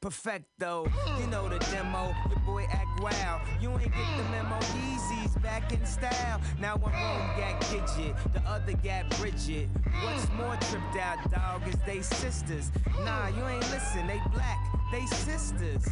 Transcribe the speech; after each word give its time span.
Perfecto. 0.00 0.86
You 1.20 1.26
know 1.28 1.48
the 1.48 1.58
demo. 1.70 2.14
Your 2.30 2.38
boy 2.40 2.66
act 2.70 3.00
wild. 3.00 3.40
You 3.60 3.70
ain't 3.72 3.92
get 3.92 4.16
the 4.16 4.24
memo. 4.30 4.58
Yeezys 4.58 5.40
back 5.42 5.72
in 5.72 5.84
style. 5.86 6.40
Now 6.60 6.76
one 6.76 6.92
room 6.92 7.28
got 7.38 7.60
Gidget, 7.62 8.16
the 8.32 8.40
other 8.48 8.72
got 8.74 9.08
Bridget. 9.18 9.68
What's 10.02 10.28
more 10.32 10.56
tripped 10.70 10.96
out, 10.96 11.30
dog, 11.30 11.66
is 11.68 11.76
they 11.86 12.02
sisters. 12.02 12.70
Nah, 13.04 13.28
you 13.28 13.44
ain't 13.46 13.70
listen. 13.70 14.06
They 14.06 14.20
black 14.32 14.58
they 14.94 15.06
sisters. 15.06 15.84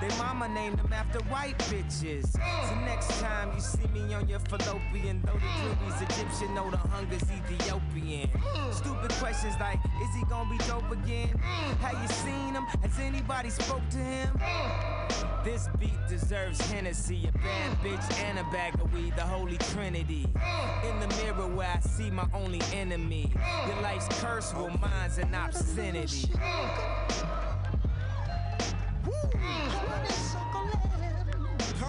They 0.00 0.08
mama 0.18 0.48
named 0.48 0.78
them 0.78 0.92
after 0.92 1.20
white 1.30 1.56
bitches. 1.70 2.32
So 2.32 2.74
next 2.80 3.20
time 3.20 3.52
you 3.54 3.60
see 3.60 3.86
me 3.94 4.12
on 4.14 4.28
your 4.28 4.40
fallopian, 4.40 5.22
though 5.24 5.34
the 5.34 5.50
jury's 5.60 6.02
Egyptian, 6.02 6.52
know 6.54 6.68
the 6.68 6.76
hunger's 6.76 7.22
Ethiopian. 7.22 8.28
Stupid 8.72 9.12
questions 9.12 9.54
like, 9.60 9.78
is 10.02 10.14
he 10.16 10.24
gonna 10.28 10.50
be 10.50 10.58
dope 10.66 10.90
again? 10.90 11.28
Have 11.82 12.02
you 12.02 12.08
seen 12.08 12.54
him? 12.54 12.64
Has 12.82 12.98
anybody 12.98 13.50
spoke 13.50 13.88
to 13.90 13.98
him? 13.98 14.40
This 15.44 15.68
beat 15.78 15.98
deserves 16.08 16.60
Hennessy, 16.70 17.28
a 17.28 17.38
bad 17.38 17.78
bitch 17.78 18.22
and 18.24 18.38
a 18.40 18.44
bag 18.44 18.74
of 18.74 18.92
weed, 18.92 19.14
the 19.16 19.22
holy 19.22 19.58
trinity. 19.72 20.26
In 20.88 21.00
the 21.00 21.08
mirror 21.22 21.46
where 21.46 21.68
I 21.76 21.80
see 21.80 22.10
my 22.10 22.26
only 22.34 22.60
enemy. 22.72 23.32
Your 23.68 23.80
life's 23.82 24.08
curse, 24.20 24.52
well 24.54 24.76
mine's 24.80 25.18
an 25.18 25.32
obscenity. 25.32 26.28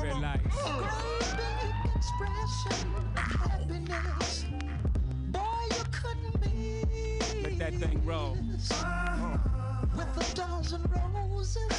Red 0.03 0.19
lights. 0.21 0.57
Let 7.43 7.57
that 7.59 7.73
thing 7.75 8.05
roll. 8.05 8.37
Uh-huh. 8.71 9.37
With 9.95 10.17
a 10.17 10.23
roses. 11.33 11.71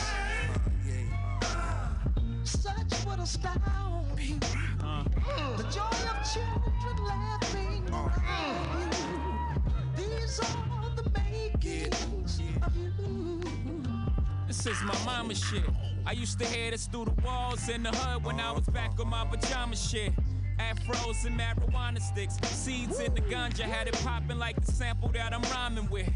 Uh, 1.42 1.88
Such 2.44 3.06
would 3.06 3.18
astound 3.20 4.16
me. 4.16 4.38
Uh-huh. 4.80 5.04
The 5.56 5.64
joy 5.64 5.98
of 6.10 6.18
children 6.32 6.96
laughing. 7.04 7.82
Uh-huh. 7.92 8.90
These 9.96 10.40
are 10.40 10.90
the 10.96 11.10
makings 11.18 12.40
of 12.62 12.76
you. 12.76 13.63
This 14.56 14.78
is 14.78 14.82
my 14.84 14.96
mama 15.04 15.34
shit. 15.34 15.64
I 16.06 16.12
used 16.12 16.38
to 16.38 16.46
hear 16.46 16.70
this 16.70 16.86
through 16.86 17.06
the 17.06 17.22
walls 17.22 17.68
in 17.68 17.82
the 17.82 17.90
hood 17.90 18.24
when 18.24 18.38
I 18.38 18.52
was 18.52 18.64
back 18.66 18.92
on 19.00 19.08
my 19.08 19.26
pajama 19.26 19.74
shit. 19.74 20.12
Afros 20.58 21.26
and 21.26 21.38
marijuana 21.38 22.00
sticks, 22.00 22.36
seeds 22.50 23.00
in 23.00 23.12
the 23.14 23.20
ganja 23.20 23.62
had 23.62 23.88
it 23.88 24.00
popping 24.04 24.38
like 24.38 24.64
the 24.64 24.70
sample 24.70 25.08
that 25.08 25.34
I'm 25.34 25.42
rhyming 25.52 25.90
with. 25.90 26.08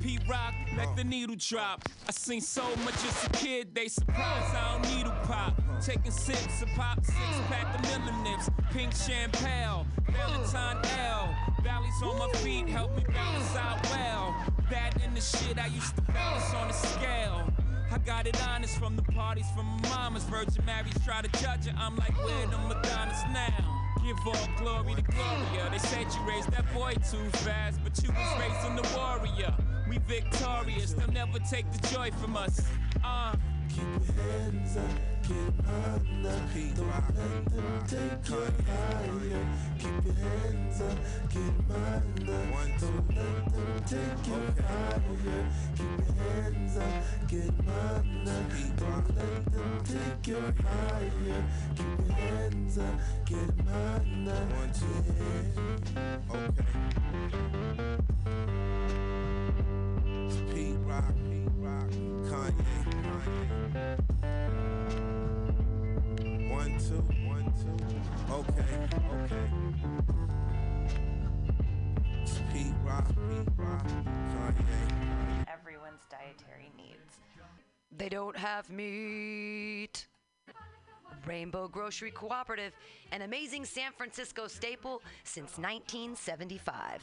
Pete 0.00 0.20
Rock, 0.28 0.54
let 0.76 0.94
the 0.96 1.04
needle 1.04 1.36
drop. 1.38 1.88
I 2.08 2.10
seen 2.10 2.40
so 2.40 2.64
much 2.84 2.96
as 2.96 3.26
a 3.26 3.30
kid, 3.30 3.74
they 3.74 3.86
surprised 3.86 4.54
I 4.54 4.72
don't 4.72 4.96
needle 4.96 5.14
pop. 5.22 5.54
Taking 5.80 6.10
sips 6.10 6.62
of 6.62 6.68
pop, 6.70 7.02
six 7.04 7.16
pack 7.48 7.78
of 7.78 7.82
Miller 7.82 8.22
nips, 8.24 8.50
pink 8.72 8.92
champagne, 8.92 9.86
Valentine 10.10 10.84
L. 10.98 11.34
Valleys 11.62 12.02
on 12.02 12.18
my 12.18 12.28
feet 12.38 12.68
help 12.68 12.94
me 12.96 13.04
balance 13.04 13.56
out 13.56 13.82
well. 13.90 14.34
That 14.68 15.00
and 15.00 15.16
the 15.16 15.20
shit 15.20 15.58
I 15.58 15.68
used 15.68 15.94
to 15.94 16.02
balance 16.02 16.52
on 16.54 16.68
the 16.68 16.74
scale. 16.74 17.54
I 17.94 17.98
got 17.98 18.26
it 18.26 18.36
honest 18.48 18.76
from 18.76 18.96
the 18.96 19.02
parties 19.02 19.46
from 19.54 19.66
my 19.66 19.88
mama's 19.88 20.24
Virgin 20.24 20.64
Marys 20.66 20.92
try 21.04 21.22
to 21.22 21.28
judge 21.40 21.68
it. 21.68 21.74
I'm 21.78 21.94
like, 21.94 22.12
where 22.24 22.46
the 22.48 22.58
Madonnas 22.58 23.22
now? 23.32 23.92
Give 24.04 24.16
all 24.26 24.48
glory 24.58 24.96
to 24.96 25.02
Gloria. 25.02 25.70
They 25.70 25.78
said 25.78 26.06
you 26.12 26.28
raised 26.28 26.50
that 26.50 26.66
boy 26.74 26.94
too 27.08 27.24
fast, 27.38 27.78
but 27.84 27.96
you 28.02 28.10
was 28.10 28.40
raising 28.40 28.74
the 28.74 28.98
warrior. 28.98 29.54
We 29.88 29.98
victorious, 29.98 30.94
they'll 30.94 31.12
never 31.12 31.38
take 31.38 31.70
the 31.70 31.86
joy 31.86 32.10
from 32.20 32.36
us. 32.36 32.62
Uh. 33.04 33.36
Keep 33.68 34.16
your 34.16 34.24
hands 34.24 34.76
up, 34.76 35.13
get 35.28 35.36
under. 35.66 36.38
Don't 36.74 36.88
let 37.16 37.44
them 37.46 37.84
take 37.86 38.28
you 38.28 38.42
higher. 38.66 39.44
Keep 39.78 40.04
your 40.04 40.14
hands 40.14 40.80
up, 40.82 40.98
get 41.30 41.56
under. 41.70 42.42
Don't 42.80 43.08
let 43.14 43.42
them 43.52 43.72
take 43.86 44.26
you 44.26 44.40
higher. 44.62 45.42
Keep 45.76 45.98
your 45.98 46.14
hands 46.20 46.76
up, 46.76 46.94
get 47.28 47.54
under. 47.68 48.40
Don't 48.76 49.08
let 49.16 49.52
them 49.52 49.72
take 49.84 50.26
you 50.26 50.40
higher. 50.62 51.40
Keep 51.76 51.98
your 52.06 52.16
hands 52.16 52.78
up, 52.78 52.94
get 53.24 53.52
under. 53.72 54.40
One, 54.54 54.72
two, 54.72 54.94
Okay. 56.34 56.64
Pete 60.52 60.80
Rock, 60.84 61.14
Pete 61.30 61.54
Rock, 61.58 61.90
Kanye, 62.28 62.64
Kanye. 62.92 64.73
One, 66.54 66.78
two, 66.78 67.02
one, 67.26 67.52
two. 67.60 68.32
Okay, 68.32 68.62
okay. 69.24 69.50
It's 72.22 72.38
Pete 72.52 72.72
Rock, 72.84 73.08
Pete 73.08 73.48
Rock, 73.56 73.86
Kanye. 73.88 75.44
everyone's 75.52 76.02
dietary 76.08 76.70
needs. 76.76 77.18
They 77.96 78.08
don't 78.08 78.36
have 78.36 78.70
meat. 78.70 80.06
Rainbow 81.26 81.66
Grocery 81.66 82.12
Cooperative, 82.12 82.72
an 83.10 83.22
amazing 83.22 83.64
San 83.64 83.90
Francisco 83.90 84.46
staple 84.46 85.02
since 85.24 85.58
1975. 85.58 87.02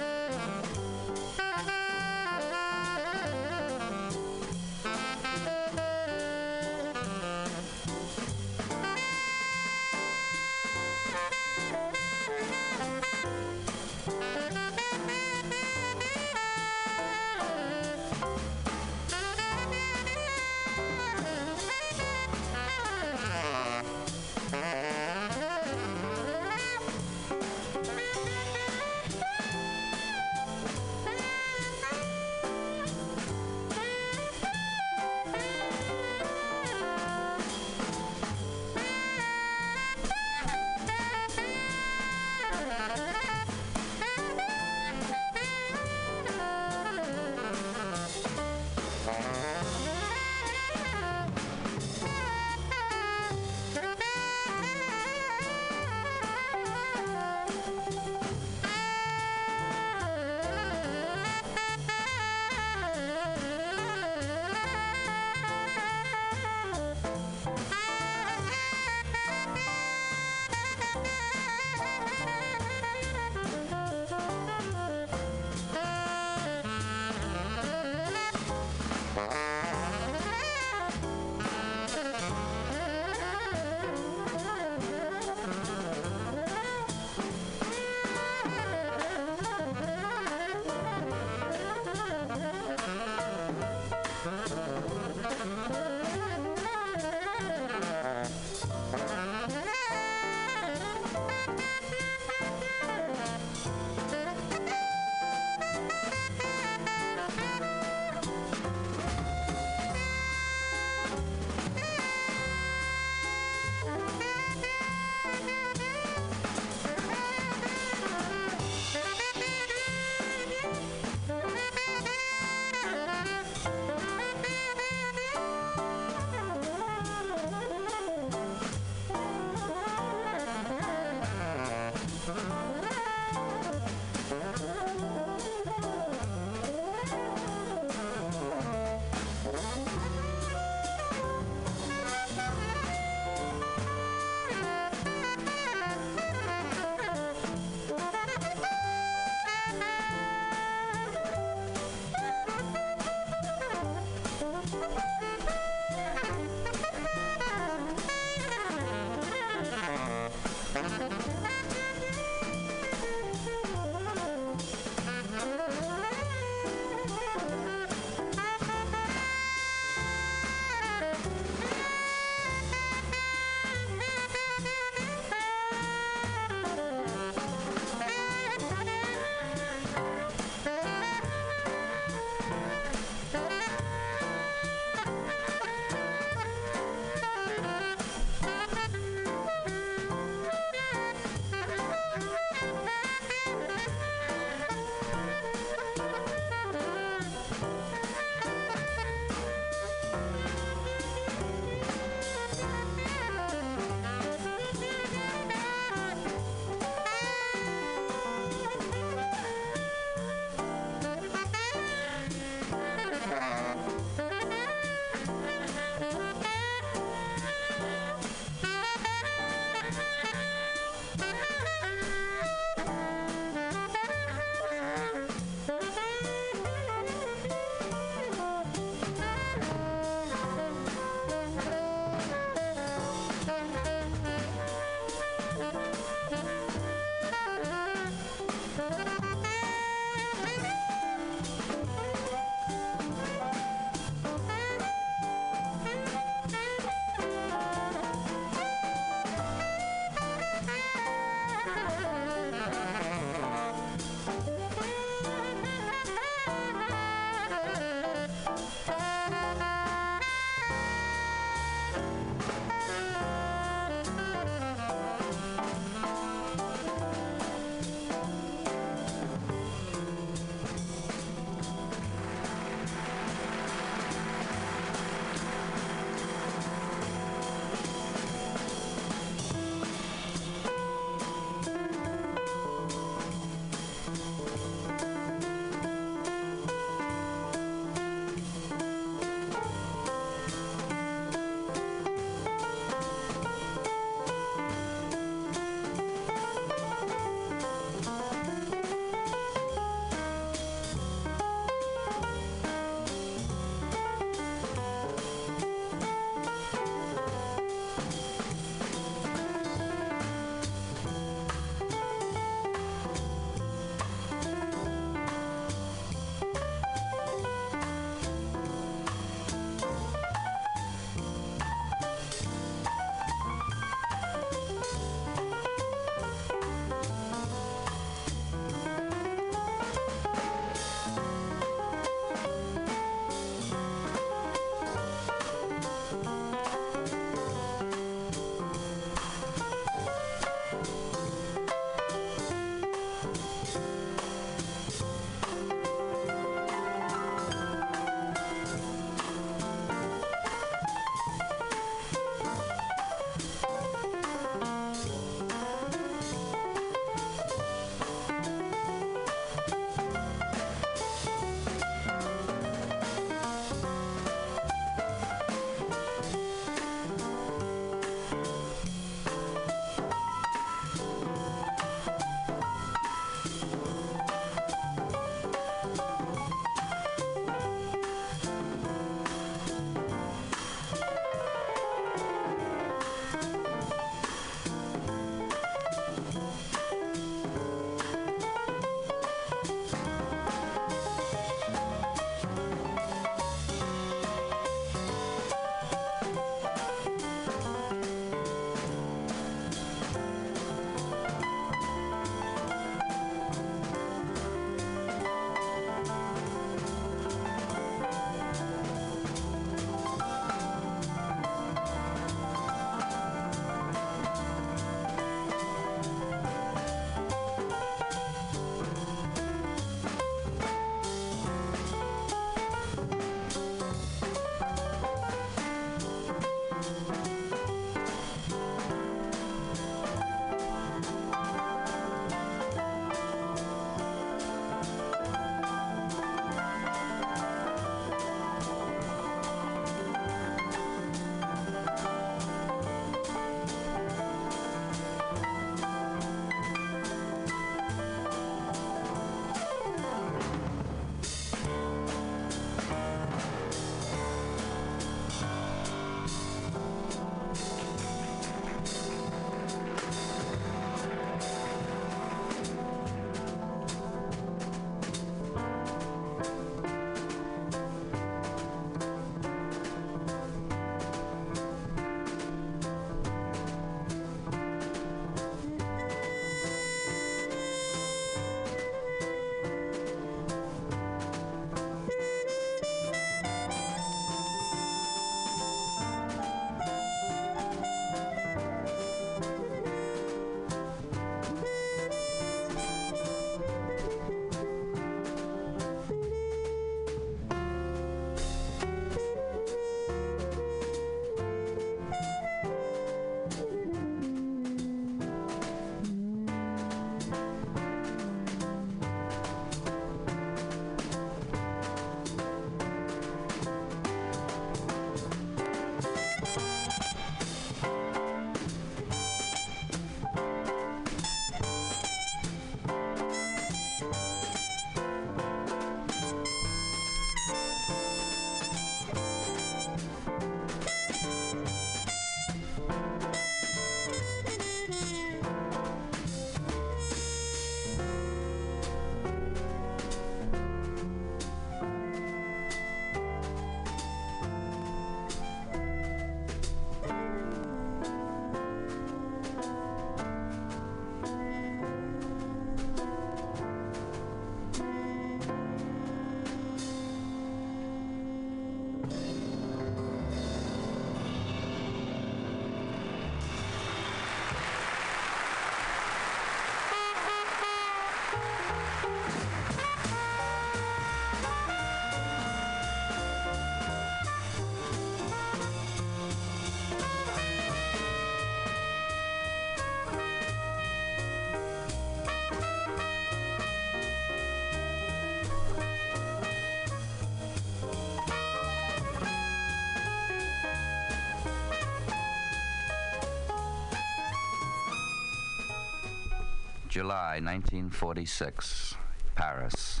July 596.96 597.40
1946, 597.42 598.94
Paris. 599.34 600.00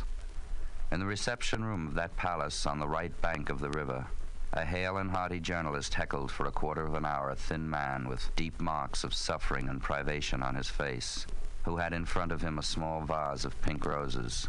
In 0.90 0.98
the 0.98 1.04
reception 1.04 1.62
room 1.62 1.88
of 1.88 1.92
that 1.92 2.16
palace 2.16 2.64
on 2.64 2.78
the 2.78 2.88
right 2.88 3.12
bank 3.20 3.50
of 3.50 3.60
the 3.60 3.68
river, 3.68 4.06
a 4.54 4.64
hale 4.64 4.96
and 4.96 5.10
hearty 5.10 5.38
journalist 5.38 5.92
heckled 5.92 6.32
for 6.32 6.46
a 6.46 6.50
quarter 6.50 6.86
of 6.86 6.94
an 6.94 7.04
hour 7.04 7.28
a 7.28 7.36
thin 7.36 7.68
man 7.68 8.08
with 8.08 8.34
deep 8.34 8.58
marks 8.62 9.04
of 9.04 9.12
suffering 9.12 9.68
and 9.68 9.82
privation 9.82 10.42
on 10.42 10.54
his 10.54 10.70
face, 10.70 11.26
who 11.66 11.76
had 11.76 11.92
in 11.92 12.06
front 12.06 12.32
of 12.32 12.40
him 12.40 12.58
a 12.58 12.62
small 12.62 13.02
vase 13.02 13.44
of 13.44 13.60
pink 13.60 13.84
roses. 13.84 14.48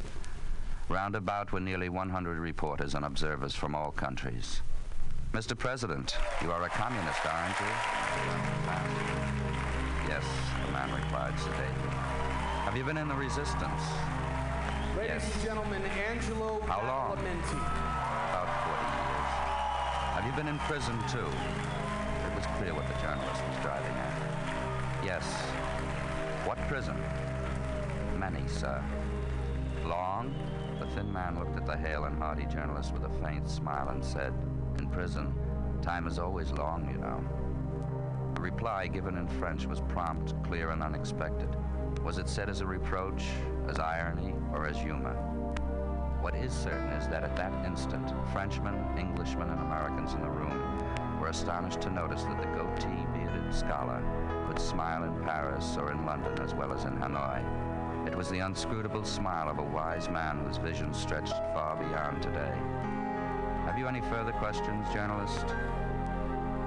Round 0.88 1.18
about 1.18 1.52
were 1.52 1.60
nearly 1.60 1.90
100 1.90 2.40
reporters 2.40 2.96
and 2.96 3.04
observers 3.04 3.56
from 3.56 3.76
all 3.76 3.92
countries. 3.92 4.62
Mr. 5.34 5.58
President, 5.58 6.16
you 6.42 6.50
are 6.50 6.64
a 6.64 6.70
communist, 6.70 7.26
aren't 7.26 7.60
you? 7.60 7.66
Yes, 10.08 10.24
the 10.66 10.72
man 10.72 10.96
replied 10.96 11.38
sedately. 11.38 11.97
Have 12.78 12.86
you 12.86 12.94
been 12.94 13.02
in 13.02 13.08
the 13.08 13.16
resistance? 13.16 13.82
Ladies 14.96 15.10
Yes. 15.10 15.34
and 15.34 15.44
gentlemen, 15.44 15.82
Angelo 16.12 16.62
How 16.68 16.86
long? 16.86 17.08
About 17.08 17.18
40 17.18 17.24
years. 17.26 17.50
Have 20.14 20.26
you 20.28 20.32
been 20.34 20.48
in 20.48 20.60
prison, 20.60 20.96
too? 21.10 21.26
It 21.26 22.36
was 22.36 22.46
clear 22.60 22.76
what 22.76 22.88
the 22.88 22.94
journalist 23.02 23.42
was 23.50 23.58
driving 23.64 23.96
at. 23.98 24.14
Yes. 25.04 25.26
What 26.46 26.60
prison? 26.68 26.96
Many, 28.16 28.48
sir. 28.48 28.84
Long? 29.84 30.36
The 30.80 30.86
thin 30.86 31.12
man 31.12 31.40
looked 31.40 31.58
at 31.58 31.66
the 31.66 31.76
hale 31.76 32.04
and 32.04 32.16
hearty 32.16 32.46
journalist 32.46 32.94
with 32.94 33.06
a 33.06 33.26
faint 33.26 33.50
smile 33.50 33.90
and 33.90 34.06
said, 34.06 34.36
In 34.78 34.88
prison, 34.92 35.34
time 35.82 36.06
is 36.06 36.20
always 36.20 36.52
long, 36.52 36.88
you 36.92 37.00
know. 37.00 37.24
The 38.36 38.42
reply, 38.42 38.86
given 38.86 39.18
in 39.18 39.28
French, 39.28 39.66
was 39.66 39.82
prompt, 39.82 40.36
clear, 40.44 40.70
and 40.70 40.84
unexpected. 40.84 41.50
Was 42.04 42.18
it 42.18 42.30
said 42.30 42.50
as 42.50 42.62
a 42.62 42.66
reproach, 42.66 43.26
as 43.68 43.80
irony, 43.80 44.34
or 44.54 44.68
as 44.68 44.78
humor? 44.78 45.14
What 46.22 46.36
is 46.36 46.52
certain 46.52 46.90
is 46.90 47.08
that 47.10 47.24
at 47.24 47.36
that 47.36 47.66
instant, 47.66 48.12
Frenchmen, 48.32 48.76
Englishmen, 48.98 49.50
and 49.50 49.60
Americans 49.60 50.14
in 50.14 50.22
the 50.22 50.30
room 50.30 51.20
were 51.20 51.28
astonished 51.28 51.82
to 51.82 51.90
notice 51.90 52.24
that 52.24 52.40
the 52.40 52.48
goatee 52.48 53.06
bearded 53.14 53.54
scholar 53.54 54.04
could 54.48 54.60
smile 54.60 55.04
in 55.04 55.24
Paris 55.24 55.78
or 55.78 55.92
in 55.92 56.06
London 56.06 56.40
as 56.42 56.54
well 56.54 56.72
as 56.74 56.86
in 56.86 56.98
Hanoi. 56.98 57.44
It 58.08 58.16
was 58.16 58.30
the 58.30 58.40
unscrutable 58.40 59.04
smile 59.04 59.50
of 59.50 59.60
a 59.60 59.64
wise 59.64 60.10
man 60.10 60.40
whose 60.40 60.58
vision 60.58 60.94
stretched 60.94 61.36
far 61.54 61.76
beyond 61.76 62.22
today. 62.24 62.56
Have 63.66 63.78
you 63.78 63.88
any 63.88 64.02
further 64.02 64.32
questions, 64.32 64.88
journalist? 64.94 65.46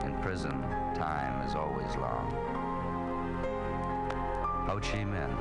In 0.04 0.14
prison, 0.20 0.60
time 0.94 1.40
is 1.46 1.54
always 1.54 1.96
long. 1.96 2.59
Ho 4.70 4.78
Chi 4.78 4.98
Minh, 4.98 5.36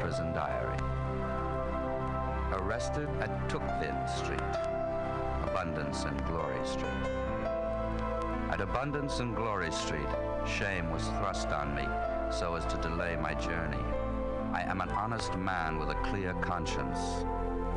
prison 0.00 0.32
diary. 0.32 0.76
Arrested 2.50 3.08
at 3.20 3.48
Tuc 3.48 3.62
Vinh 3.78 4.08
Street, 4.08 4.40
Abundance 5.48 6.02
and 6.02 6.24
Glory 6.26 6.58
Street. 6.66 7.06
At 8.50 8.60
Abundance 8.60 9.20
and 9.20 9.36
Glory 9.36 9.70
Street, 9.70 10.08
shame 10.44 10.90
was 10.90 11.04
thrust 11.20 11.50
on 11.50 11.72
me 11.76 11.86
so 12.32 12.56
as 12.56 12.66
to 12.66 12.76
delay 12.78 13.16
my 13.22 13.34
journey. 13.34 13.84
I 14.52 14.62
am 14.62 14.80
an 14.80 14.90
honest 14.90 15.36
man 15.36 15.78
with 15.78 15.90
a 15.90 16.02
clear 16.02 16.34
conscience, 16.40 16.98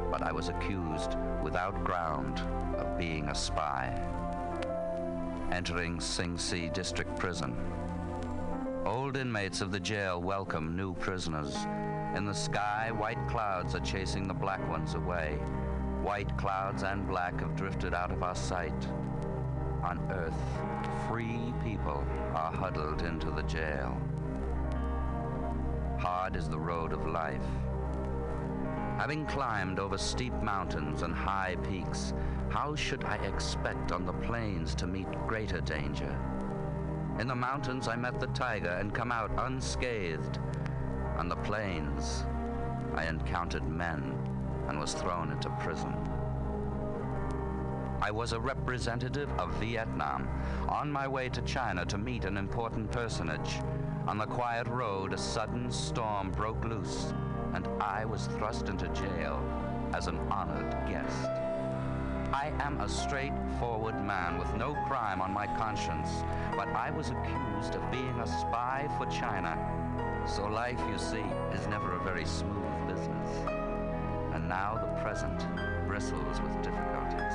but 0.09 0.23
I 0.23 0.31
was 0.31 0.49
accused 0.49 1.15
without 1.43 1.83
ground 1.83 2.39
of 2.75 2.97
being 2.97 3.29
a 3.29 3.35
spy. 3.35 3.93
Entering 5.51 5.99
Sing 5.99 6.39
Si 6.39 6.69
District 6.69 7.15
Prison. 7.19 7.55
Inmates 9.17 9.61
of 9.61 9.71
the 9.71 9.79
jail 9.79 10.21
welcome 10.21 10.75
new 10.75 10.93
prisoners. 10.93 11.55
In 12.15 12.25
the 12.25 12.33
sky, 12.33 12.91
white 12.91 13.27
clouds 13.27 13.75
are 13.75 13.81
chasing 13.81 14.27
the 14.27 14.33
black 14.33 14.65
ones 14.69 14.95
away. 14.95 15.33
White 16.01 16.35
clouds 16.37 16.83
and 16.83 17.07
black 17.07 17.39
have 17.41 17.55
drifted 17.55 17.93
out 17.93 18.11
of 18.11 18.23
our 18.23 18.35
sight. 18.35 18.87
On 19.83 19.99
earth, 20.11 20.33
free 21.07 21.53
people 21.63 22.05
are 22.33 22.51
huddled 22.51 23.01
into 23.01 23.31
the 23.31 23.43
jail. 23.43 23.99
Hard 25.99 26.35
is 26.35 26.47
the 26.47 26.59
road 26.59 26.93
of 26.93 27.05
life. 27.05 27.45
Having 28.97 29.25
climbed 29.25 29.79
over 29.79 29.97
steep 29.97 30.33
mountains 30.41 31.01
and 31.01 31.13
high 31.13 31.57
peaks, 31.69 32.13
how 32.49 32.75
should 32.75 33.03
I 33.03 33.17
expect 33.17 33.91
on 33.91 34.05
the 34.05 34.13
plains 34.13 34.73
to 34.75 34.87
meet 34.87 35.07
greater 35.27 35.59
danger? 35.61 36.17
In 37.19 37.27
the 37.27 37.35
mountains, 37.35 37.87
I 37.87 37.95
met 37.95 38.19
the 38.19 38.27
tiger 38.27 38.69
and 38.69 38.93
come 38.93 39.11
out 39.11 39.31
unscathed. 39.37 40.39
On 41.17 41.27
the 41.27 41.35
plains, 41.35 42.25
I 42.95 43.05
encountered 43.05 43.67
men 43.67 44.17
and 44.67 44.79
was 44.79 44.93
thrown 44.93 45.31
into 45.31 45.49
prison. 45.59 45.93
I 48.01 48.09
was 48.09 48.33
a 48.33 48.39
representative 48.39 49.29
of 49.37 49.53
Vietnam, 49.55 50.27
on 50.67 50.91
my 50.91 51.07
way 51.07 51.29
to 51.29 51.41
China 51.43 51.85
to 51.85 51.99
meet 51.99 52.25
an 52.25 52.37
important 52.37 52.91
personage. 52.91 53.59
On 54.07 54.17
the 54.17 54.25
quiet 54.25 54.65
road, 54.67 55.13
a 55.13 55.17
sudden 55.17 55.71
storm 55.71 56.31
broke 56.31 56.65
loose, 56.65 57.13
and 57.53 57.67
I 57.79 58.05
was 58.05 58.25
thrust 58.25 58.69
into 58.69 58.87
jail 58.87 59.39
as 59.93 60.07
an 60.07 60.17
honored 60.31 60.71
guest. 60.87 61.50
I 62.33 62.53
am 62.61 62.79
a 62.79 62.87
straightforward 62.87 64.01
man 64.01 64.37
with 64.39 64.53
no 64.55 64.73
crime 64.87 65.21
on 65.21 65.33
my 65.33 65.47
conscience, 65.47 66.23
but 66.55 66.69
I 66.69 66.89
was 66.89 67.09
accused 67.09 67.75
of 67.75 67.91
being 67.91 68.17
a 68.21 68.25
spy 68.25 68.87
for 68.97 69.05
China. 69.07 69.57
So 70.25 70.47
life, 70.47 70.79
you 70.89 70.97
see, 70.97 71.25
is 71.53 71.67
never 71.67 71.93
a 71.93 72.03
very 72.03 72.23
smooth 72.23 72.87
business. 72.87 73.27
And 74.33 74.47
now 74.47 74.79
the 74.79 75.01
present 75.01 75.45
bristles 75.87 76.39
with 76.39 76.53
difficulties. 76.61 77.33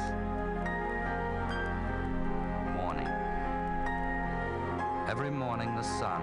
Morning. 2.74 3.09
Every 5.11 5.30
morning 5.30 5.74
the 5.76 5.82
sun, 5.82 6.22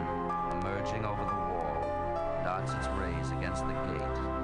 emerging 0.51 1.05
over 1.05 1.23
the 1.23 1.35
wall, 1.35 2.41
darts 2.43 2.73
its 2.73 2.87
rays 2.87 3.29
against 3.31 3.67
the 3.67 3.73
gate, 3.73 4.42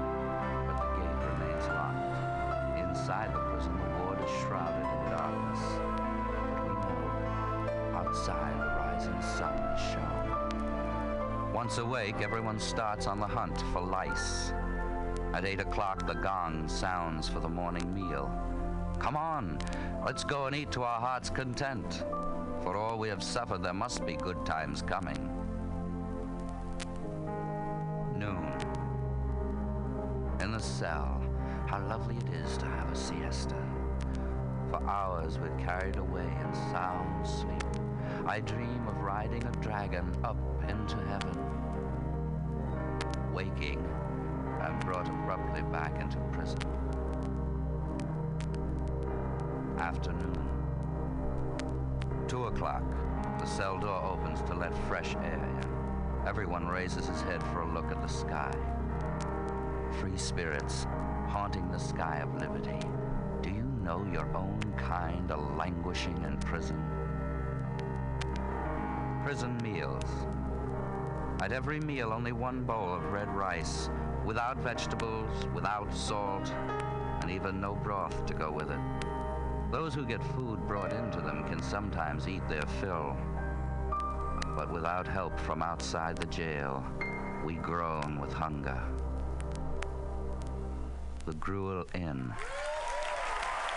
Once 11.70 11.78
awake, 11.78 12.20
everyone 12.20 12.58
starts 12.58 13.06
on 13.06 13.20
the 13.20 13.26
hunt 13.28 13.62
for 13.72 13.80
lice. 13.80 14.52
At 15.32 15.44
eight 15.44 15.60
o'clock, 15.60 16.04
the 16.04 16.14
gong 16.14 16.66
sounds 16.66 17.28
for 17.28 17.38
the 17.38 17.48
morning 17.48 17.94
meal. 17.94 18.28
Come 18.98 19.16
on, 19.16 19.56
let's 20.04 20.24
go 20.24 20.46
and 20.46 20.56
eat 20.56 20.72
to 20.72 20.82
our 20.82 20.98
heart's 20.98 21.30
content. 21.30 22.02
For 22.64 22.76
all 22.76 22.98
we 22.98 23.08
have 23.08 23.22
suffered, 23.22 23.62
there 23.62 23.72
must 23.72 24.04
be 24.04 24.16
good 24.16 24.44
times 24.44 24.82
coming. 24.82 25.30
Noon. 28.16 28.52
In 30.40 30.50
the 30.50 30.58
cell, 30.58 31.22
how 31.68 31.86
lovely 31.86 32.16
it 32.16 32.34
is 32.34 32.56
to 32.58 32.66
have 32.66 32.90
a 32.90 32.96
siesta. 32.96 33.54
For 34.70 34.82
hours 34.90 35.38
we're 35.38 35.56
carried 35.56 35.98
away 35.98 36.36
in 36.44 36.52
sound 36.72 37.24
sleep. 37.24 37.69
I 38.30 38.38
dream 38.38 38.86
of 38.86 38.96
riding 38.98 39.44
a 39.44 39.50
dragon 39.60 40.16
up 40.22 40.36
into 40.68 40.96
heaven. 40.98 41.36
Waking, 43.34 43.84
I'm 44.60 44.78
brought 44.78 45.08
abruptly 45.08 45.62
back 45.62 46.00
into 46.00 46.16
prison. 46.30 46.60
Afternoon. 49.78 50.48
Two 52.28 52.44
o'clock. 52.44 52.84
The 53.40 53.46
cell 53.46 53.80
door 53.80 54.00
opens 54.00 54.42
to 54.42 54.54
let 54.54 54.78
fresh 54.86 55.16
air 55.16 55.44
in. 55.44 56.28
Everyone 56.28 56.68
raises 56.68 57.08
his 57.08 57.22
head 57.22 57.42
for 57.48 57.62
a 57.62 57.74
look 57.74 57.90
at 57.90 58.00
the 58.00 58.06
sky. 58.06 58.54
Free 59.98 60.16
spirits 60.16 60.86
haunting 61.26 61.68
the 61.72 61.78
sky 61.78 62.18
of 62.22 62.40
liberty. 62.40 62.78
Do 63.42 63.50
you 63.50 63.64
know 63.82 64.06
your 64.12 64.32
own 64.36 64.60
kind 64.76 65.32
are 65.32 65.56
languishing 65.56 66.22
in 66.22 66.36
prison? 66.36 66.80
Prison 69.24 69.58
meals. 69.62 70.02
At 71.42 71.52
every 71.52 71.78
meal, 71.78 72.10
only 72.10 72.32
one 72.32 72.64
bowl 72.64 72.94
of 72.94 73.12
red 73.12 73.28
rice, 73.28 73.90
without 74.24 74.58
vegetables, 74.58 75.46
without 75.54 75.94
salt, 75.94 76.50
and 77.20 77.30
even 77.30 77.60
no 77.60 77.74
broth 77.74 78.24
to 78.26 78.34
go 78.34 78.50
with 78.50 78.70
it. 78.70 78.80
Those 79.70 79.94
who 79.94 80.06
get 80.06 80.24
food 80.34 80.66
brought 80.66 80.94
into 80.94 81.20
them 81.20 81.46
can 81.46 81.62
sometimes 81.62 82.28
eat 82.28 82.48
their 82.48 82.64
fill. 82.80 83.14
But 84.56 84.72
without 84.72 85.06
help 85.06 85.38
from 85.38 85.62
outside 85.62 86.16
the 86.16 86.26
jail, 86.26 86.84
we 87.44 87.54
groan 87.54 88.18
with 88.20 88.32
hunger. 88.32 88.82
The 91.26 91.34
Gruel 91.34 91.84
Inn. 91.94 92.32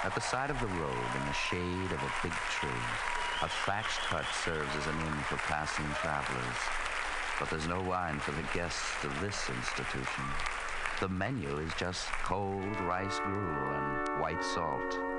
At 0.03 0.15
the 0.15 0.21
side 0.21 0.49
of 0.49 0.59
the 0.61 0.67
road, 0.67 1.15
in 1.15 1.25
the 1.25 1.33
shade 1.33 1.91
of 1.91 2.01
a 2.01 2.11
big 2.23 2.33
tree, 2.49 3.12
a 3.43 3.49
thatched 3.65 3.99
hut 3.99 4.23
serves 4.45 4.73
as 4.77 4.87
an 4.87 4.97
inn 5.01 5.19
for 5.27 5.35
passing 5.35 5.85
travelers. 5.99 6.59
But 7.37 7.49
there's 7.49 7.67
no 7.67 7.81
wine 7.81 8.17
for 8.17 8.31
the 8.31 8.47
guests 8.53 9.03
of 9.03 9.19
this 9.19 9.49
institution. 9.49 10.23
The 11.01 11.09
menu 11.09 11.57
is 11.57 11.73
just 11.73 12.07
cold 12.23 12.79
rice 12.81 13.19
gruel 13.19 13.73
and 13.75 14.21
white 14.21 14.41
salt. 14.41 15.12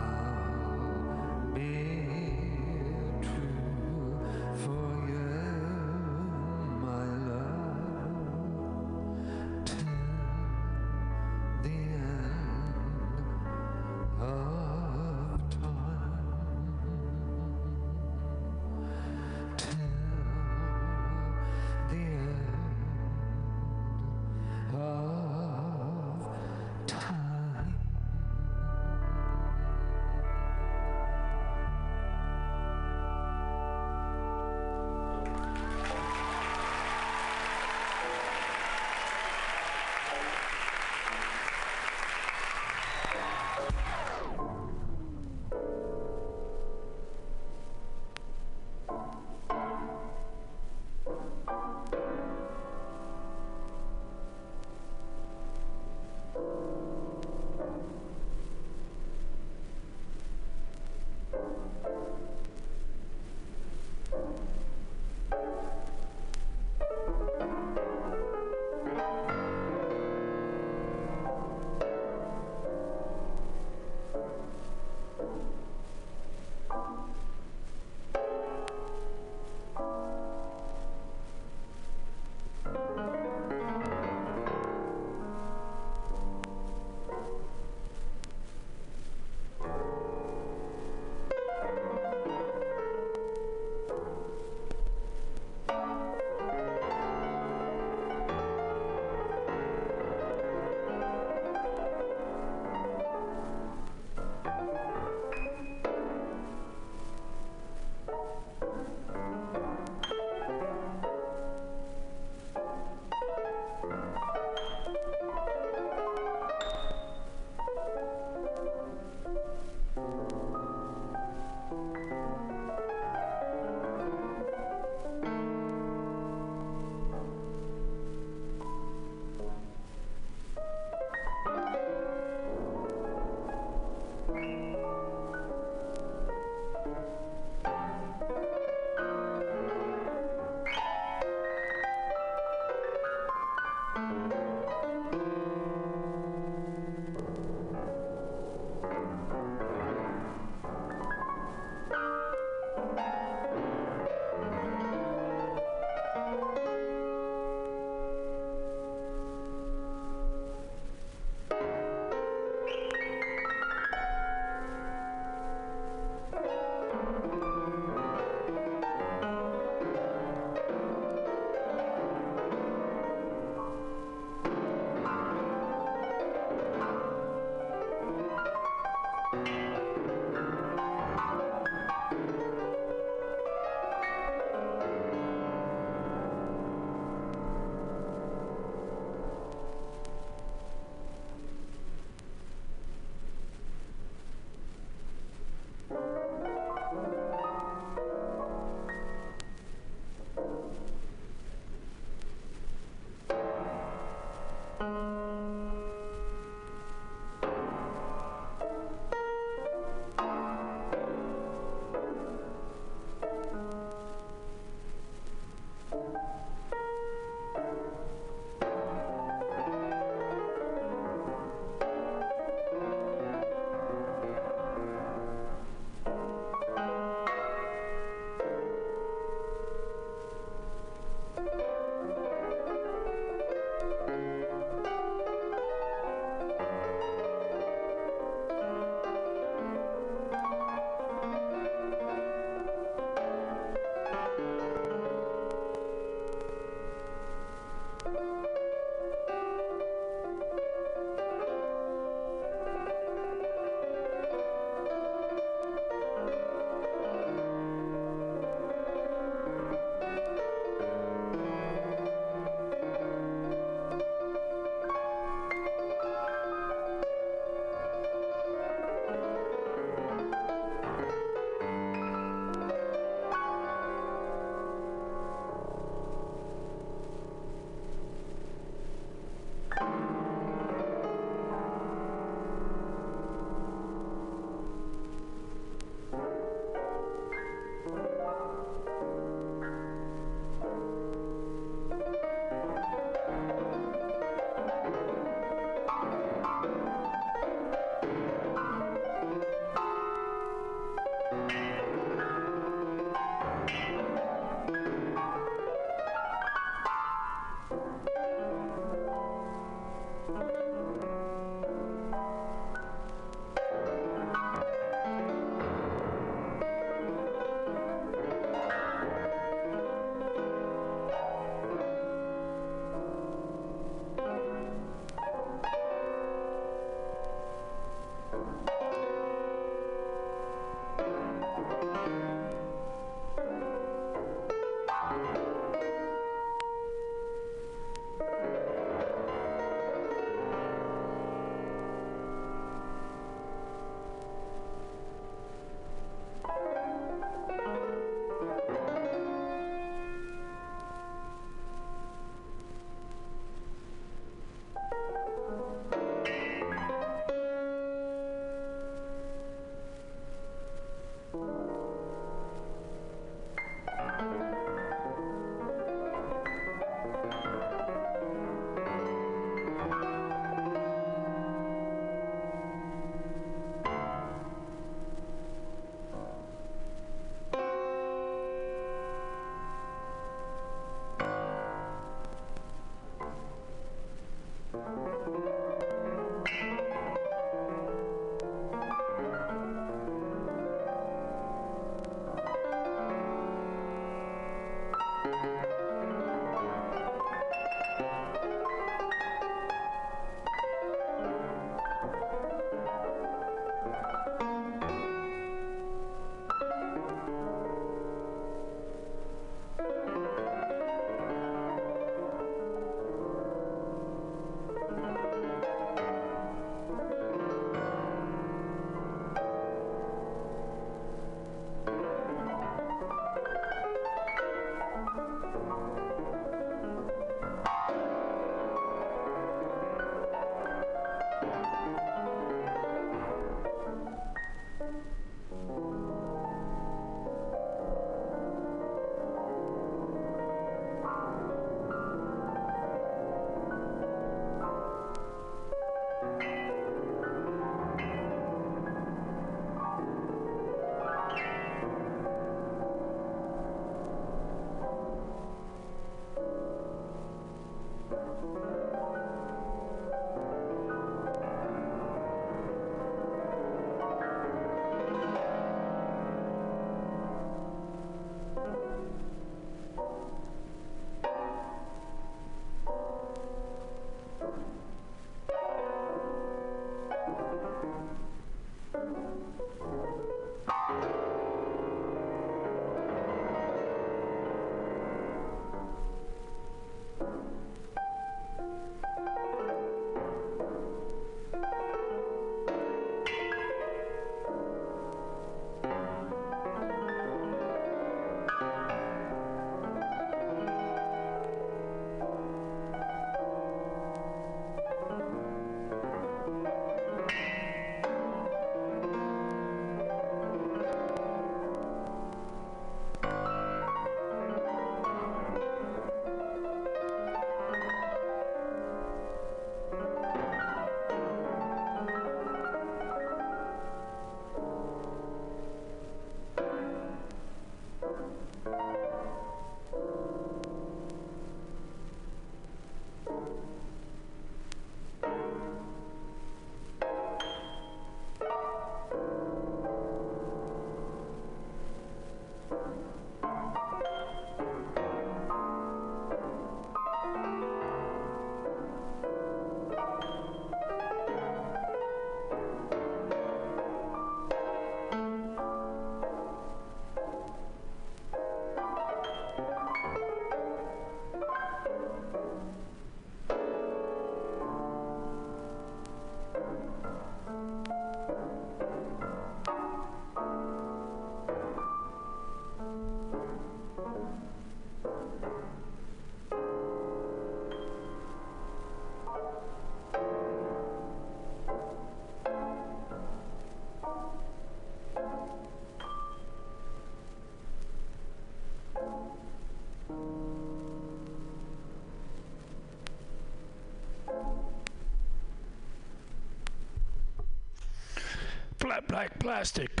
Plastic 599.46 600.00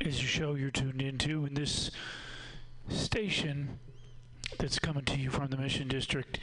is 0.00 0.22
your 0.22 0.30
show 0.30 0.54
you're 0.54 0.70
tuned 0.70 1.02
into 1.02 1.44
in 1.44 1.52
this 1.52 1.90
station 2.88 3.78
that's 4.58 4.78
coming 4.78 5.04
to 5.04 5.18
you 5.18 5.28
from 5.28 5.48
the 5.48 5.58
Mission 5.58 5.88
District 5.88 6.38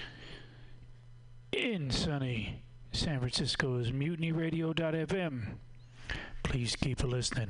in 1.52 1.90
sunny 1.90 2.62
San 2.92 3.18
Francisco's 3.18 3.90
mutinyradio.fm. 3.92 5.56
Please 6.44 6.76
keep 6.76 7.04
listening. 7.04 7.50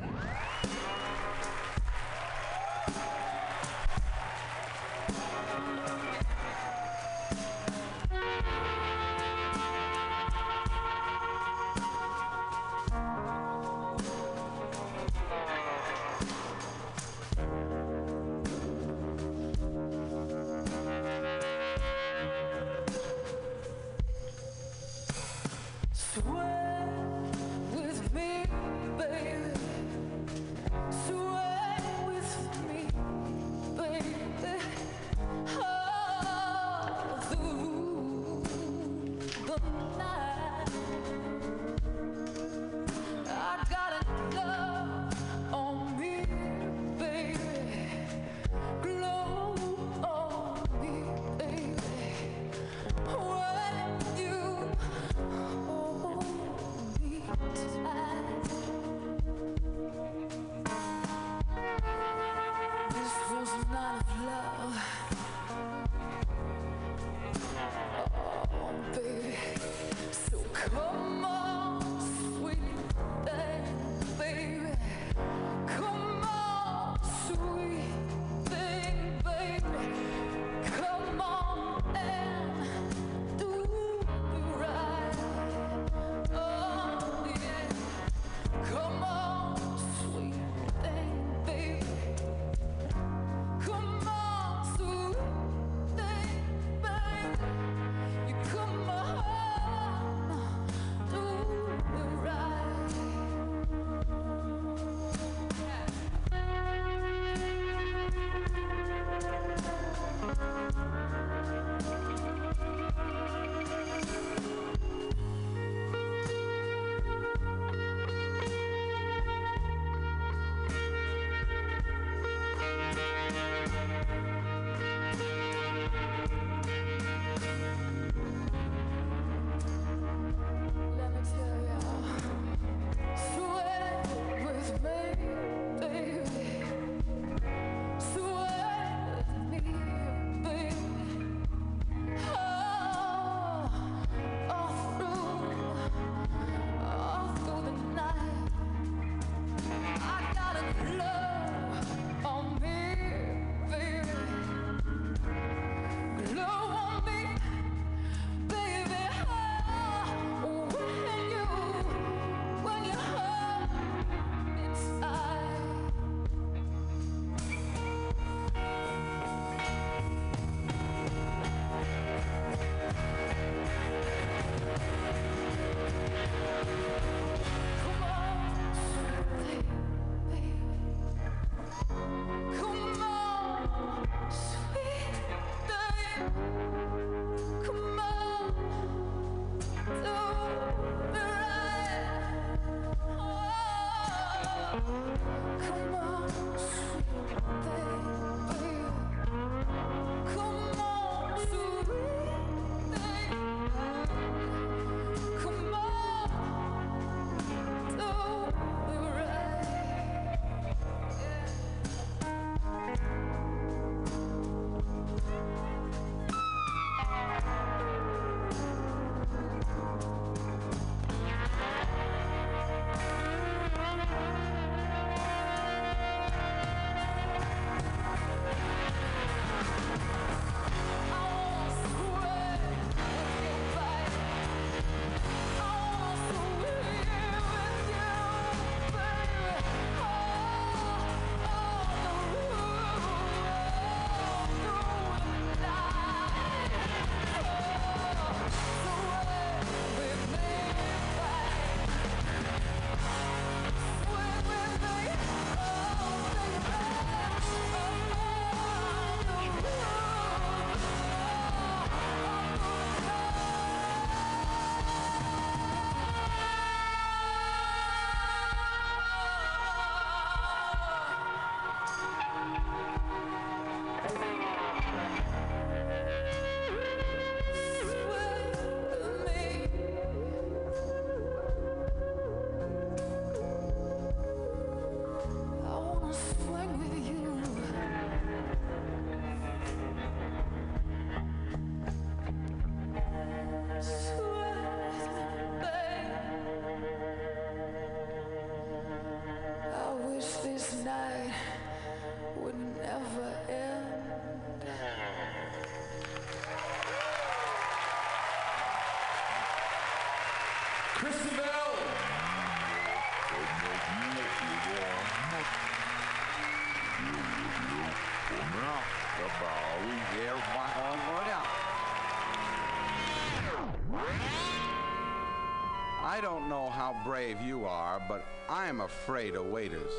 Brave 327.09 327.41
you 327.41 327.65
are, 327.65 327.99
but 328.07 328.23
I'm 328.47 328.81
afraid 328.81 329.33
of 329.33 329.47
waiters. 329.47 329.91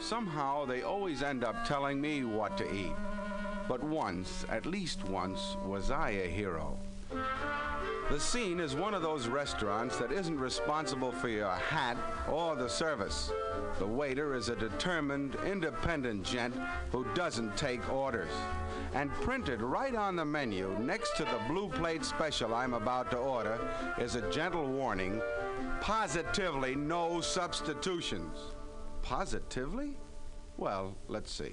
Somehow 0.00 0.64
they 0.64 0.82
always 0.82 1.20
end 1.20 1.42
up 1.42 1.66
telling 1.66 2.00
me 2.00 2.22
what 2.22 2.56
to 2.58 2.72
eat. 2.72 2.94
But 3.66 3.82
once, 3.82 4.46
at 4.48 4.64
least 4.64 5.02
once, 5.06 5.56
was 5.66 5.90
I 5.90 6.10
a 6.10 6.28
hero. 6.28 6.78
The 8.08 8.20
scene 8.20 8.60
is 8.60 8.76
one 8.76 8.94
of 8.94 9.02
those 9.02 9.26
restaurants 9.26 9.96
that 9.96 10.12
isn't 10.12 10.38
responsible 10.38 11.10
for 11.10 11.28
your 11.28 11.50
hat 11.50 11.96
or 12.30 12.54
the 12.54 12.68
service. 12.68 13.32
The 13.80 13.86
waiter 13.86 14.36
is 14.36 14.48
a 14.48 14.54
determined, 14.54 15.36
independent 15.44 16.22
gent 16.22 16.54
who 16.92 17.04
doesn't 17.14 17.56
take 17.56 17.92
orders. 17.92 18.30
And 18.94 19.10
printed 19.14 19.60
right 19.62 19.96
on 19.96 20.14
the 20.14 20.24
menu, 20.24 20.78
next 20.78 21.16
to 21.16 21.24
the 21.24 21.40
blue 21.48 21.68
plate 21.70 22.04
special 22.04 22.54
I'm 22.54 22.74
about 22.74 23.10
to 23.10 23.16
order, 23.16 23.58
is 23.98 24.14
a 24.14 24.30
gentle 24.30 24.68
warning 24.68 25.20
positively 25.80 26.74
no 26.74 27.20
substitutions. 27.20 28.38
Positively? 29.02 29.96
Well, 30.56 30.96
let's 31.08 31.30
see. 31.30 31.52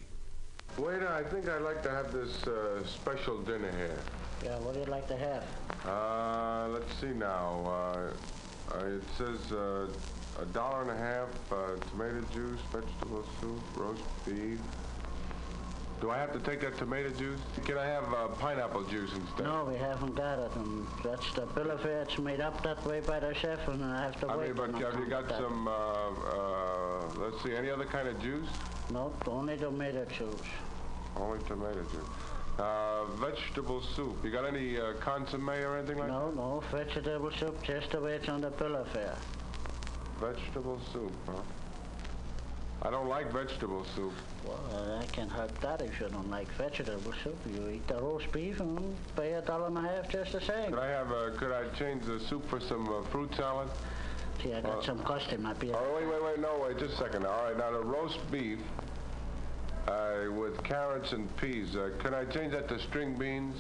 Waiter, 0.78 1.08
I 1.08 1.24
think 1.24 1.48
I'd 1.48 1.62
like 1.62 1.84
to 1.84 1.90
have 1.92 2.12
this 2.12 2.48
uh, 2.48 2.84
special 2.86 3.40
dinner 3.42 3.72
here. 3.78 4.00
Yeah, 4.44 4.58
what 4.60 4.74
do 4.74 4.80
you 4.80 4.86
like 4.86 5.08
to 5.08 5.18
have? 5.18 5.46
Uh, 5.86 6.68
let's 6.70 6.94
see 7.00 7.14
now. 7.14 7.62
Uh, 7.66 8.76
uh, 8.76 8.86
it 8.86 9.04
says 9.18 9.52
uh, 9.52 9.88
a 10.42 10.46
dollar 10.48 10.82
and 10.82 10.92
a 10.92 10.98
half, 10.98 11.30
uh, 11.52 11.76
tomato 11.92 12.22
juice, 12.34 12.60
vegetable 12.72 13.26
soup, 13.40 13.62
roast 13.76 14.02
beef. 14.26 14.60
Do 16.04 16.12
I 16.12 16.18
have 16.18 16.34
to 16.34 16.40
take 16.40 16.60
that 16.60 16.78
tomato 16.78 17.10
juice? 17.12 17.40
Can 17.64 17.78
I 17.78 17.86
have 17.86 18.04
uh, 18.14 18.28
pineapple 18.38 18.84
juice 18.84 19.14
instead? 19.16 19.46
No, 19.46 19.64
we 19.64 19.76
haven't 19.78 20.16
got 20.16 20.38
it. 20.38 20.54
And 20.58 20.86
that's 21.02 21.34
the 21.34 21.46
bill 21.46 21.72
of 21.72 21.80
fare. 21.80 22.02
It's 22.02 22.20
made 22.20 22.42
up 22.42 22.62
that 22.64 22.86
way 22.86 23.00
by 23.00 23.22
the 23.22 23.34
chef, 23.34 23.66
and 23.70 23.82
I 23.82 24.04
have 24.04 24.20
to 24.20 24.28
I 24.28 24.36
wait. 24.36 24.48
mean, 24.48 24.74
but 24.74 24.82
have 24.82 25.00
you 25.00 25.06
got 25.06 25.30
some, 25.30 25.66
uh, 25.66 25.72
uh, 25.72 27.06
let's 27.16 27.42
see, 27.42 27.56
any 27.56 27.70
other 27.70 27.86
kind 27.86 28.10
of 28.10 28.22
juice? 28.22 28.50
No, 28.92 29.14
only 29.28 29.56
tomato 29.56 30.04
juice. 30.04 30.42
Only 31.16 31.42
tomato 31.46 31.82
juice. 31.84 32.60
Uh, 32.60 33.06
vegetable 33.16 33.82
soup. 33.82 34.18
You 34.26 34.32
got 34.32 34.46
any 34.46 34.78
uh, 34.78 34.96
consomme 35.00 35.50
or 35.52 35.78
anything 35.78 36.00
like 36.00 36.08
that? 36.08 36.14
No, 36.14 36.32
no, 36.32 36.64
vegetable 36.70 37.32
soup, 37.32 37.64
just 37.64 37.92
the 37.92 38.02
way 38.02 38.16
it's 38.16 38.28
on 38.28 38.42
the 38.42 38.50
bill 38.50 38.76
of 38.76 38.90
fare. 38.90 39.16
Vegetable 40.20 40.82
soup, 40.92 41.14
huh? 41.28 41.42
I 42.86 42.90
don't 42.90 43.08
like 43.08 43.32
vegetable 43.32 43.86
soup. 43.96 44.12
Well, 44.46 45.00
I 45.02 45.06
can't 45.06 45.32
help 45.32 45.58
that 45.62 45.82
if 45.82 46.02
you 46.02 46.10
don't 46.10 46.30
like 46.30 46.50
vegetable 46.58 47.14
soup. 47.24 47.38
You 47.50 47.70
eat 47.70 47.88
the 47.88 47.96
roast 47.96 48.30
beef 48.34 48.60
and 48.60 48.94
pay 49.16 49.34
a 49.34 49.42
dollar 49.42 49.68
and 49.68 49.78
a 49.78 49.82
half 49.82 50.10
just 50.10 50.34
the 50.34 50.42
same. 50.42 50.72
Could 50.72 50.80
I 50.80 50.90
have, 50.90 51.10
uh, 51.12 51.30
could 51.38 51.54
I 51.54 51.70
change 51.80 52.04
the 52.06 52.20
soup 52.20 52.48
for 52.50 52.60
some 52.60 52.88
uh, 52.90 53.02
fruit 53.04 53.34
salad? 53.36 53.70
See, 54.42 54.54
I 54.54 54.60
got 54.60 54.80
Uh, 54.80 54.82
some 54.82 55.00
custom. 55.04 55.44
Might 55.44 55.60
be 55.60 55.72
Oh, 55.72 55.96
wait, 55.96 56.06
wait, 56.08 56.24
wait, 56.24 56.40
no, 56.40 56.60
wait, 56.68 56.78
just 56.78 56.96
a 56.96 56.98
second. 56.98 57.26
All 57.26 57.46
right, 57.46 57.58
now 57.58 57.72
the 57.72 57.80
roast 57.86 58.20
beef 58.30 58.60
uh, 59.88 60.26
with 60.32 60.62
carrots 60.64 61.14
and 61.14 61.34
peas. 61.38 61.78
Uh, 61.78 61.92
can 62.00 62.14
I 62.14 62.26
change 62.26 62.52
that 62.52 62.68
to 62.68 62.80
string 62.80 63.16
beans? 63.16 63.56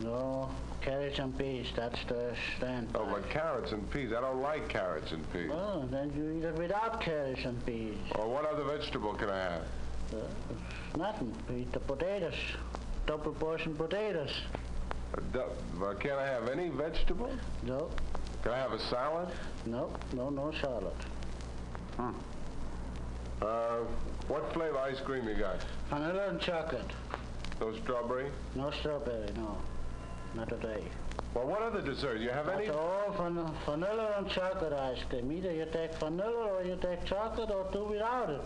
No, 0.00 0.50
carrots 0.88 1.18
and 1.18 1.36
peas. 1.38 1.66
That's 1.76 2.02
the 2.04 2.34
stand. 2.56 2.88
Oh, 2.94 3.06
but 3.10 3.28
carrots 3.28 3.72
and 3.72 3.90
peas. 3.90 4.12
I 4.16 4.20
don't 4.22 4.40
like 4.40 4.68
carrots 4.68 5.12
and 5.12 5.32
peas. 5.32 5.50
Oh, 5.52 5.86
then 5.90 6.10
you 6.16 6.38
eat 6.38 6.44
it 6.44 6.54
without 6.54 7.00
carrots 7.02 7.44
and 7.44 7.64
peas. 7.66 7.96
Or 8.14 8.28
what 8.28 8.46
other 8.46 8.64
vegetable 8.64 9.12
can 9.14 9.28
I 9.28 9.38
have? 9.38 9.62
Uh, 10.14 10.16
nothing. 10.96 11.34
You 11.50 11.56
eat 11.58 11.72
the 11.72 11.80
potatoes. 11.80 12.34
Double 13.06 13.32
portion 13.32 13.74
potatoes. 13.74 14.30
Uh, 15.34 15.40
uh, 15.84 15.94
can 15.94 16.12
I 16.12 16.26
have 16.26 16.48
any 16.48 16.70
vegetable? 16.70 17.30
No. 17.62 17.90
Can 18.42 18.52
I 18.52 18.58
have 18.58 18.72
a 18.72 18.80
salad? 18.88 19.28
No, 19.66 19.90
no, 20.14 20.30
no 20.30 20.52
salad. 20.62 20.96
Hmm. 21.96 22.12
Uh, 23.42 23.78
what 24.28 24.52
flavor 24.54 24.78
ice 24.78 25.00
cream 25.00 25.28
you 25.28 25.34
got? 25.34 25.56
Vanilla 25.90 26.28
and 26.28 26.40
chocolate. 26.40 26.92
No 27.60 27.76
strawberry? 27.76 28.30
No 28.54 28.70
strawberry, 28.70 29.28
no. 29.36 29.58
Not 30.34 30.48
today. 30.48 30.82
Well, 31.34 31.46
what 31.46 31.62
other 31.62 31.80
dessert? 31.82 32.18
Do 32.18 32.24
you 32.24 32.30
have 32.30 32.48
any? 32.48 32.66
That's 32.66 32.76
all 32.78 33.12
van- 33.16 33.52
vanilla 33.64 34.14
and 34.18 34.28
chocolate 34.30 34.72
ice 34.72 34.98
cream. 35.08 35.30
Either 35.32 35.52
you 35.52 35.66
take 35.72 35.94
vanilla 35.94 36.52
or 36.58 36.62
you 36.64 36.76
take 36.80 37.04
chocolate 37.04 37.50
or 37.50 37.68
do 37.72 37.84
without 37.84 38.30
it. 38.30 38.40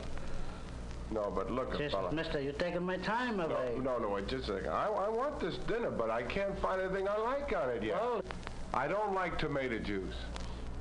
No, 1.11 1.31
but 1.35 1.51
look, 1.51 1.77
Just, 1.77 1.95
fella. 1.95 2.11
mister, 2.13 2.41
you're 2.41 2.55
taking 2.55 2.83
my 2.83 2.97
time 2.99 3.39
away. 3.39 3.77
No, 3.83 3.99
no, 3.99 4.09
wait, 4.09 4.29
just 4.29 4.49
a 4.49 4.55
second. 4.57 4.71
I, 4.71 4.87
I 4.87 5.09
want 5.11 5.41
this 5.41 5.57
dinner, 5.69 5.91
but 5.91 6.09
I 6.11 6.23
can't 6.23 6.59
find 6.61 6.81
anything 6.81 7.07
I 7.07 7.19
like 7.19 7.55
on 7.55 7.69
it 7.71 7.83
yet. 7.83 7.99
Oh. 8.01 8.23
I 8.73 8.89
don't 8.89 9.13
like 9.15 9.39
tomato 9.39 9.79
juice. 9.79 10.15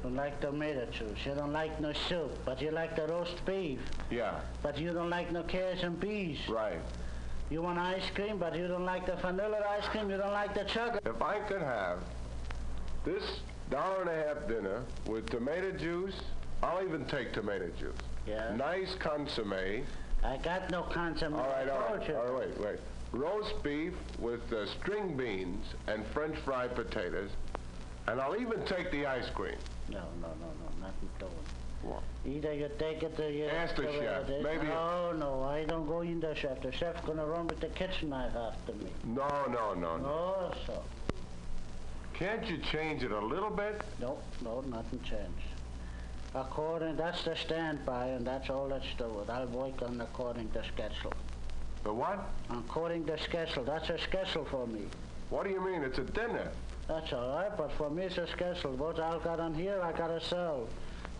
don't 0.02 0.16
like 0.16 0.40
tomato 0.40 0.86
juice. 0.86 1.20
You 1.26 1.36
don't 1.36 1.52
like 1.52 1.82
no 1.82 1.92
soup, 2.08 2.32
but 2.46 2.62
you 2.62 2.72
like 2.72 2.96
the 2.96 3.06
roast 3.08 3.46
beef. 3.46 3.80
Yeah, 4.10 4.40
But 4.64 4.78
you 4.80 4.94
don't 4.94 5.10
like 5.10 5.32
no 5.34 5.44
carrots 5.44 5.84
and 5.84 6.00
peas. 6.00 6.38
right. 6.48 6.80
You 7.52 7.62
want 7.62 7.78
ice 7.78 8.10
cream, 8.16 8.38
but 8.38 8.56
you 8.56 8.70
don't 8.70 8.86
like 8.86 9.06
the 9.06 9.18
vanilla 9.18 9.58
ice 9.78 9.86
cream. 9.90 10.10
You 10.10 10.16
don't 10.16 10.32
like 10.32 10.54
the 10.54 10.64
chocolate. 10.64 11.04
If 11.06 11.22
I 11.22 11.40
could 11.40 11.62
have 11.62 12.00
this 13.04 13.42
dollar 13.70 14.02
and 14.02 14.10
a 14.10 14.24
half 14.26 14.48
dinner 14.48 14.84
with 15.06 15.30
tomato 15.30 15.72
juice, 15.72 16.16
I'll 16.64 16.82
even 16.82 17.04
take 17.06 17.34
tomato 17.34 17.68
juice. 17.78 17.98
Yeah. 18.26 18.56
Nice 18.56 18.96
consomme. 18.96 19.84
I 20.24 20.38
got 20.38 20.72
no 20.72 20.84
consomme. 20.84 21.34
All 21.34 21.42
right, 21.42 21.68
all 21.68 21.80
right, 21.80 22.10
all 22.12 22.34
right, 22.34 22.58
wait, 22.58 22.66
wait. 22.66 22.80
Roast 23.12 23.62
beef 23.64 23.96
with 24.20 24.54
uh, 24.54 24.66
string 24.68 25.18
beans 25.18 25.66
and 25.88 26.06
French 26.14 26.38
fried 26.46 26.74
potatoes, 26.74 27.32
and 28.08 28.22
I'll 28.22 28.40
even 28.40 28.64
take 28.64 28.92
the 28.92 29.06
ice 29.06 29.30
cream. 29.30 29.58
No, 29.90 30.04
no, 30.22 30.28
no, 30.28 30.48
no, 30.80 30.88
nothing 30.88 31.10
doing. 31.20 31.32
What? 31.32 31.41
Either 32.26 32.54
you 32.54 32.70
take 32.78 33.02
it 33.02 33.20
or 33.20 33.30
you... 33.30 33.46
Ask 33.46 33.76
the 33.76 33.84
chef. 33.92 34.30
it. 34.30 34.44
Maybe- 34.44 34.68
No, 34.68 35.12
no, 35.14 35.44
I 35.44 35.64
don't 35.66 35.88
go 35.88 36.02
in 36.02 36.20
the 36.20 36.36
chef. 36.36 36.62
The 36.62 36.72
chef's 36.72 37.02
gonna 37.06 37.26
run 37.26 37.48
with 37.48 37.60
the 37.60 37.68
kitchen 37.68 38.10
knife 38.10 38.36
after 38.36 38.74
me. 38.74 38.92
No, 39.04 39.28
no, 39.48 39.74
no, 39.74 39.98
no. 39.98 40.06
Oh, 40.06 40.54
so. 40.68 40.84
Can't 42.14 42.46
you 42.48 42.60
change 42.60 43.04
it 43.04 43.12
a 43.12 43.20
little 43.20 43.50
bit? 43.50 43.82
No, 44.00 44.20
no, 44.44 44.62
nothing 44.62 45.00
changed. 45.02 45.50
According, 46.36 46.96
that's 46.96 47.24
the 47.24 47.36
standby, 47.36 48.08
and 48.08 48.26
that's 48.26 48.50
all 48.50 48.68
let's 48.68 48.86
do 48.98 49.06
it. 49.22 49.30
I'll 49.30 49.48
work 49.48 49.82
on 49.82 50.00
according 50.00 50.52
to 50.52 50.64
schedule. 50.64 51.14
The 51.84 51.92
what? 51.92 52.30
According 52.52 53.06
to 53.06 53.18
schedule. 53.20 53.64
That's 53.64 53.90
a 53.90 53.98
schedule 53.98 54.46
for 54.46 54.68
me. 54.68 54.82
What 55.32 55.46
do 55.46 55.50
you 55.50 55.60
mean? 55.60 55.82
It's 55.84 55.98
a 55.98 56.04
dinner. 56.04 56.52
That's 56.88 57.12
all 57.12 57.30
right, 57.36 57.56
but 57.58 57.72
for 57.74 57.90
me 57.90 58.04
it's 58.04 58.18
a 58.18 58.28
schedule. 58.28 58.72
What 58.74 59.00
I've 59.00 59.24
got 59.24 59.40
on 59.40 59.54
here, 59.54 59.82
I 59.82 59.92
gotta 59.92 60.22
sell. 60.22 60.68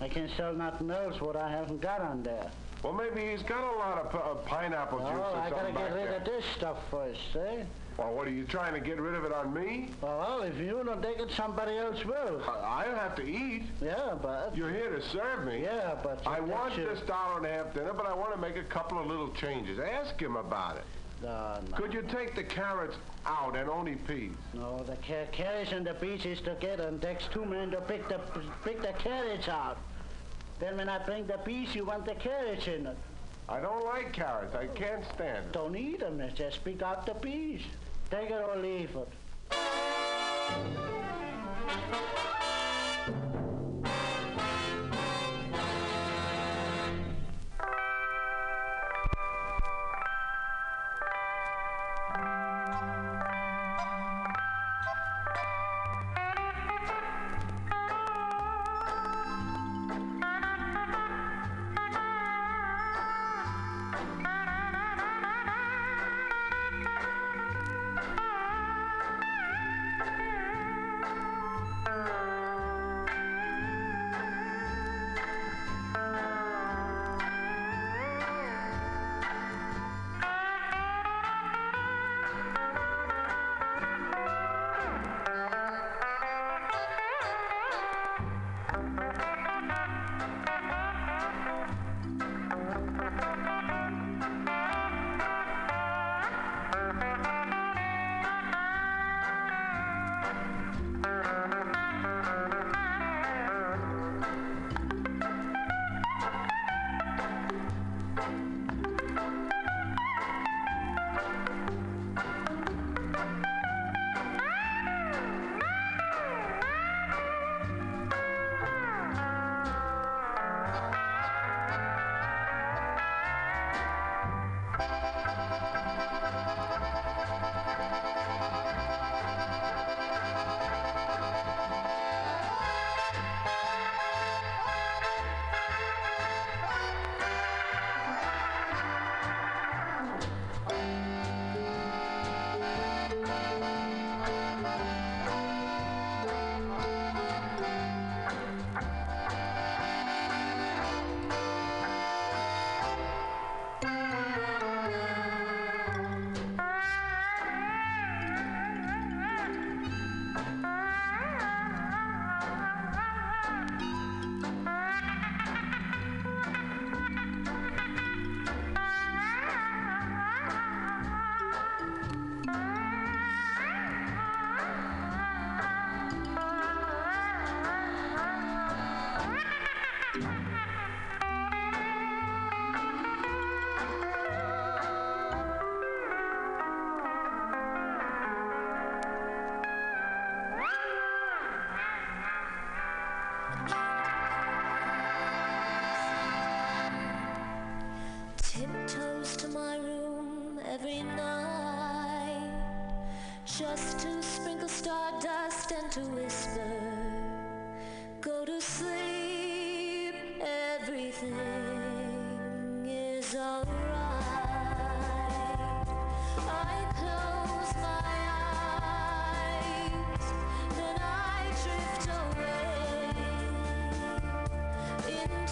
I 0.02 0.10
can 0.10 0.30
sell 0.36 0.54
nothing 0.54 0.90
else 0.90 1.22
what 1.22 1.36
I 1.36 1.50
haven't 1.50 1.80
got 1.82 2.02
on 2.02 2.24
there. 2.24 2.50
Well, 2.84 2.94
maybe 2.94 3.30
he's 3.30 3.44
got 3.44 3.64
a 3.64 3.78
lot 3.78 4.00
of 4.00 4.12
p- 4.12 4.18
uh, 4.18 4.34
pineapple 4.50 4.98
juice 5.00 5.08
Oh, 5.12 5.34
or 5.36 5.38
I 5.38 5.50
gotta 5.52 5.72
get 5.72 5.94
rid 5.94 6.08
there. 6.08 6.16
of 6.18 6.26
this 6.26 6.44
stuff 6.58 6.78
first, 6.90 7.20
eh? 7.36 7.64
Well, 7.98 8.14
what 8.16 8.26
are 8.28 8.32
you 8.32 8.46
trying 8.46 8.74
to 8.74 8.80
get 8.80 9.00
rid 9.00 9.14
of 9.14 9.24
it 9.26 9.32
on 9.32 9.54
me? 9.54 9.92
Well, 10.02 10.42
if 10.42 10.58
you 10.58 10.82
don't 10.84 11.04
take 11.04 11.20
it, 11.20 11.30
somebody 11.34 11.78
else 11.78 12.04
will. 12.04 12.42
I 12.64 12.84
don't 12.86 12.98
have 12.98 13.14
to 13.18 13.24
eat. 13.24 13.64
Yeah, 13.80 14.16
but... 14.20 14.58
You're 14.58 14.72
here 14.72 14.90
to 14.90 15.02
serve 15.10 15.46
me. 15.46 15.62
Yeah, 15.62 15.96
but... 16.02 16.26
I 16.26 16.40
want 16.40 16.76
you- 16.76 16.86
this 16.88 17.02
dollar 17.02 17.38
and 17.38 17.46
a 17.46 17.50
half 17.52 17.72
dinner, 17.76 17.94
but 17.94 18.08
I 18.08 18.16
want 18.16 18.34
to 18.34 18.40
make 18.42 18.56
a 18.58 18.64
couple 18.64 18.98
of 18.98 19.06
little 19.06 19.30
changes. 19.34 19.78
Ask 19.78 20.20
him 20.20 20.36
about 20.36 20.78
it. 20.78 20.84
No, 21.22 21.60
no. 21.70 21.78
Could 21.78 21.94
you 21.94 22.02
take 22.02 22.34
the 22.36 22.44
carrots 22.44 22.96
out 23.28 23.56
and 23.56 23.70
only 23.70 23.94
peas? 23.96 24.32
No, 24.56 24.80
the 24.80 24.96
ca- 25.08 25.28
carrots 25.32 25.72
and 25.72 25.86
the 25.86 25.94
peas 25.94 26.26
is 26.26 26.42
together, 26.42 26.88
and 26.88 27.00
takes 27.00 27.28
two 27.32 27.46
men 27.46 27.70
to 27.70 27.82
pick 27.82 28.10
the 28.10 28.20
pick 28.64 28.82
the 28.82 28.94
carrots 28.98 29.48
out. 29.48 29.78
Then 30.62 30.78
when 30.78 30.88
I 30.90 31.04
bring 31.04 31.26
the 31.26 31.40
peas, 31.40 31.74
you 31.74 31.86
want 31.86 32.06
the 32.06 32.14
carrots 32.14 32.68
in 32.68 32.86
it. 32.86 32.96
I 33.50 33.60
don't 33.60 33.84
like 33.84 34.14
carrots. 34.14 34.54
I 34.54 34.68
can't 34.68 35.04
stand 35.16 35.48
it. 35.48 35.52
Don't 35.54 35.76
eat 35.76 36.02
them. 36.02 36.22
Just 36.36 36.64
pick 36.64 36.84
out 36.84 37.08
the 37.08 37.16
peas. 37.16 37.64
Take 38.12 38.30
it 38.30 38.34
or 38.34 38.56
leave 38.56 38.96
it. 38.96 39.08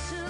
Away 0.08 0.29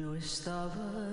Eu 0.00 0.14
estava 0.14 1.07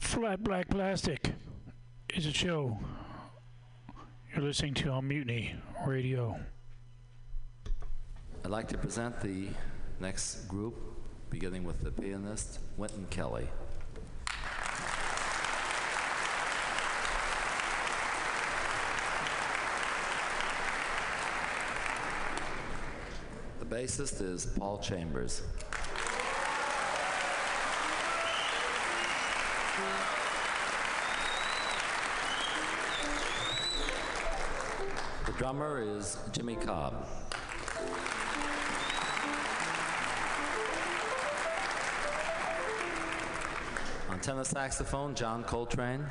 Flat 0.00 0.42
Black 0.42 0.68
Plastic 0.68 1.32
is 2.14 2.26
a 2.26 2.32
show 2.32 2.78
you're 4.34 4.44
listening 4.44 4.74
to 4.74 4.90
on 4.90 5.08
Mutiny 5.08 5.54
Radio. 5.86 6.38
I'd 8.44 8.50
like 8.50 8.68
to 8.68 8.78
present 8.78 9.20
the 9.20 9.48
next 9.98 10.46
group, 10.48 10.74
beginning 11.30 11.64
with 11.64 11.82
the 11.82 11.90
pianist 11.90 12.60
Wynton 12.76 13.06
Kelly. 13.10 13.48
The 23.58 23.66
bassist 23.66 24.20
is 24.20 24.46
Paul 24.46 24.78
Chambers. 24.78 25.42
Drummer 35.46 35.80
is 35.80 36.18
Jimmy 36.32 36.56
Cobb. 36.56 36.92
On 44.10 44.18
tenor 44.18 44.42
saxophone, 44.42 45.14
John 45.14 45.44
Coltrane. 45.44 46.04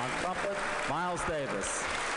On 0.00 0.10
trumpet, 0.22 0.56
Miles 0.90 1.24
Davis. 1.28 2.15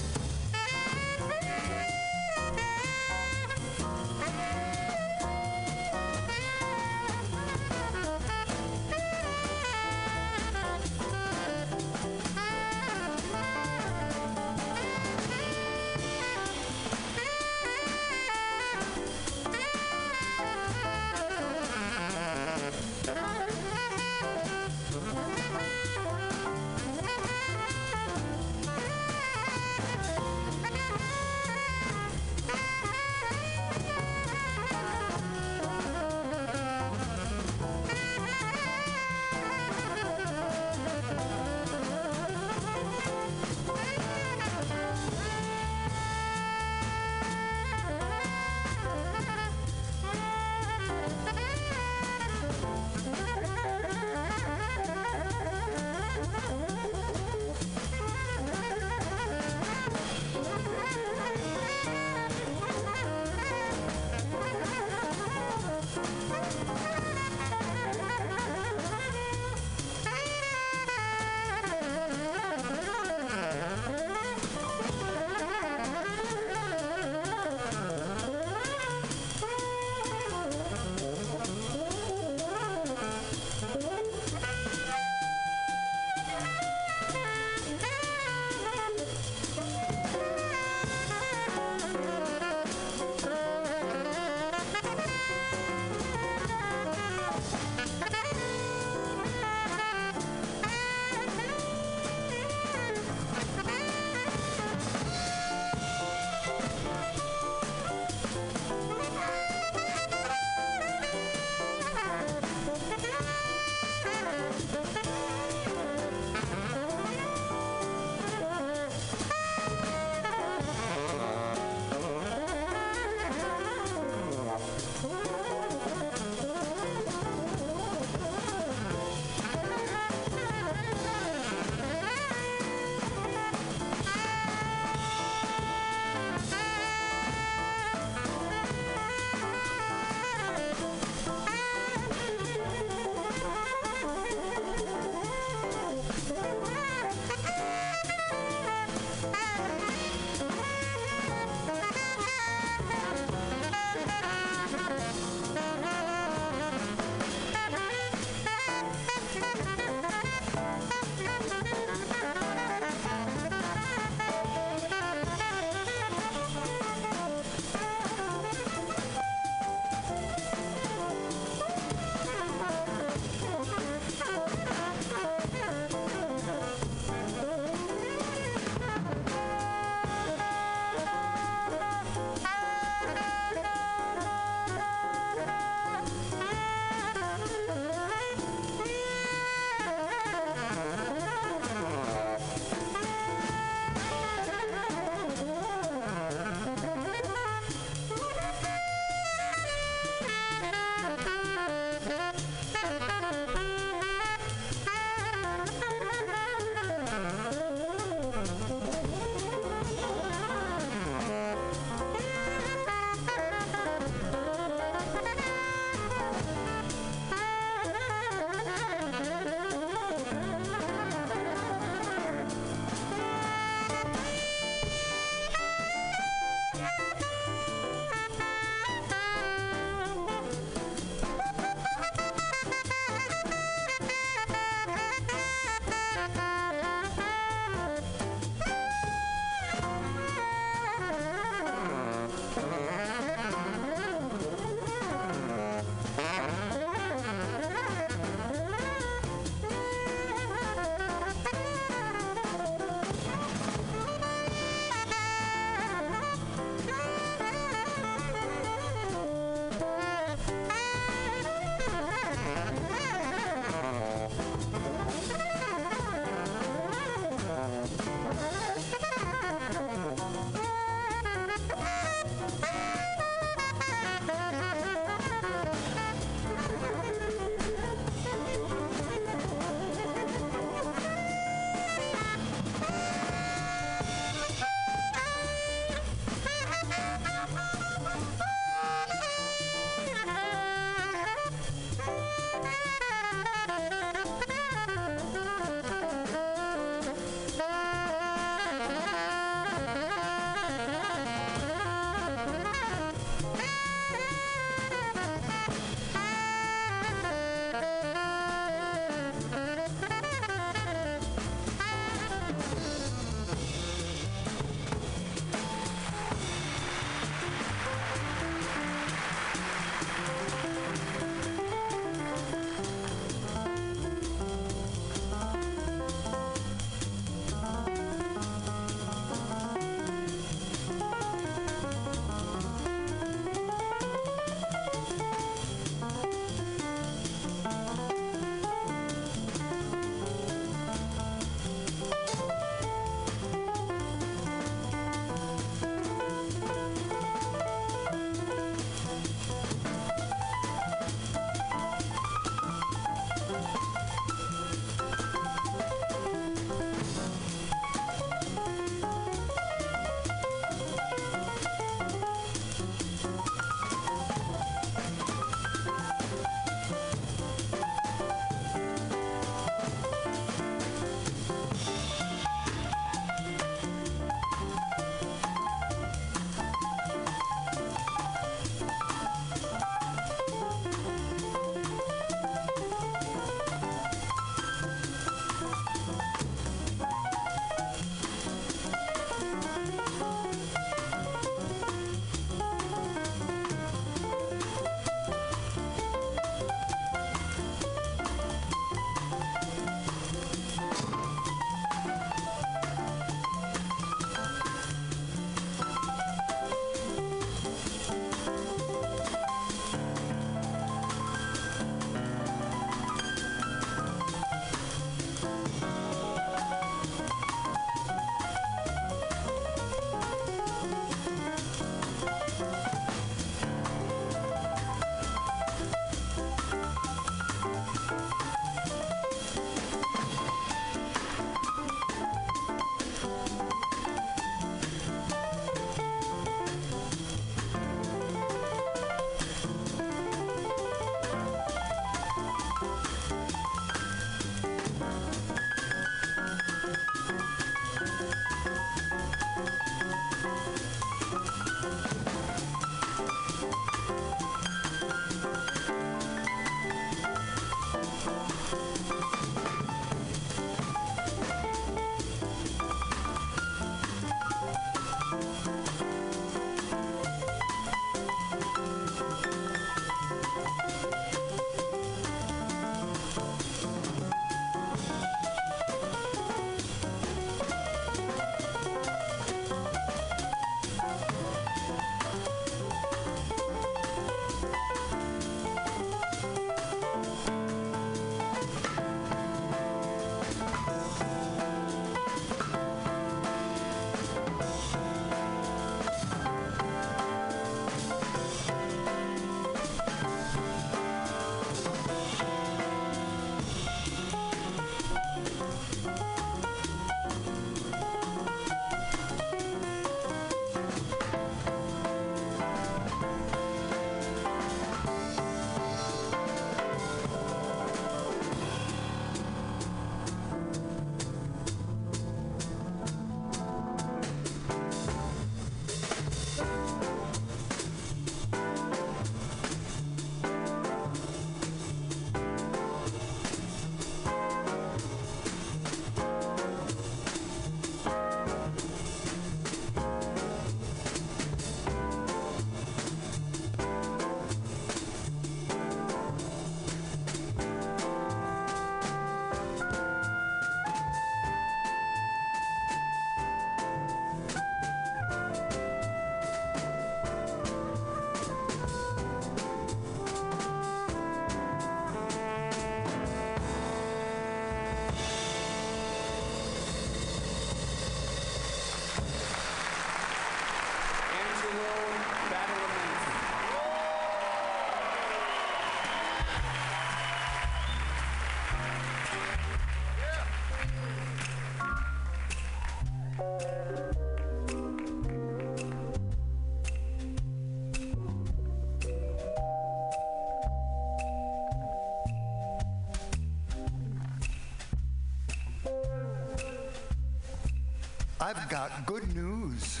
I've 598.50 598.68
got 598.68 599.06
good 599.06 599.32
news. 599.36 600.00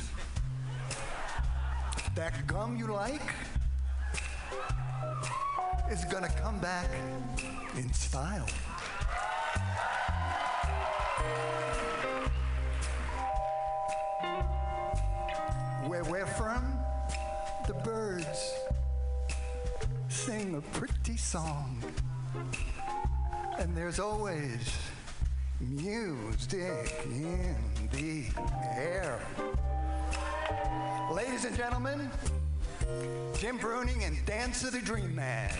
That 2.16 2.48
gum 2.48 2.76
you 2.76 2.88
like 2.88 3.22
is 5.88 6.04
gonna 6.06 6.30
come 6.30 6.58
back 6.58 6.88
in 7.76 7.92
style. 7.92 8.48
Gentlemen, 31.60 32.10
Jim 33.36 33.58
Bruning 33.58 34.06
and 34.06 34.16
Dance 34.24 34.64
of 34.64 34.72
the 34.72 34.80
Dream 34.80 35.14
Man. 35.14 35.52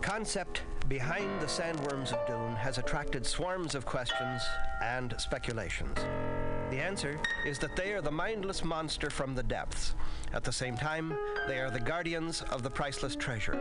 The 0.00 0.06
concept 0.06 0.62
behind 0.88 1.40
the 1.40 1.46
Sandworms 1.46 2.12
of 2.12 2.24
Dune 2.24 2.54
has 2.54 2.78
attracted 2.78 3.26
swarms 3.26 3.74
of 3.74 3.84
questions 3.84 4.40
and 4.80 5.12
speculations. 5.18 5.98
The 6.70 6.80
answer 6.80 7.18
is 7.44 7.58
that 7.58 7.74
they 7.74 7.92
are 7.94 8.00
the 8.00 8.12
mindless 8.12 8.62
monster 8.62 9.10
from 9.10 9.34
the 9.34 9.42
depths. 9.42 9.96
At 10.32 10.44
the 10.44 10.52
same 10.52 10.76
time, 10.76 11.18
they 11.48 11.58
are 11.58 11.70
the 11.70 11.80
guardians 11.80 12.42
of 12.42 12.62
the 12.62 12.70
priceless 12.70 13.16
treasure. 13.16 13.58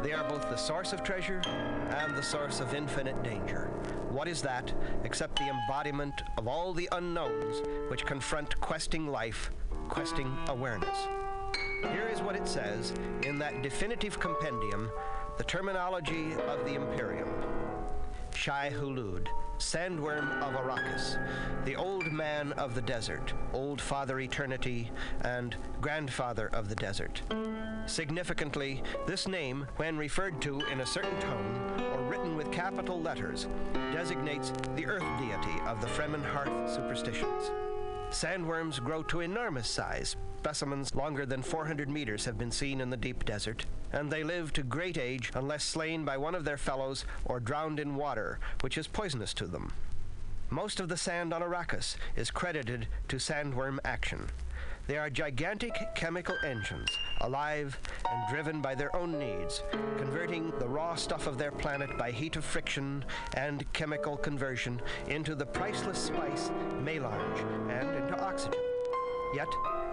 They 0.00 0.12
are 0.12 0.28
both 0.28 0.48
the 0.48 0.56
source 0.56 0.92
of 0.92 1.02
treasure 1.02 1.42
and 1.44 2.16
the 2.16 2.22
source 2.22 2.60
of 2.60 2.72
infinite 2.72 3.20
danger. 3.24 3.68
What 4.10 4.28
is 4.28 4.40
that 4.42 4.72
except 5.02 5.40
the 5.40 5.48
embodiment 5.48 6.22
of 6.38 6.46
all 6.46 6.72
the 6.72 6.88
unknowns 6.92 7.62
which 7.90 8.06
confront 8.06 8.60
questing 8.60 9.08
life, 9.08 9.50
questing 9.88 10.32
awareness? 10.46 11.08
Here 11.82 12.08
is 12.12 12.20
what 12.20 12.36
it 12.36 12.46
says 12.46 12.92
in 13.24 13.40
that 13.40 13.62
definitive 13.62 14.20
compendium, 14.20 14.88
the 15.40 15.44
terminology 15.44 16.34
of 16.48 16.62
the 16.66 16.74
Imperium. 16.74 17.26
Shai 18.34 18.70
Hulud, 18.70 19.26
sandworm 19.56 20.38
of 20.42 20.52
Arrakis, 20.52 21.16
the 21.64 21.74
old 21.74 22.12
man 22.12 22.52
of 22.58 22.74
the 22.74 22.82
desert, 22.82 23.32
old 23.54 23.80
father 23.80 24.20
eternity, 24.20 24.90
and 25.22 25.56
grandfather 25.80 26.48
of 26.48 26.68
the 26.68 26.74
desert. 26.74 27.22
Significantly, 27.86 28.82
this 29.06 29.26
name, 29.26 29.66
when 29.76 29.96
referred 29.96 30.42
to 30.42 30.60
in 30.66 30.80
a 30.80 30.86
certain 30.86 31.18
tone 31.20 31.86
or 31.94 32.02
written 32.02 32.36
with 32.36 32.52
capital 32.52 33.00
letters, 33.00 33.48
designates 33.94 34.52
the 34.76 34.84
earth 34.84 35.08
deity 35.18 35.58
of 35.66 35.80
the 35.80 35.86
Fremen 35.86 36.22
hearth 36.22 36.70
superstitions. 36.70 37.50
Sandworms 38.10 38.78
grow 38.84 39.02
to 39.04 39.20
enormous 39.20 39.70
size. 39.70 40.16
Specimens 40.36 40.94
longer 40.94 41.24
than 41.24 41.40
400 41.40 41.88
meters 41.88 42.26
have 42.26 42.36
been 42.36 42.50
seen 42.50 42.82
in 42.82 42.90
the 42.90 42.96
deep 42.98 43.24
desert, 43.24 43.64
and 43.92 44.10
they 44.10 44.22
live 44.22 44.52
to 44.52 44.62
great 44.62 44.98
age 44.98 45.30
unless 45.34 45.64
slain 45.64 46.04
by 46.04 46.16
one 46.16 46.34
of 46.34 46.44
their 46.44 46.56
fellows 46.56 47.04
or 47.24 47.40
drowned 47.40 47.80
in 47.80 47.96
water, 47.96 48.38
which 48.60 48.78
is 48.78 48.86
poisonous 48.86 49.34
to 49.34 49.46
them. 49.46 49.72
Most 50.48 50.80
of 50.80 50.88
the 50.88 50.96
sand 50.96 51.32
on 51.32 51.42
Arrakis 51.42 51.96
is 52.16 52.30
credited 52.30 52.88
to 53.08 53.16
sandworm 53.16 53.78
action. 53.84 54.26
They 54.86 54.98
are 54.98 55.08
gigantic 55.08 55.72
chemical 55.94 56.34
engines, 56.44 56.90
alive 57.20 57.78
and 58.10 58.28
driven 58.28 58.60
by 58.60 58.74
their 58.74 58.94
own 58.96 59.16
needs, 59.16 59.62
converting 59.96 60.52
the 60.58 60.68
raw 60.68 60.96
stuff 60.96 61.28
of 61.28 61.38
their 61.38 61.52
planet 61.52 61.96
by 61.96 62.10
heat 62.10 62.34
of 62.34 62.44
friction 62.44 63.04
and 63.36 63.72
chemical 63.72 64.16
conversion 64.16 64.80
into 65.06 65.36
the 65.36 65.46
priceless 65.46 65.98
spice 65.98 66.50
melange 66.82 67.40
and 67.68 67.88
into 67.94 68.20
oxygen. 68.20 68.60
Yet, 69.32 69.46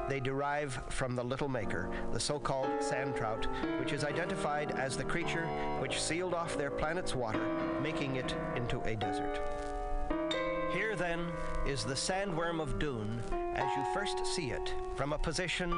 they 0.08 0.20
derive 0.20 0.80
from 0.90 1.16
the 1.16 1.24
little 1.24 1.50
maker, 1.50 1.90
the 2.14 2.20
so 2.20 2.40
called 2.40 2.70
sand 2.82 3.16
trout, 3.16 3.48
which 3.80 3.94
is 3.94 4.04
identified 4.04 4.72
as 4.72 4.96
the 4.96 5.04
creature 5.04 5.46
which 5.80 6.02
sealed 6.02 6.34
off 6.34 6.58
their 6.58 6.72
planet's 6.72 7.16
water, 7.16 7.46
making 7.82 8.16
it 8.16 8.36
into 8.56 8.82
a 8.82 8.96
desert. 8.96 9.42
Here, 10.72 10.96
then, 10.96 11.26
is 11.66 11.84
the 11.84 11.94
sandworm 11.94 12.62
of 12.62 12.80
Dune 12.80 13.22
as 13.56 13.76
you 13.76 13.84
first 13.94 14.26
see 14.26 14.52
it 14.52 14.74
from 14.96 15.14
a 15.14 15.18
position 15.18 15.74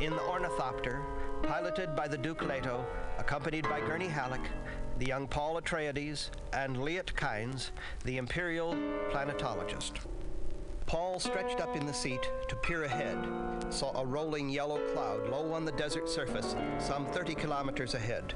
in 0.00 0.12
the 0.12 0.22
ornithopter, 0.22 1.02
piloted 1.42 1.96
by 1.96 2.06
the 2.06 2.18
Duke 2.18 2.42
Leto, 2.42 2.84
accompanied 3.18 3.64
by 3.64 3.80
Gurney 3.80 4.06
Halleck, 4.06 4.48
the 4.98 5.06
young 5.06 5.26
Paul 5.26 5.60
Atreides, 5.60 6.30
and 6.52 6.76
Liet 6.76 7.14
Kynes, 7.14 7.70
the 8.04 8.16
imperial 8.16 8.74
planetologist. 9.10 10.06
Paul 10.88 11.20
stretched 11.20 11.60
up 11.60 11.76
in 11.76 11.84
the 11.84 11.92
seat 11.92 12.30
to 12.48 12.56
peer 12.56 12.84
ahead, 12.84 13.18
saw 13.68 13.94
a 14.00 14.06
rolling 14.06 14.48
yellow 14.48 14.78
cloud 14.94 15.28
low 15.28 15.52
on 15.52 15.66
the 15.66 15.72
desert 15.72 16.08
surface, 16.08 16.56
some 16.78 17.04
30 17.04 17.34
kilometers 17.34 17.92
ahead. 17.92 18.32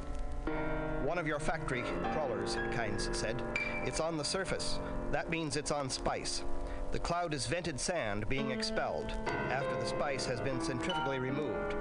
One 1.03 1.17
of 1.17 1.27
your 1.27 1.39
factory 1.41 1.83
crawlers, 2.13 2.57
Kynes 2.75 3.15
said. 3.15 3.43
It's 3.87 4.01
on 4.01 4.19
the 4.19 4.25
surface. 4.25 4.81
That 5.13 5.31
means 5.31 5.57
it's 5.57 5.71
on 5.71 5.89
spice. 5.89 6.45
The 6.91 6.99
cloud 6.99 7.33
is 7.33 7.47
vented 7.47 7.81
sand 7.81 8.29
being 8.29 8.51
expelled 8.51 9.13
after 9.49 9.75
the 9.81 9.87
spice 9.87 10.27
has 10.27 10.43
been 10.43 10.61
centrifugally 10.61 11.21
removed. 11.21 11.75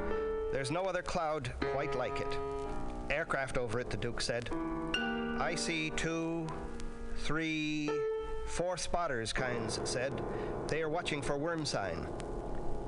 There's 0.53 0.72
no 0.72 0.85
other 0.85 1.02
cloud 1.02 1.52
quite 1.73 1.98
like 1.98 2.22
it. 2.22 2.38
Aircraft 3.10 3.57
over 3.57 3.81
it, 3.81 3.89
the 3.89 3.98
Duke 3.98 4.22
said. 4.22 4.49
I 5.38 5.53
see 5.56 5.89
two, 5.89 6.48
three, 7.18 7.89
four 8.47 8.77
spotters, 8.77 9.34
Kynes 9.34 9.85
said. 9.88 10.22
They 10.68 10.81
are 10.81 10.89
watching 10.89 11.22
for 11.22 11.38
worm 11.38 11.65
sign. 11.65 12.07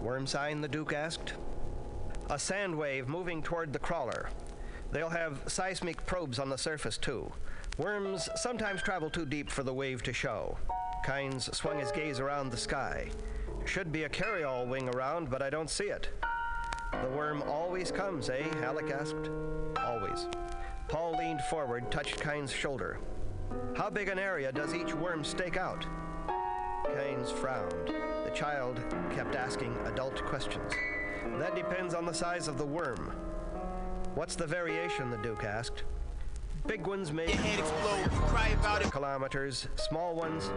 Worm 0.01 0.27
sign, 0.27 0.61
the 0.61 0.67
Duke 0.67 0.93
asked. 0.93 1.33
A 2.29 2.39
sand 2.39 2.77
wave 2.77 3.07
moving 3.07 3.41
toward 3.41 3.73
the 3.73 3.79
crawler. 3.79 4.29
They'll 4.91 5.09
have 5.09 5.41
seismic 5.47 6.05
probes 6.05 6.39
on 6.39 6.49
the 6.49 6.57
surface, 6.57 6.97
too. 6.97 7.31
Worms 7.77 8.29
sometimes 8.35 8.81
travel 8.81 9.09
too 9.09 9.25
deep 9.25 9.49
for 9.49 9.63
the 9.63 9.73
wave 9.73 10.03
to 10.03 10.13
show. 10.13 10.57
Kynes 11.05 11.53
swung 11.55 11.79
his 11.79 11.91
gaze 11.91 12.19
around 12.19 12.49
the 12.49 12.57
sky. 12.57 13.09
Should 13.65 13.91
be 13.91 14.03
a 14.03 14.09
carryall 14.09 14.67
wing 14.67 14.89
around, 14.89 15.29
but 15.29 15.41
I 15.41 15.49
don't 15.49 15.69
see 15.69 15.85
it. 15.85 16.09
The 16.91 17.09
worm 17.09 17.41
always 17.43 17.91
comes, 17.91 18.29
eh? 18.29 18.43
Halleck 18.59 18.91
asked. 18.91 19.29
Always. 19.77 20.27
Paul 20.87 21.17
leaned 21.17 21.41
forward, 21.49 21.91
touched 21.91 22.19
Kynes' 22.19 22.53
shoulder. 22.53 22.99
How 23.75 23.89
big 23.89 24.09
an 24.09 24.19
area 24.19 24.51
does 24.51 24.73
each 24.73 24.93
worm 24.93 25.23
stake 25.23 25.57
out? 25.57 25.85
Kynes 26.85 27.31
frowned. 27.31 27.87
The 28.25 28.31
child 28.33 28.79
kept 29.13 29.35
asking 29.35 29.75
adult 29.85 30.23
questions. 30.25 30.71
That 31.37 31.55
depends 31.55 31.93
on 31.93 32.05
the 32.05 32.13
size 32.13 32.47
of 32.47 32.57
the 32.57 32.65
worm. 32.65 33.13
What's 34.15 34.35
the 34.35 34.45
variation? 34.45 35.09
the 35.09 35.17
Duke 35.17 35.43
asked. 35.43 35.83
Big 36.65 36.87
ones 36.87 37.11
may 37.11 37.25
explode, 37.25 38.09
cry 38.27 38.47
about 38.49 38.81
it. 38.81 38.89
kilometers. 38.89 39.67
Small 39.75 40.15
ones. 40.15 40.49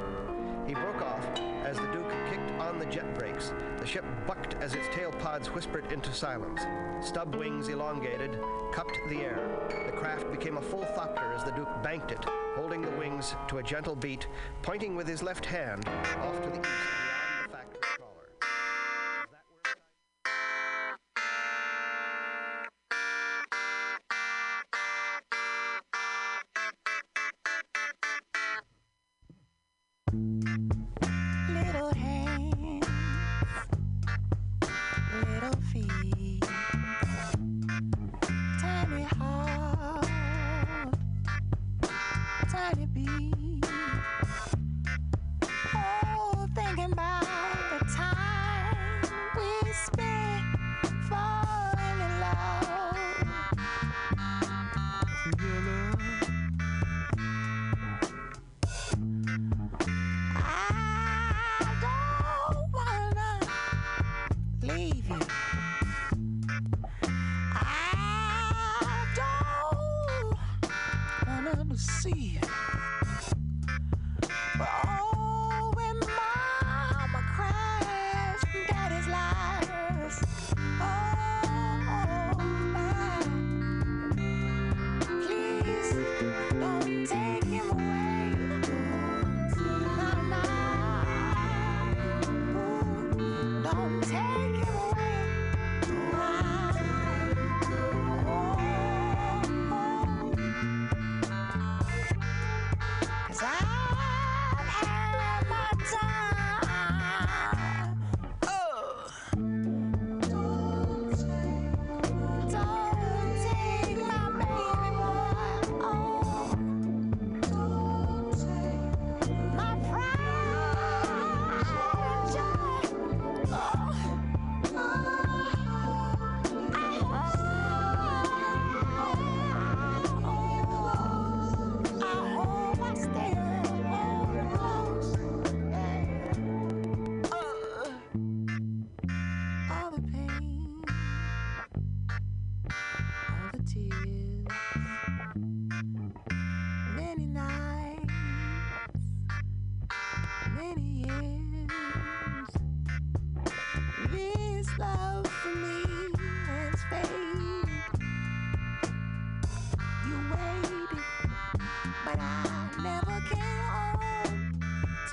He 0.66 0.74
broke 0.74 1.02
off 1.02 1.24
as 1.64 1.76
the 1.76 1.86
Duke 1.88 2.10
kicked 2.30 2.52
on 2.60 2.78
the 2.78 2.86
jet 2.86 3.12
brakes. 3.18 3.52
The 3.78 3.86
ship 3.86 4.04
bucked 4.24 4.54
as 4.54 4.74
its 4.74 4.86
tail 4.94 5.10
pods 5.10 5.48
whispered 5.48 5.90
into 5.90 6.12
silence. 6.12 6.62
Stub 7.04 7.34
wings 7.34 7.68
elongated, 7.68 8.38
cupped 8.72 8.98
the 9.08 9.16
air. 9.16 9.48
The 9.86 9.96
craft 9.96 10.30
became 10.30 10.58
a 10.58 10.62
full 10.62 10.84
thopter 10.84 11.34
as 11.34 11.42
the 11.42 11.50
Duke 11.50 11.82
banked 11.82 12.12
it, 12.12 12.24
holding 12.54 12.82
the 12.82 12.90
wings 12.92 13.34
to 13.48 13.58
a 13.58 13.62
gentle 13.62 13.96
beat, 13.96 14.28
pointing 14.62 14.94
with 14.94 15.08
his 15.08 15.24
left 15.24 15.44
hand 15.44 15.88
off 15.88 16.40
to 16.42 16.50
the 16.50 16.60
east 16.60 17.05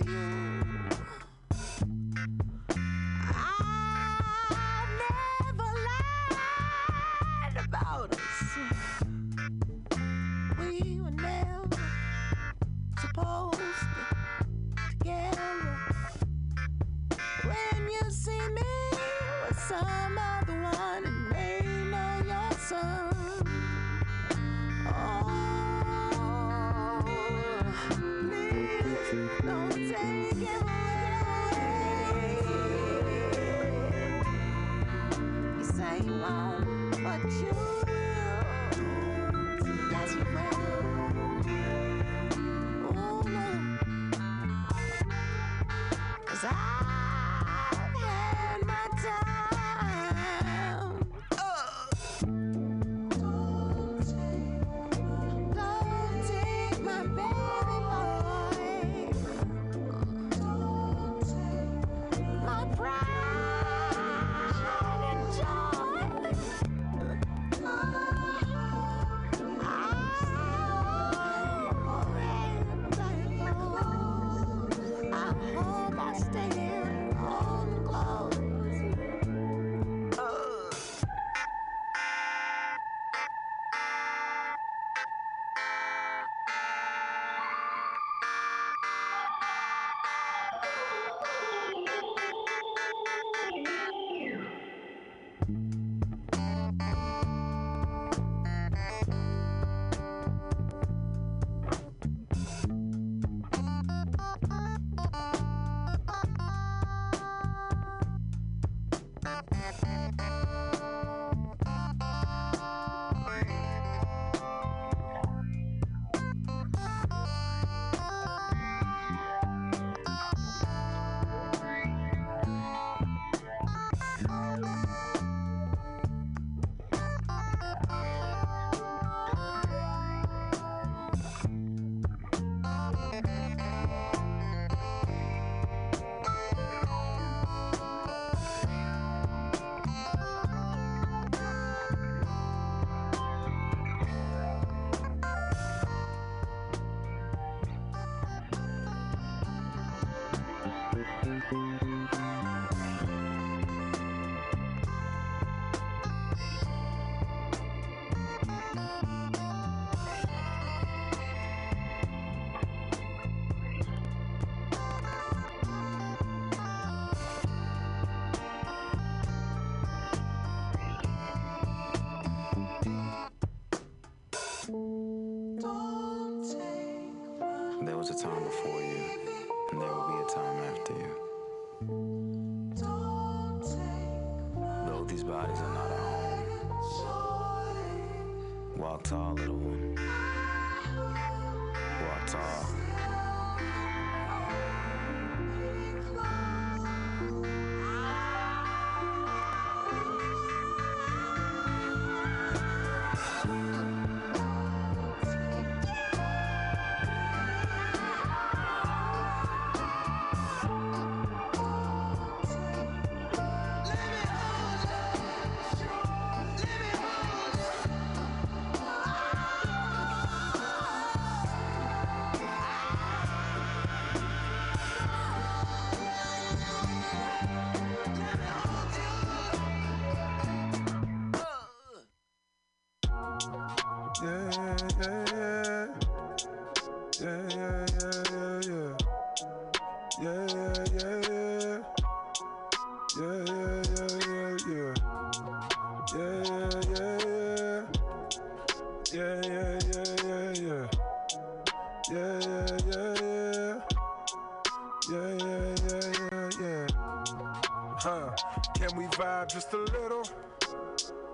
you. 0.08 0.43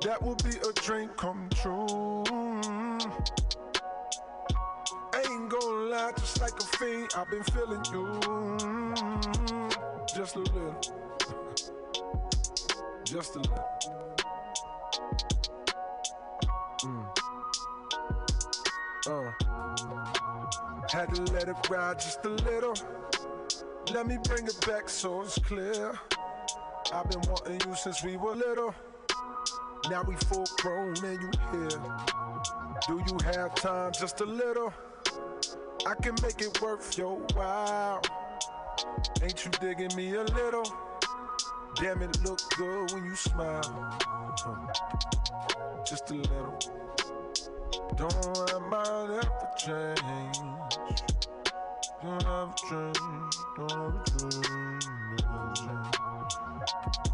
That 0.10 0.24
would 0.24 0.44
be 0.44 0.58
a 0.68 0.74
dream 0.74 1.10
come 1.10 1.48
true. 1.54 2.24
Ain't 5.14 5.50
gonna 5.52 5.90
lie, 5.92 6.12
just 6.18 6.42
like 6.42 6.60
a 6.60 6.64
fiend, 6.78 7.12
I've 7.16 7.30
been 7.30 7.44
feeling 7.44 7.86
you. 7.94 8.20
Just 10.08 10.36
a 10.36 10.40
little. 10.40 10.76
Just 13.04 13.36
a 13.36 13.40
little. 13.40 13.70
Mm. 16.82 17.06
Uh. 19.06 19.32
Had 20.92 21.14
to 21.14 21.22
let 21.34 21.50
it 21.50 21.70
ride 21.70 22.00
just 22.00 22.26
a 22.26 22.30
little. 22.30 22.74
Let 23.94 24.08
me 24.08 24.18
bring 24.24 24.48
it 24.48 24.60
back 24.66 24.90
so 24.90 25.22
it's 25.22 25.38
clear. 25.38 26.00
I've 26.92 27.08
been 27.12 27.22
wanting 27.30 27.62
you 27.70 27.76
since 27.76 28.04
we 28.04 28.18
were 28.18 28.34
little. 28.34 28.74
Now 29.90 30.04
we 30.04 30.16
full 30.16 30.46
grown 30.58 30.96
and 31.04 31.20
you 31.20 31.32
here. 31.52 31.82
Do 32.88 33.02
you 33.08 33.18
have 33.34 33.56
time 33.56 33.92
just 33.92 34.22
a 34.22 34.26
little? 34.26 34.72
I 35.88 35.96
can 35.96 36.14
make 36.22 36.42
it 36.42 36.62
worth 36.62 36.96
your 36.96 37.16
while. 37.34 38.02
Ain't 39.24 39.44
you 39.44 39.52
digging 39.60 39.96
me 39.96 40.14
a 40.14 40.24
little? 40.24 40.66
Damn 41.76 42.04
it, 42.04 42.24
look 42.24 42.40
good 42.56 42.92
when 42.92 43.06
you 43.06 43.16
smile. 43.16 43.98
Just 45.88 46.12
a 46.12 46.14
little. 46.14 46.60
Don't 47.96 48.54
I 48.54 48.60
might 48.70 49.24
ever 49.24 49.50
change. 49.58 50.38
Don't 52.04 52.26
ever 52.26 52.54
change. 52.70 52.98
Don't 53.58 53.72
ever 53.72 54.04
change. 54.06 54.86
Never 55.26 55.54
change. 55.56 57.09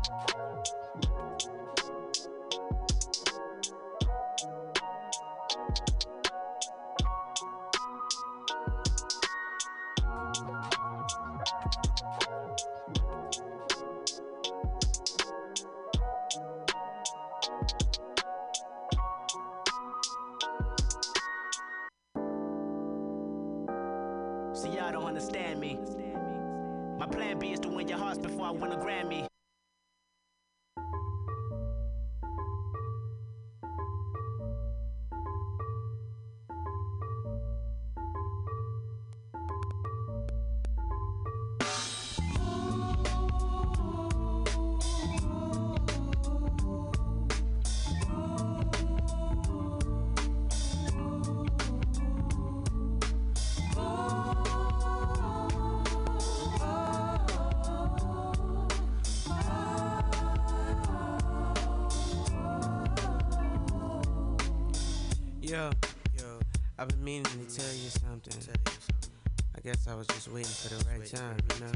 waiting 70.36 70.52
for 70.52 70.68
the 70.76 70.84
right 70.90 71.06
time, 71.06 71.38
you 71.54 71.60
know. 71.62 71.72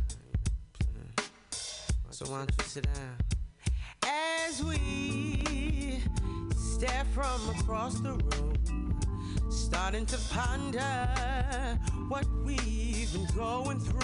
So 2.09 2.25
why 2.25 2.39
don't 2.39 2.51
you 2.57 2.65
sit 2.65 2.83
down? 2.93 3.15
As 4.05 4.61
we 4.61 6.03
stare 6.57 7.05
from 7.13 7.39
across 7.57 8.01
the 8.01 8.11
room, 8.11 8.99
starting 9.49 10.05
to 10.07 10.17
ponder 10.29 11.07
what 12.09 12.25
we've 12.43 13.13
been 13.13 13.27
going 13.33 13.79
through 13.79 13.98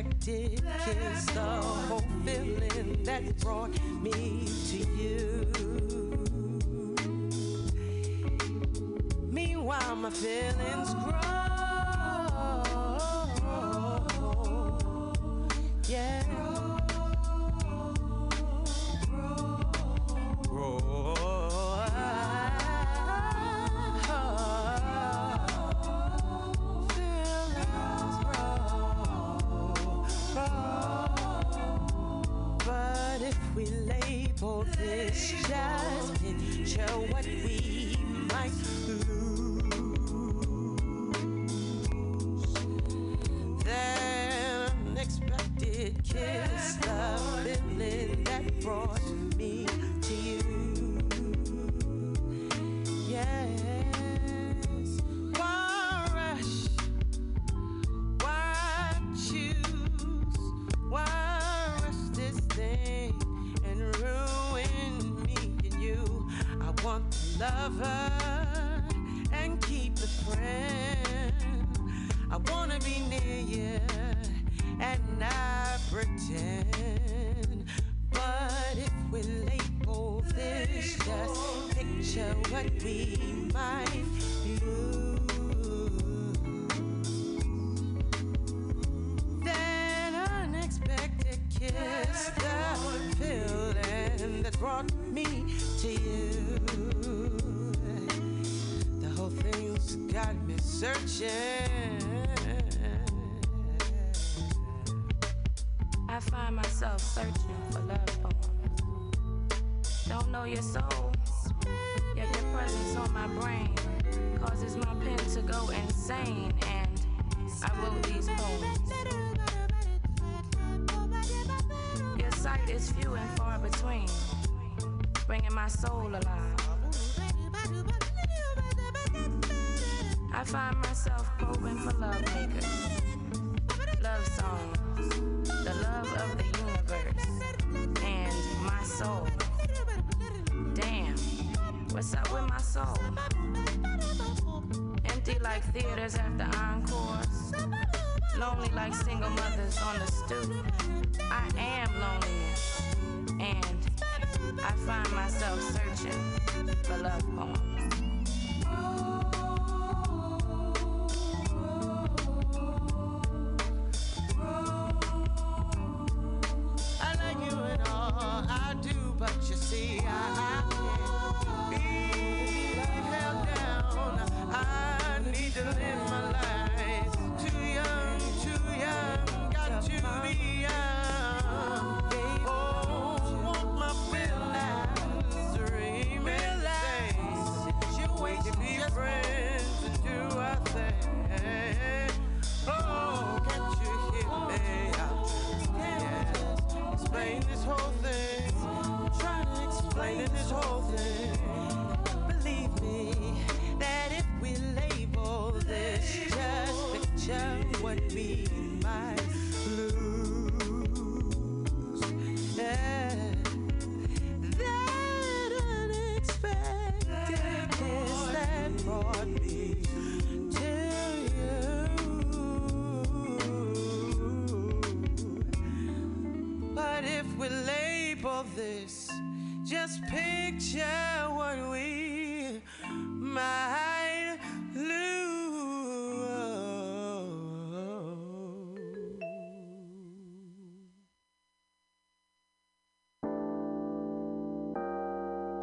unexpected 0.00 0.62
kiss, 0.84 1.26
the 1.26 1.40
whole 1.40 2.04
feeling 2.24 3.02
that 3.04 3.36
brought 3.40 3.70
me 4.02 4.46
to 4.68 4.76
you. 4.96 5.46
Meanwhile, 9.30 9.96
my 9.96 10.10
feelings. 10.10 10.39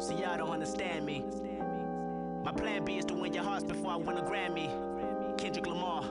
See, 0.08 0.14
y'all 0.14 0.38
don't 0.38 0.48
understand 0.48 1.04
me. 1.04 1.22
My 2.42 2.50
plan 2.50 2.82
B 2.82 2.96
is 2.96 3.04
to 3.04 3.14
win 3.14 3.34
your 3.34 3.42
hearts 3.42 3.62
before 3.62 3.90
I 3.90 3.96
win 3.96 4.16
a 4.16 4.22
Grammy. 4.22 4.70
Kendrick 5.36 5.66
Lamar. 5.66 6.02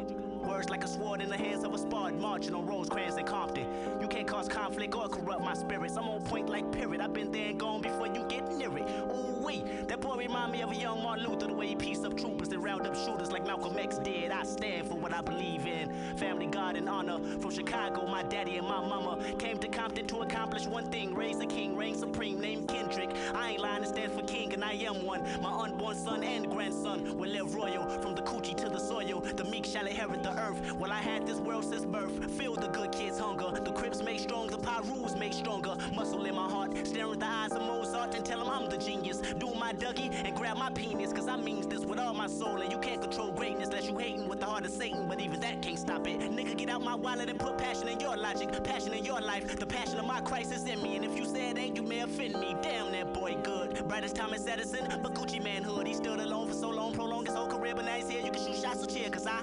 Words 0.48 0.70
like 0.70 0.86
a 0.86 0.88
sword 0.88 1.22
in 1.22 1.28
the 1.28 1.36
hands 1.36 1.66
of 1.66 1.74
a 1.74 1.78
spard, 1.78 2.18
marching 2.22 2.56
on 2.56 2.66
Rosecrans 2.66 3.18
and 3.18 3.28
Compton. 3.28 3.68
You 4.00 4.08
can't 4.08 4.26
cause 4.26 4.48
conflict 4.48 4.96
or 4.96 5.10
corrupt 5.10 5.42
my 5.42 5.54
spirits. 5.54 5.98
I'm 5.98 6.08
on 6.08 6.22
point 6.22 6.48
like 6.48 6.72
Pirate. 6.72 7.02
I've 7.02 7.12
been 7.12 7.34
there 7.34 7.50
and 7.50 7.60
gone 7.60 7.82
before 7.82 8.08
you 8.08 8.24
get 8.30 8.50
near 8.54 8.76
it. 8.78 8.90
Ooh, 9.14 9.44
wait. 9.44 9.90
That 9.90 10.00
boy 10.00 10.16
remind 10.16 10.54
me 10.54 10.62
of 10.62 10.72
a 10.72 10.76
young 10.76 11.04
Martin 11.04 11.26
Luther, 11.26 11.48
the 11.48 11.54
way 11.54 11.68
he 11.68 11.76
pieced 11.76 12.06
up 12.06 12.16
troopers 12.16 12.48
and 12.54 12.64
round 12.64 12.88
up 12.88 12.96
shooters 12.96 13.30
like 13.30 13.46
Malcolm 13.46 13.78
X 13.78 13.98
did. 13.98 14.32
I 14.32 14.44
stand 14.44 14.88
for 14.88 14.96
what 14.96 15.14
I 15.14 15.20
believe 15.20 15.68
in. 15.68 15.92
Family, 16.16 16.46
God, 16.46 16.78
and 16.78 16.88
honor. 16.88 17.20
From 17.42 17.52
Chicago, 17.52 18.08
my 18.08 18.24
daddy 18.24 18.56
and 18.56 18.66
my 18.66 18.80
mama 18.80 19.22
came 19.38 19.58
to 19.58 19.68
Compton 19.68 20.08
to 20.08 20.22
accomplish 20.22 20.66
one 20.66 20.86
thing 20.86 21.14
raise 21.14 21.42
a 21.42 21.46
king, 21.46 21.76
reign 21.76 21.96
supreme, 21.96 22.40
named 22.40 22.70
Kendrick. 22.70 23.10
I 23.36 23.52
ain't 23.52 23.60
lying, 23.60 23.84
it 23.84 23.90
stands 23.90 24.16
for 24.16 24.26
king, 24.26 24.54
and 24.54 24.64
I 24.64 24.72
am 24.74 25.04
one. 25.04 25.24
My 25.42 25.52
unborn 25.52 25.98
son 25.98 26.24
and 26.24 26.50
grandson 26.50 27.18
will 27.18 27.30
live 27.30 27.54
royal. 27.54 27.86
From 28.02 28.16
the 28.16 28.22
coochie 28.22 28.56
to 28.56 28.70
the 28.70 28.80
soil, 28.80 29.20
the 29.36 29.44
meek 29.44 29.66
shall 29.66 29.86
inherit 29.86 30.24
the 30.24 30.37
earth. 30.38 30.74
Well, 30.74 30.92
I 30.92 31.00
had 31.00 31.26
this 31.26 31.40
world 31.40 31.66
since 31.66 31.86
birth. 31.86 32.32
Feel 32.32 32.56
the 32.56 32.68
good 32.68 32.92
kids' 32.92 33.20
hunger. 33.20 33.52
The 33.60 33.72
Crips 33.72 34.02
make 34.02 34.20
strong, 34.20 34.48
the 34.48 34.58
Pirus 34.58 35.18
make 35.18 35.34
stronger. 35.34 35.76
Muscle 35.94 36.26
in 36.26 36.36
my 36.36 36.50
heart, 36.50 36.86
staring 36.86 37.10
with 37.10 37.20
the 37.20 37.28
eyes 37.28 37.52
of 37.52 37.62
Mozart 37.62 38.16
and 38.16 38.26
tell 38.26 38.42
him 38.42 38.50
I'm 38.50 38.70
the 38.70 38.78
genius. 38.78 39.22
Do 39.40 39.54
my 39.54 39.74
Dougie 39.74 40.14
and 40.14 40.36
grab 40.36 40.58
my 40.58 40.70
penis, 40.72 41.12
cause 41.14 41.28
I 41.28 41.38
means 41.38 41.68
this 41.68 41.82
with 41.82 42.00
all 42.00 42.14
my 42.14 42.28
soul. 42.28 42.62
And 42.62 42.72
you 42.72 42.80
can't 42.80 43.02
control 43.02 43.32
greatness 43.32 43.70
unless 43.70 43.88
you 43.88 43.98
hating 43.98 44.28
with 44.28 44.40
the 44.40 44.46
heart 44.46 44.66
of 44.66 44.72
Satan, 44.72 45.08
but 45.08 45.20
even 45.20 45.40
that 45.42 45.62
can't 45.62 45.80
stop 45.80 46.08
it. 46.08 46.20
Nigga, 46.20 46.58
get 46.58 46.70
out 46.70 46.82
my 46.82 46.96
wallet 46.96 47.30
and 47.30 47.40
put 47.40 47.58
passion 47.58 47.88
in 47.88 48.00
your 48.00 48.16
logic, 48.18 48.64
passion 48.64 48.94
in 48.94 49.04
your 49.04 49.22
life. 49.22 49.58
The 49.58 49.66
passion 49.66 50.00
of 50.00 50.06
my 50.06 50.22
Christ 50.22 50.54
is 50.54 50.66
in 50.66 50.82
me, 50.82 50.96
and 50.96 51.06
if 51.06 51.18
you 51.18 51.26
say 51.26 51.50
it 51.50 51.58
ain't, 51.58 51.76
you 51.76 51.84
may 51.84 52.00
offend 52.00 52.34
me. 52.34 52.56
Damn, 52.62 52.92
that 52.92 53.14
boy 53.14 53.38
good. 53.44 53.88
Bright 53.88 54.04
as 54.04 54.14
Thomas 54.14 54.48
Edison, 54.48 54.88
but 55.02 55.14
Gucci 55.14 55.44
manhood. 55.44 55.88
He 55.88 55.94
stood 55.94 56.20
alone 56.20 56.48
for 56.48 56.54
so 56.54 56.70
long, 56.70 56.94
prolonged 56.94 57.28
his 57.28 57.36
whole 57.36 57.48
career, 57.48 57.74
but 57.76 57.86
now 57.86 57.94
he's 57.94 58.10
here. 58.10 58.22
You 58.22 58.32
can 58.32 58.46
shoot 58.46 58.62
shots, 58.62 58.82
so 58.82 58.86
cheer, 58.86 59.10
cause 59.10 59.28
I 59.28 59.42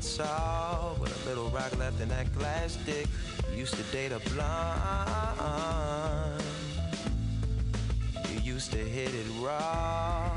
Arkansas, 0.00 0.94
with 0.98 1.26
a 1.26 1.28
little 1.28 1.50
rock 1.50 1.78
left 1.78 2.00
in 2.00 2.08
that 2.08 2.34
glass 2.34 2.78
dick. 2.86 3.06
Used 3.54 3.74
to 3.74 3.82
date 3.92 4.12
a 4.12 4.18
blonde. 4.30 6.42
You 8.32 8.40
used 8.40 8.72
to 8.72 8.78
hit 8.78 9.14
it 9.14 9.26
raw. 9.40 10.30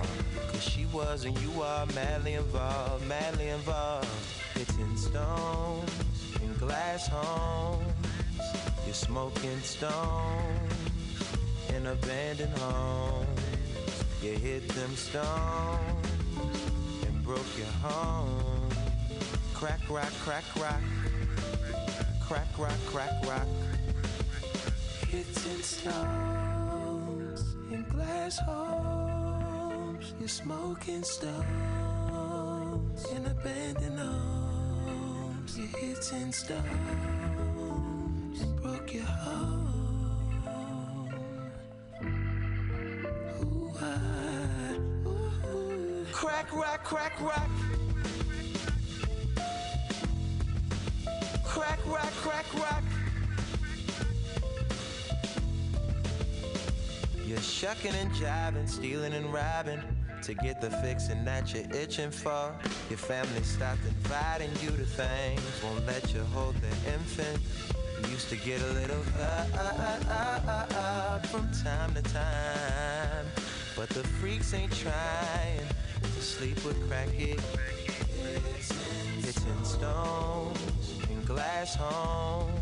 Cause 0.52 0.62
she 0.62 0.86
was 0.88 1.24
and 1.24 1.38
you 1.40 1.62
are 1.62 1.86
madly 1.96 2.34
involved, 2.34 3.08
madly 3.08 3.48
involved. 3.48 4.10
Hitting 4.54 4.98
stones 4.98 5.92
in 6.42 6.54
glass 6.56 7.08
homes. 7.08 7.86
You're 8.86 8.94
smoking 8.94 9.62
stones 9.62 10.74
in 11.74 11.88
abandoned 11.88 12.58
homes. 12.58 14.04
You 14.22 14.34
hit 14.34 14.68
them 14.70 14.94
stones 14.98 16.60
and 17.06 17.24
broke 17.24 17.58
your 17.58 17.68
home. 17.82 18.43
Crack, 19.64 19.90
rock, 19.90 20.12
crack, 20.26 20.44
rock. 20.58 20.82
Crack, 22.20 22.48
rock, 22.58 22.80
crack, 22.88 23.26
rock. 23.26 23.48
Hitting 25.08 25.62
stones 25.62 27.42
in 27.72 27.84
glass 27.84 28.40
homes. 28.40 30.14
You're 30.20 30.28
smoking 30.28 31.04
stones 31.04 31.46
in 33.16 33.26
abandoned 33.26 34.00
homes. 34.00 35.58
You're 35.58 35.68
hitting 35.68 36.34
stones 36.34 36.62
and 38.42 38.62
broke 38.62 38.94
your 38.94 39.06
home. 39.06 39.70
Ah, 43.82 44.74
ooh. 45.48 46.06
Crack, 46.12 46.52
rock, 46.54 46.84
crack, 46.84 47.22
rock. 47.22 47.50
Shucking 57.44 57.94
and 57.96 58.12
jiving, 58.12 58.68
stealing 58.68 59.14
and 59.14 59.32
robbing 59.34 59.82
to 60.22 60.34
get 60.34 60.62
the 60.62 60.70
fixing 60.70 61.26
that 61.26 61.54
you're 61.54 61.70
itching 61.76 62.12
for. 62.12 62.56
Your 62.90 62.98
family 62.98 63.44
stopped 63.44 63.82
inviting 63.86 64.52
you 64.62 64.70
to 64.70 64.86
things, 64.86 65.42
won't 65.64 65.86
let 65.86 66.14
you 66.14 66.22
hold 66.34 66.56
the 66.56 66.92
infant. 66.94 67.40
You 68.04 68.12
used 68.12 68.30
to 68.30 68.38
get 68.38 68.62
a 68.62 68.74
little 68.74 69.04
uh, 69.20 69.46
uh, 69.54 70.00
uh, 70.10 70.76
uh, 70.76 71.20
from 71.20 71.50
time 71.64 71.94
to 71.96 72.02
time, 72.02 73.26
but 73.76 73.90
the 73.90 74.04
freaks 74.04 74.54
ain't 74.54 74.72
trying 74.72 75.68
to 76.02 76.22
sleep 76.22 76.64
with 76.64 76.80
crackhead. 76.90 77.42
Hitting 79.18 79.64
stones 79.64 81.00
in 81.10 81.24
glass 81.26 81.76
homes. 81.76 82.60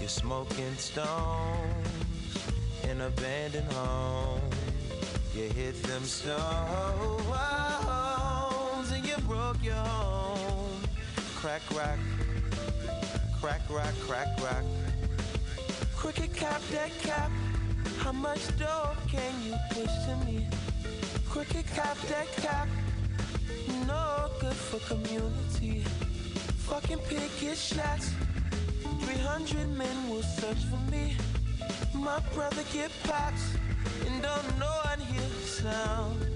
You're 0.00 0.08
smoking 0.08 0.74
stones 0.76 2.09
in 2.90 3.00
abandoned 3.02 3.72
homes. 3.72 4.54
You 5.34 5.44
hit 5.44 5.80
them 5.84 6.02
stones 6.02 6.40
and 8.90 9.06
you 9.06 9.16
broke 9.28 9.62
your 9.62 9.74
home. 9.74 10.82
Crack 11.36 11.62
rock, 11.70 11.98
crack 13.40 13.62
rock, 13.70 13.94
crack 14.06 14.28
rock. 14.42 14.64
Cricket 15.96 16.34
cap 16.34 16.60
that 16.72 16.90
cap. 16.98 17.30
How 17.98 18.12
much 18.12 18.44
dope 18.58 18.98
can 19.08 19.34
you 19.46 19.54
push 19.70 19.94
to 20.06 20.16
me? 20.26 20.46
Cricket 21.28 21.66
cap 21.68 21.96
that 22.08 22.32
cap. 22.42 22.68
No 23.86 24.30
good 24.40 24.56
for 24.68 24.80
community. 24.92 25.84
Fucking 26.66 26.98
picket 27.08 27.56
shots. 27.56 28.10
300 29.02 29.68
men 29.76 30.10
will 30.10 30.22
search 30.22 30.64
for 30.64 30.90
me. 30.90 31.14
My 32.00 32.18
brother 32.34 32.62
get 32.72 32.90
pops 33.04 33.54
and 34.06 34.22
don't 34.22 34.58
know 34.58 34.74
I'd 34.86 35.00
hear 35.00 35.20
the 35.20 35.46
sound. 35.46 36.26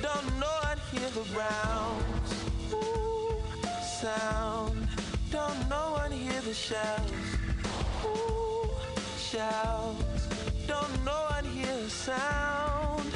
Don't 0.00 0.40
know 0.40 0.54
I'd 0.64 0.78
hear 0.90 1.08
the 1.10 1.26
rounds. 1.36 2.32
Ooh, 2.72 3.42
sound. 4.00 4.88
Don't 5.30 5.68
know 5.68 5.98
I'd 6.00 6.12
hear 6.12 6.40
the 6.40 6.54
shouts. 6.54 7.12
Ooh, 8.06 8.70
shouts. 9.18 10.28
Don't 10.66 11.04
know 11.04 11.26
I'd 11.30 11.44
hear 11.44 11.76
the 11.76 11.90
sound. 11.90 13.12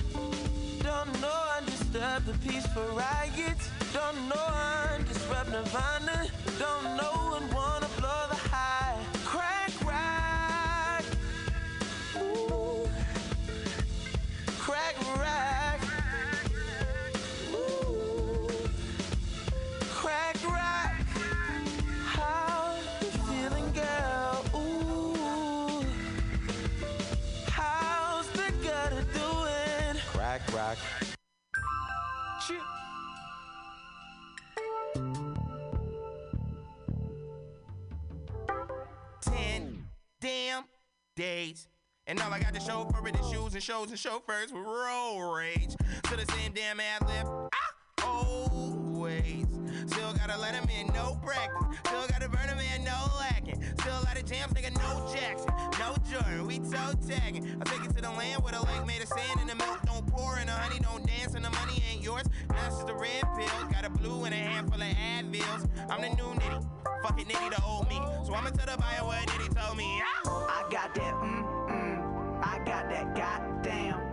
Don't 0.83 1.21
know 1.23 1.41
I 1.57 1.63
disturb 1.65 2.27
the 2.27 2.35
peaceful 2.47 2.89
riots. 2.89 3.71
Don't 3.95 4.29
know 4.29 4.47
I 4.47 4.99
disrupt 5.09 5.49
Nirvana. 5.51 6.27
Don't 6.59 6.97
know 6.99 7.39
and 7.41 7.55
wanna 7.55 7.86
days. 41.27 41.67
And 42.07 42.21
all 42.21 42.33
I 42.33 42.39
got 42.39 42.55
to 42.55 42.61
show 42.61 42.89
for 42.93 43.07
it 43.09 43.17
is 43.19 43.29
shoes 43.31 43.55
and 43.55 43.63
shows 43.63 43.91
and 43.91 43.99
chauffeurs 43.99 44.53
with 44.53 44.63
road 44.63 45.35
rage. 45.37 45.75
To 46.05 46.17
the 46.17 46.25
same 46.35 46.53
damn 46.53 46.79
ad 46.79 47.03
lib. 47.03 47.27
Ah, 47.53 48.07
always. 48.07 49.47
Still 49.87 50.13
gotta 50.15 50.39
let 50.39 50.55
him 50.55 50.69
in, 50.71 50.87
no 50.95 51.19
practice. 51.25 51.79
Still 51.85 52.07
gotta 52.09 52.29
burn 52.29 52.49
him 52.49 52.61
in, 52.75 52.85
no 52.85 53.07
Still 53.81 53.99
a 53.99 54.05
lot 54.05 54.19
of 54.19 54.25
jams, 54.25 54.53
nigga, 54.53 54.75
no 54.77 55.13
Jackson. 55.13 55.53
No 55.79 55.97
Jordan, 56.11 56.47
we 56.47 56.59
toe 56.59 56.93
tagging. 57.07 57.61
I 57.61 57.65
take 57.65 57.85
it 57.85 57.95
to 57.97 58.03
the 58.03 58.11
land 58.11 58.43
where 58.43 58.53
the 58.53 58.61
lake 58.63 58.87
made 58.87 59.03
of 59.03 59.09
sand 59.09 59.41
and 59.41 59.49
the 59.49 59.55
milk 59.55 59.81
don't 59.87 60.07
pour 60.07 60.39
and 60.39 60.49
the 60.49 60.53
honey 60.53 60.81
don't 60.81 61.07
dance 61.07 61.35
and 61.35 61.45
the 61.45 61.51
money 61.51 61.83
ain't 61.91 62.03
yours. 62.03 62.25
Now 62.51 62.67
it's 62.67 62.77
just 62.77 62.89
a 62.89 62.95
red 62.95 63.23
pill. 63.37 63.69
Got 63.71 63.85
a 63.85 63.91
blue 63.91 64.25
and 64.25 64.35
a 64.35 64.39
handful 64.39 64.81
of 64.81 64.89
Advils. 64.89 65.69
I'm 65.91 66.01
the 66.03 66.09
new 66.11 66.31
nitty. 66.41 66.67
Fuck 67.03 67.21
it, 67.21 67.29
nitty, 67.29 67.57
the 67.57 67.63
old 67.65 67.89
me. 67.89 68.01
So 68.25 68.35
I'ma 68.35 68.51
tell 68.51 68.67
the 68.67 68.81
buyer 68.81 69.05
what 69.05 69.27
nitty 69.27 69.55
told 69.55 69.77
me. 69.77 69.85
I 70.25 70.65
got 70.71 70.95
that, 70.95 71.15
mm, 71.15 71.69
mm. 71.69 72.43
I 72.43 72.59
got 72.65 72.89
that 72.91 73.15
goddamn. 73.15 74.06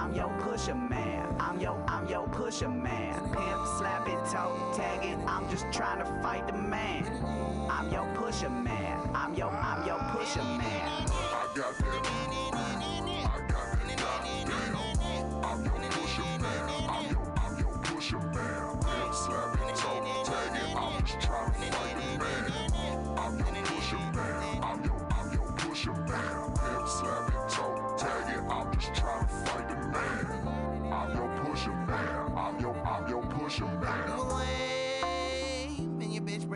I'm 0.00 0.14
your 0.14 0.30
pusher 0.40 0.74
man. 0.74 1.36
I'm 1.38 1.60
your, 1.60 1.76
I'm 1.86 2.08
your 2.08 2.26
pusher 2.28 2.70
man. 2.70 3.12
Pimp, 3.32 3.66
slapping, 3.76 4.16
toe, 4.32 4.72
tagging. 4.74 5.22
I'm 5.28 5.46
just 5.50 5.66
trying 5.70 5.98
to 5.98 6.06
fight 6.22 6.46
the 6.46 6.54
man. 6.54 7.04
I'm 7.70 7.92
your 7.92 8.06
pusher 8.14 8.48
man. 8.48 9.10
I'm 9.14 9.34
your, 9.34 9.50
I'm 9.50 9.86
your 9.86 9.98
pusher 9.98 10.42
man. 10.42 10.62
I 10.62 11.46
got 11.54 11.76
that. 11.78 11.84
I 13.26 13.40
got 13.50 13.76
that 13.84 13.98
goddamn. 14.00 15.44
I'm 15.44 15.64
your 15.64 15.90
pusher 15.90 16.22
man. 16.40 16.70
I'm 16.88 17.10
your, 17.10 17.34
I'm 17.36 17.58
your 17.58 17.78
pusher 17.82 18.18
man. 18.18 18.80
Pimp 18.80 19.14
slapping, 19.14 19.74
toe 19.76 20.24
tagging. 20.24 20.76
I'm 20.78 21.04
just 21.04 21.20
trying 21.20 21.52
to 21.52 21.72
fight 21.76 21.96
the 22.00 22.24
man. 22.24 23.18
I'm 23.18 23.38
your 23.38 23.64
pusher 23.66 23.98
man. 24.16 24.60
I'm 24.62 24.82
your 24.82 24.99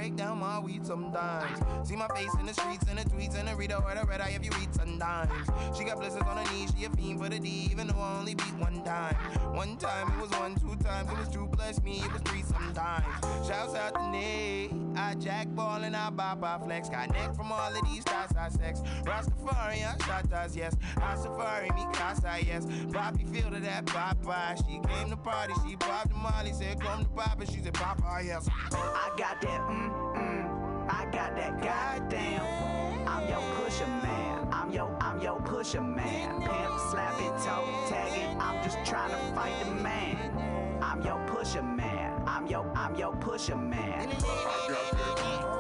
break 0.05 0.17
down 0.17 0.39
my 0.39 0.59
weed 0.59 0.85
sometimes. 0.85 1.64
See 1.85 1.97
my 1.97 2.09
face 2.09 2.33
in 2.41 2.47
the 2.47 2.55
streets 2.55 2.89
in 2.89 2.97
the 2.97 3.03
tweets 3.03 3.39
and 3.39 3.47
the 3.47 3.55
reader 3.55 3.75
or 3.77 3.95
the 3.95 4.07
red 4.07 4.21
eye 4.23 4.33
if 4.35 4.43
you 4.43 4.51
read 4.59 4.75
sometimes. 4.75 5.31
She 5.77 5.85
got 5.85 5.99
blisters 5.99 6.23
on 6.23 6.39
her 6.39 6.53
knees, 6.55 6.73
she 6.77 6.87
a 6.87 6.91
fiend 6.91 7.21
for 7.21 7.29
the 7.29 7.39
D, 7.39 7.69
even 7.71 7.89
though 7.89 7.99
I 7.99 8.19
only 8.19 8.35
beat 8.35 8.55
one 8.57 8.83
time. 8.85 9.15
One 9.55 9.77
time 9.77 10.11
it 10.13 10.19
was 10.19 10.31
one, 10.31 10.55
two 10.55 10.77
times 10.83 11.11
it 11.11 11.19
was 11.19 11.29
two 11.29 11.47
plus 11.53 11.83
me, 11.83 12.01
it 12.01 12.11
was 12.11 12.23
three 12.23 12.43
sometimes. 12.43 13.05
Shouts 13.47 13.75
out 13.75 13.95
to 13.97 14.09
Nate, 14.09 14.73
I 14.97 15.15
jack 15.17 15.49
ball 15.49 15.83
and 15.83 15.95
I 15.95 16.09
bop, 16.09 16.43
I 16.43 16.59
flex. 16.65 16.89
Got 16.89 17.13
neck 17.13 17.35
from 17.35 17.53
all 17.53 17.77
of 17.77 17.85
these 17.85 18.03
thoughts 18.05 18.33
I 18.35 18.49
sex. 18.49 18.81
Rastafari, 19.03 19.85
I 19.85 19.95
shot 20.07 20.33
us, 20.33 20.57
yes. 20.57 20.75
I 20.97 21.17
safari, 21.17 21.69
me 21.73 21.85
casa, 21.93 22.37
yes. 22.47 22.67
Poppy 22.93 23.25
feel 23.25 23.51
to 23.51 23.61
that 23.61 23.85
Papa. 23.85 24.57
She 24.67 24.81
came 24.89 25.11
to 25.11 25.17
party, 25.17 25.53
she 25.69 25.77
popped 25.77 26.09
the 26.09 26.17
Molly, 26.17 26.55
said 26.55 26.81
come 26.81 27.05
to 27.05 27.11
Papa, 27.11 27.45
she 27.45 27.61
said 27.61 27.75
Papa, 27.75 28.23
yes. 28.25 28.49
I 28.73 29.11
got 29.19 29.39
that, 29.43 29.61
mm, 29.69 30.15
mm. 30.17 30.54
I 30.89 31.05
got 31.07 31.37
that 31.37 31.61
goddamn. 31.63 33.09
I'm 33.09 33.29
your 33.29 33.43
pusher 33.57 33.87
man. 33.87 34.49
I'm 34.53 34.71
your, 34.71 34.97
I'm 35.01 35.21
your 35.21 35.41
pusher 35.41 35.81
man. 35.81 36.41
Pimp, 36.41 36.51
slap 36.91 37.15
slapping, 37.15 37.33
toe, 37.45 37.67
tagging. 37.89 38.41
I'm 38.41 38.63
just 38.63 38.79
trying 38.85 39.11
to 39.11 39.35
fight 39.35 39.53
the 39.65 39.71
man. 39.71 40.79
I'm 40.83 41.03
your 41.03 41.19
pusher 41.27 41.63
man. 41.63 42.23
I'm 42.27 42.47
your, 42.47 42.71
I'm 42.77 42.95
your 42.97 43.15
pusher 43.17 43.57
man. 43.57 44.09
I 44.09 44.13
got 44.13 44.91
that. 44.93 45.55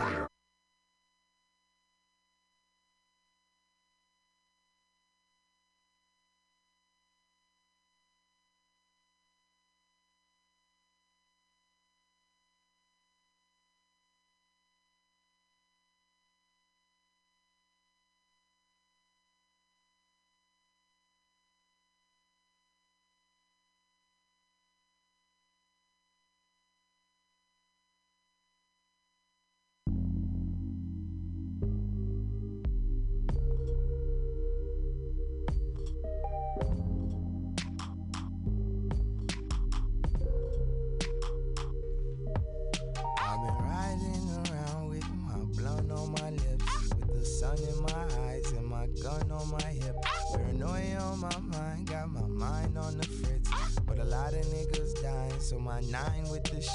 I've 0.00 0.27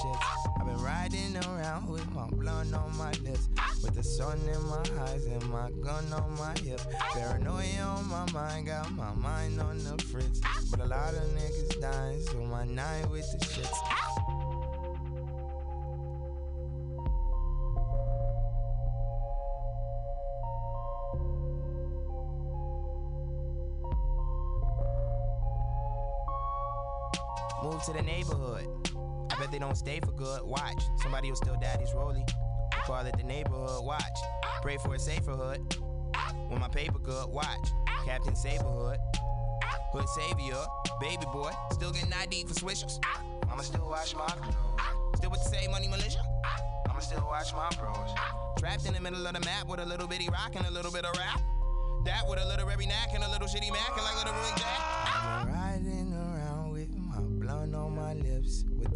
shits. 0.03 0.17
I've 0.59 0.65
been 0.65 0.81
riding 0.81 1.37
around 1.37 1.87
with 1.87 2.09
my 2.13 2.27
blunt 2.27 2.73
on 2.73 2.97
my 2.97 3.11
lips, 3.23 3.47
with 3.83 3.95
the 3.95 4.03
sun 4.03 4.39
in 4.39 4.63
my 4.67 4.83
eyes 5.03 5.25
and 5.25 5.49
my 5.49 5.69
gun 5.81 6.11
on 6.13 6.35
my 6.37 6.53
hip. 6.59 6.81
Paranoia 7.13 7.81
on 7.81 8.07
my 8.09 8.31
mind, 8.31 8.67
got 8.67 8.91
my 8.91 9.13
mind 9.13 9.59
on 9.61 9.77
the 9.79 10.01
fritz. 10.03 10.41
But 10.71 10.81
a 10.81 10.85
lot 10.85 11.13
of 11.13 11.23
niggas 11.35 11.81
dying, 11.81 12.21
so 12.21 12.37
my 12.41 12.65
night 12.65 13.09
with 13.09 13.29
the 13.31 13.45
shits. 13.45 13.69
Move 27.63 27.81
to 27.83 27.93
the 27.93 28.01
neighborhood. 28.01 28.67
I 29.33 29.39
bet 29.39 29.51
they 29.51 29.57
don't 29.57 29.75
stay 29.75 29.99
for 29.99 30.11
good. 30.11 30.43
Watch, 30.43 30.83
somebody 31.01 31.29
will 31.29 31.35
steal 31.35 31.57
daddy's 31.59 31.89
rollie. 31.89 32.29
Call 32.85 33.03
it 33.05 33.17
the 33.17 33.23
neighborhood. 33.23 33.83
Watch, 33.83 34.03
pray 34.61 34.77
for 34.77 34.93
a 34.93 34.99
safer 34.99 35.31
hood. 35.31 35.75
When 36.49 36.59
my 36.59 36.67
paper 36.67 36.99
good, 36.99 37.29
watch, 37.29 37.67
Captain 38.05 38.35
Saberhood. 38.35 38.97
Hood 39.91 40.07
savior, 40.09 40.61
baby 41.01 41.25
boy, 41.33 41.49
still 41.71 41.91
getting 41.91 42.13
ID 42.13 42.45
for 42.45 42.53
swishers. 42.53 43.03
I'ma 43.51 43.63
still 43.63 43.89
watch 43.89 44.15
my. 44.15 44.27
Still 45.15 45.31
with 45.31 45.43
the 45.43 45.49
same 45.49 45.71
money 45.71 45.87
militia. 45.87 46.19
I'ma 46.89 46.99
still 46.99 47.25
watch 47.25 47.53
my 47.53 47.69
pros. 47.75 48.11
Trapped 48.59 48.85
in 48.85 48.93
the 48.93 49.01
middle 49.01 49.25
of 49.25 49.33
the 49.33 49.39
map 49.39 49.67
with 49.67 49.79
a 49.79 49.85
little 49.85 50.07
bitty 50.07 50.29
rock 50.29 50.51
and 50.55 50.65
a 50.67 50.71
little 50.71 50.91
bit 50.91 51.05
of 51.05 51.17
rap. 51.17 51.41
That 52.05 52.27
with 52.29 52.39
a 52.39 52.45
literary 52.45 52.85
knack 52.85 53.09
and 53.15 53.23
a 53.23 53.31
little 53.31 53.47
shitty 53.47 53.71
mac 53.71 53.93
and 53.95 54.03
like 54.03 54.17
little 54.17 54.33
Willie 54.33 54.57
Jack. 54.57 55.47
Riding 55.47 56.02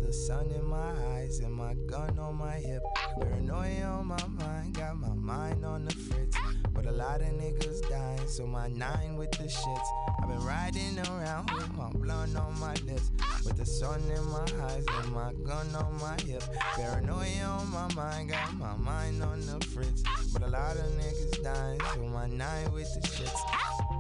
the 0.07 0.13
sun 0.13 0.49
in 0.51 0.65
my 0.65 0.93
eyes 1.15 1.39
and 1.39 1.53
my 1.53 1.73
gun 1.85 2.17
on 2.17 2.35
my 2.35 2.53
hip. 2.53 2.81
Paranoia 3.19 3.83
on 3.83 4.07
my 4.07 4.27
mind, 4.39 4.73
got 4.73 4.97
my 4.97 5.13
mind 5.13 5.65
on 5.65 5.83
the 5.83 5.93
fritz. 5.93 6.37
But 6.73 6.85
a 6.85 6.91
lot 6.91 7.19
of 7.19 7.27
niggas 7.27 7.89
dying, 7.89 8.25
so 8.25 8.47
my 8.47 8.69
nine 8.69 9.17
with 9.17 9.31
the 9.31 9.43
shits. 9.43 9.87
I've 10.21 10.29
been 10.29 10.45
riding 10.45 10.97
around 11.09 11.51
with 11.51 11.75
my 11.75 11.89
blunt 11.89 12.37
on 12.37 12.57
my 12.57 12.73
lips, 12.85 13.11
with 13.43 13.57
the 13.57 13.65
sun 13.65 14.01
in 14.15 14.23
my 14.29 14.45
eyes 14.67 14.85
and 15.03 15.11
my 15.11 15.33
gun 15.43 15.75
on 15.75 15.99
my 15.99 16.15
hip. 16.25 16.43
Paranoia 16.75 17.43
on 17.43 17.69
my 17.69 17.93
mind, 17.93 18.29
got 18.29 18.53
my 18.53 18.77
mind 18.77 19.21
on 19.21 19.41
the 19.45 19.59
fritz. 19.65 20.03
But 20.31 20.43
a 20.43 20.47
lot 20.47 20.77
of 20.77 20.85
niggas 20.85 21.43
dying, 21.43 21.81
so 21.93 22.03
my 22.03 22.27
nine 22.27 22.71
with 22.71 22.87
the 22.93 23.01
shits. 23.01 23.96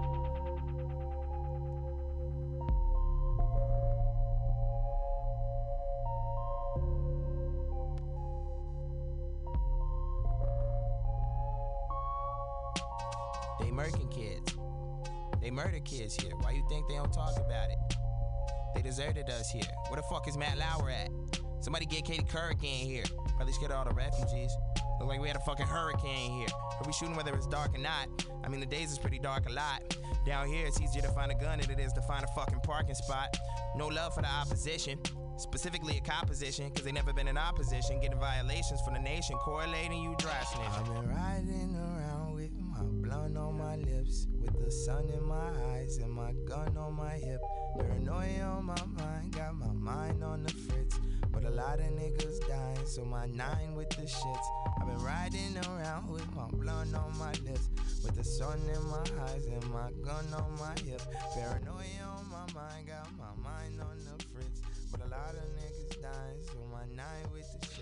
They 13.59 13.67
murking 13.67 14.09
kids. 14.13 14.53
They 15.41 15.51
murder 15.51 15.79
kids 15.79 16.15
here. 16.15 16.33
Why 16.41 16.51
you 16.51 16.65
think 16.69 16.87
they 16.87 16.95
don't 16.95 17.13
talk 17.13 17.35
about 17.37 17.69
it? 17.69 17.77
They 18.75 18.81
deserted 18.81 19.29
us 19.29 19.49
here. 19.49 19.63
Where 19.89 20.01
the 20.01 20.07
fuck 20.07 20.27
is 20.27 20.37
Matt 20.37 20.57
Lauer 20.57 20.89
at? 20.89 21.09
Somebody 21.61 21.85
get 21.85 22.05
Katie 22.05 22.23
Couric 22.23 22.63
in 22.63 22.87
here. 22.87 23.03
Probably 23.35 23.53
scared 23.53 23.71
all 23.71 23.85
the 23.85 23.93
refugees. 23.93 24.51
Look 24.99 25.09
like 25.09 25.21
we 25.21 25.27
had 25.27 25.37
a 25.37 25.41
fucking 25.41 25.65
hurricane 25.65 26.31
here. 26.31 26.47
Are 26.55 26.85
we 26.85 26.93
shooting 26.93 27.15
whether 27.15 27.33
it's 27.33 27.47
dark 27.47 27.75
or 27.75 27.79
not? 27.79 28.07
I 28.43 28.49
mean, 28.49 28.59
the 28.59 28.65
days 28.65 28.91
is 28.91 28.99
pretty 28.99 29.19
dark 29.19 29.47
a 29.47 29.51
lot. 29.51 29.97
Down 30.25 30.47
here, 30.47 30.65
it's 30.65 30.81
easier 30.81 31.01
to 31.03 31.09
find 31.09 31.31
a 31.31 31.35
gun 31.35 31.59
than 31.59 31.71
it 31.71 31.79
is 31.79 31.93
to 31.93 32.01
find 32.01 32.23
a 32.23 32.27
fucking 32.27 32.59
parking 32.61 32.95
spot. 32.95 33.35
No 33.75 33.87
love 33.87 34.13
for 34.15 34.21
the 34.21 34.29
opposition. 34.29 34.99
Specifically 35.37 35.97
a 35.97 36.01
composition, 36.01 36.71
cause 36.71 36.83
they 36.83 36.91
never 36.91 37.13
been 37.13 37.27
in 37.27 37.37
opposition, 37.37 37.99
getting 38.01 38.19
violations 38.19 38.81
from 38.81 38.95
the 38.95 38.99
nation, 38.99 39.35
correlating 39.37 40.01
you 40.01 40.15
dry 40.17 40.31
snitching. 40.31 40.79
I've 40.79 40.85
been 40.85 41.09
riding 41.09 41.75
around 41.75 42.16
blunt 43.07 43.37
on 43.37 43.57
my 43.57 43.75
lips, 43.77 44.27
with 44.41 44.63
the 44.63 44.69
sun 44.69 45.09
in 45.09 45.23
my 45.25 45.49
eyes 45.71 45.97
and 45.97 46.11
my 46.11 46.33
gun 46.45 46.75
on 46.77 46.93
my 46.93 47.13
hip. 47.13 47.39
Paranoia 47.77 48.43
on 48.57 48.65
my 48.65 48.83
mind, 48.97 49.33
got 49.33 49.55
my 49.55 49.71
mind 49.71 50.23
on 50.23 50.43
the 50.43 50.51
fritz. 50.51 50.99
But 51.31 51.45
a 51.45 51.49
lot 51.49 51.79
of 51.79 51.85
niggas 51.85 52.45
dying, 52.47 52.85
so 52.85 53.05
my 53.05 53.25
nine 53.27 53.75
with 53.75 53.89
the 53.91 54.03
shits. 54.03 54.47
I've 54.81 54.87
been 54.87 55.01
riding 55.03 55.55
around 55.69 56.09
with 56.09 56.27
my 56.35 56.47
blunt 56.51 56.95
on 56.95 57.17
my 57.17 57.31
lips, 57.45 57.69
with 58.03 58.15
the 58.15 58.23
sun 58.23 58.59
in 58.73 58.89
my 58.89 59.05
eyes 59.27 59.45
and 59.45 59.63
my 59.71 59.89
gun 60.03 60.25
on 60.33 60.57
my 60.59 60.75
hip. 60.83 61.01
Paranoia 61.33 62.03
on 62.17 62.29
my 62.29 62.45
mind, 62.53 62.87
got 62.87 63.07
my 63.17 63.33
mind 63.41 63.79
on 63.79 63.97
the 64.03 64.23
fritz. 64.33 64.61
But 64.91 65.01
a 65.05 65.07
lot 65.07 65.31
of 65.31 65.45
niggas 65.55 66.01
dying, 66.01 66.41
so 66.43 66.57
my 66.71 66.83
nine 66.93 67.31
with 67.31 67.47
the 67.53 67.67
shits. 67.67 67.76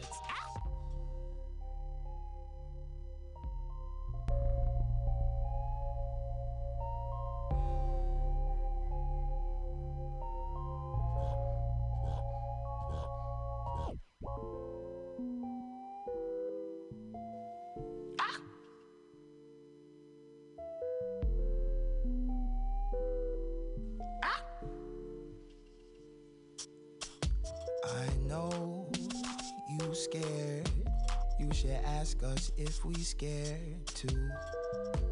If 32.57 32.85
we 32.85 32.95
scared 32.95 33.85
too. 33.87 34.29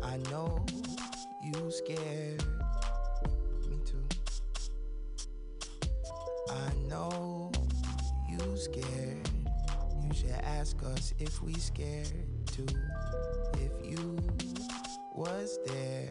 I 0.01 0.17
know 0.29 0.65
you 1.43 1.71
scared. 1.71 2.43
Me 3.69 3.77
too. 3.85 4.07
I 6.49 6.87
know 6.87 7.51
you 8.29 8.39
scared. 8.55 9.29
You 10.01 10.13
should 10.13 10.31
ask 10.31 10.81
us 10.83 11.13
if 11.19 11.41
we 11.41 11.53
scared 11.55 12.07
too. 12.45 12.65
If 13.55 13.71
you 13.83 14.17
was 15.13 15.59
there 15.65 16.07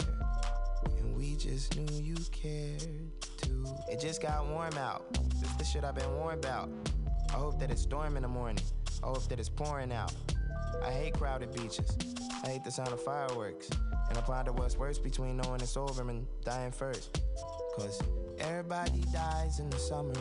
and 0.98 1.16
we 1.16 1.36
just 1.36 1.76
knew 1.76 2.02
you 2.02 2.16
cared 2.30 2.82
too. 3.38 3.64
It 3.90 4.00
just 4.00 4.20
got 4.20 4.46
warm 4.46 4.76
out. 4.76 5.12
This 5.40 5.52
the 5.54 5.64
shit 5.64 5.84
I've 5.84 5.94
been 5.94 6.14
warned 6.16 6.44
about. 6.44 6.68
I 7.30 7.32
hope 7.34 7.58
that 7.60 7.70
it's 7.70 7.82
storm 7.82 8.16
in 8.16 8.22
the 8.22 8.28
morning. 8.28 8.62
I 9.02 9.06
hope 9.06 9.26
that 9.28 9.40
it's 9.40 9.48
pouring 9.48 9.92
out. 9.92 10.14
I 10.84 10.90
hate 10.90 11.14
crowded 11.14 11.52
beaches. 11.54 11.96
I 12.44 12.48
hate 12.48 12.64
the 12.64 12.70
sound 12.70 12.92
of 12.92 13.02
fireworks. 13.02 13.70
And 14.12 14.18
I 14.18 14.24
ponder 14.24 14.52
what's 14.52 14.76
worse 14.76 14.98
between 14.98 15.38
knowing 15.38 15.62
it's 15.62 15.74
over 15.74 16.02
and 16.02 16.26
dying 16.44 16.70
first. 16.70 17.18
Cause 17.74 17.98
everybody 18.40 19.02
dies 19.10 19.58
in 19.58 19.70
the 19.70 19.78
summer. 19.78 20.12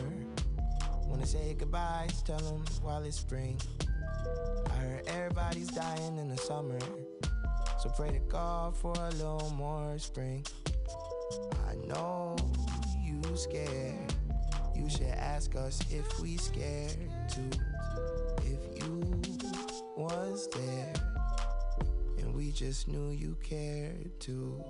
Wanna 1.04 1.26
say 1.26 1.54
goodbyes, 1.58 2.22
tell 2.22 2.38
them 2.38 2.64
while 2.80 3.04
it's 3.04 3.18
spring. 3.18 3.60
I 4.70 4.74
heard 4.76 5.02
everybody's 5.08 5.68
dying 5.68 6.16
in 6.16 6.30
the 6.30 6.38
summer. 6.38 6.78
So 7.82 7.90
pray 7.90 8.12
to 8.12 8.18
God 8.20 8.74
for 8.74 8.94
a 8.96 9.10
little 9.10 9.52
more 9.56 9.98
spring. 9.98 10.46
I 11.68 11.74
know 11.86 12.38
you 12.98 13.20
scared. 13.36 14.14
You 14.74 14.88
should 14.88 15.02
ask 15.02 15.54
us 15.54 15.80
if 15.90 16.18
we 16.18 16.38
scared 16.38 16.96
too. 17.30 17.50
If 18.38 18.82
you 18.82 19.20
was 19.98 20.48
there 20.54 20.94
we 22.52 22.58
just 22.58 22.86
knew 22.86 23.10
you 23.10 23.34
cared 23.42 24.20
too. 24.20 24.62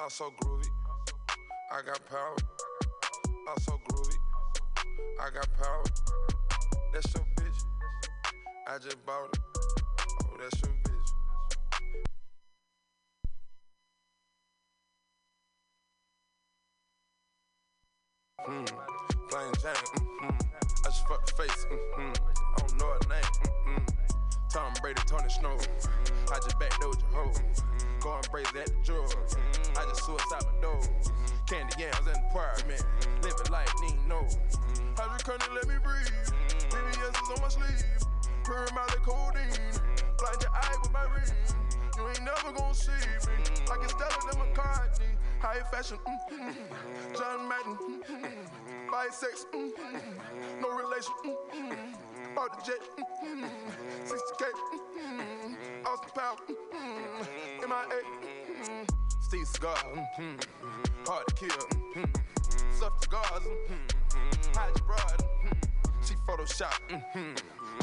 I'm 0.00 0.10
so 0.10 0.30
groovy. 0.40 0.68
I 1.72 1.82
got 1.82 1.98
power. 2.08 2.36
I'm 3.48 3.58
so 3.62 3.80
groovy. 3.88 4.14
I 5.20 5.30
got 5.30 5.48
power. 5.60 5.84
That's 6.92 7.14
your 7.14 7.24
bitch. 7.36 7.64
I 8.68 8.78
just 8.78 9.04
bought 9.06 9.30
it. 9.32 9.40
Oh, 10.24 10.36
that's 10.38 10.62
your 10.62 10.83
bitch. 18.44 18.70
Hmm. 18.70 19.28
Plain 19.28 19.52
Jane. 19.62 19.74
Mm-hmm. 20.22 20.30
I 20.30 20.88
just 20.88 21.08
fucked 21.08 21.26
the 21.36 21.42
face. 21.42 21.66
Mm-hmm. 21.70 22.12
I 22.36 22.58
don't 22.58 22.80
know 22.80 22.86
her 22.86 23.08
name. 23.08 23.30
Mm-hmm. 23.68 23.84
Tom 24.50 24.72
Brady, 24.80 25.02
Tony 25.06 25.28
Snow. 25.28 25.56
Mm-hmm. 25.56 26.32
I 26.32 26.36
just 26.36 26.58
backdoored 26.58 27.00
your 27.00 27.24
hoe. 27.24 27.32
Going 28.00 28.22
crazy 28.24 28.58
at 28.58 28.66
the 28.66 28.82
jaw. 28.84 29.06
I 29.76 29.84
just 29.88 30.04
suicide 30.04 30.44
my 30.44 30.60
door. 30.60 30.80
Mm-hmm. 30.80 31.44
Candy 31.46 31.74
yams 31.78 31.98
in 32.06 32.12
the 32.12 32.22
apartment. 32.30 32.80
Mm-hmm. 32.80 33.22
Living 33.22 33.52
life, 33.52 33.72
need 33.82 33.98
no. 34.08 34.26
Hydroponic, 34.96 35.54
let 35.54 35.66
me 35.66 35.74
breathe. 35.82 36.08
VVS 36.70 37.22
is 37.22 37.30
on 37.34 37.42
my 37.42 37.48
sleeve. 37.48 37.84
Purr 38.44 38.66
Molly 38.74 39.00
codeine. 39.02 39.80
Blind 40.18 40.42
your 40.42 40.52
eye 40.52 40.76
with 40.82 40.92
my 40.92 41.02
ring. 41.04 41.32
You 41.96 42.08
ain't 42.08 42.22
never 42.24 42.52
gonna 42.56 42.74
see 42.74 42.90
me. 42.90 43.34
Like 43.68 43.80
it's 43.82 43.92
Stella 43.92 44.18
than 44.30 44.40
McCartney. 44.40 45.10
High 45.40 45.62
fashion. 45.70 45.98
mm-hmm. 46.06 47.14
John 47.14 47.48
Madden. 47.48 47.76
mm-hmm. 47.76 48.90
Bisex. 48.90 49.46
mm-hmm. 49.54 50.60
No 50.60 50.70
relation. 50.76 51.14
mm-hmm. 51.24 52.34
Bought 52.34 52.52
the 52.58 52.72
jet. 52.72 52.82
mm-hmm. 52.98 53.44
60K. 54.04 54.44
mm-hmm. 54.98 55.86
Austin 55.86 56.10
Power. 56.14 56.36
mm-hmm. 56.48 57.70
MIA. 57.70 58.00
mm-hmm. 58.00 58.84
Steve 59.20 59.46
Seagal. 59.46 59.76
mm-hmm. 59.94 60.36
Hard 61.06 61.26
to 61.28 61.34
kill. 61.34 61.48
mm-hmm. 61.48 62.72
Soft 62.78 63.02
cigars. 63.04 63.42
mm-hmm. 63.42 64.58
Hide 64.58 64.76
your 64.76 64.86
broad. 64.86 65.18
mm-hmm. 65.18 66.04
She 66.04 66.14
Photoshop. 66.26 66.78
mm-hmm. 66.90 67.34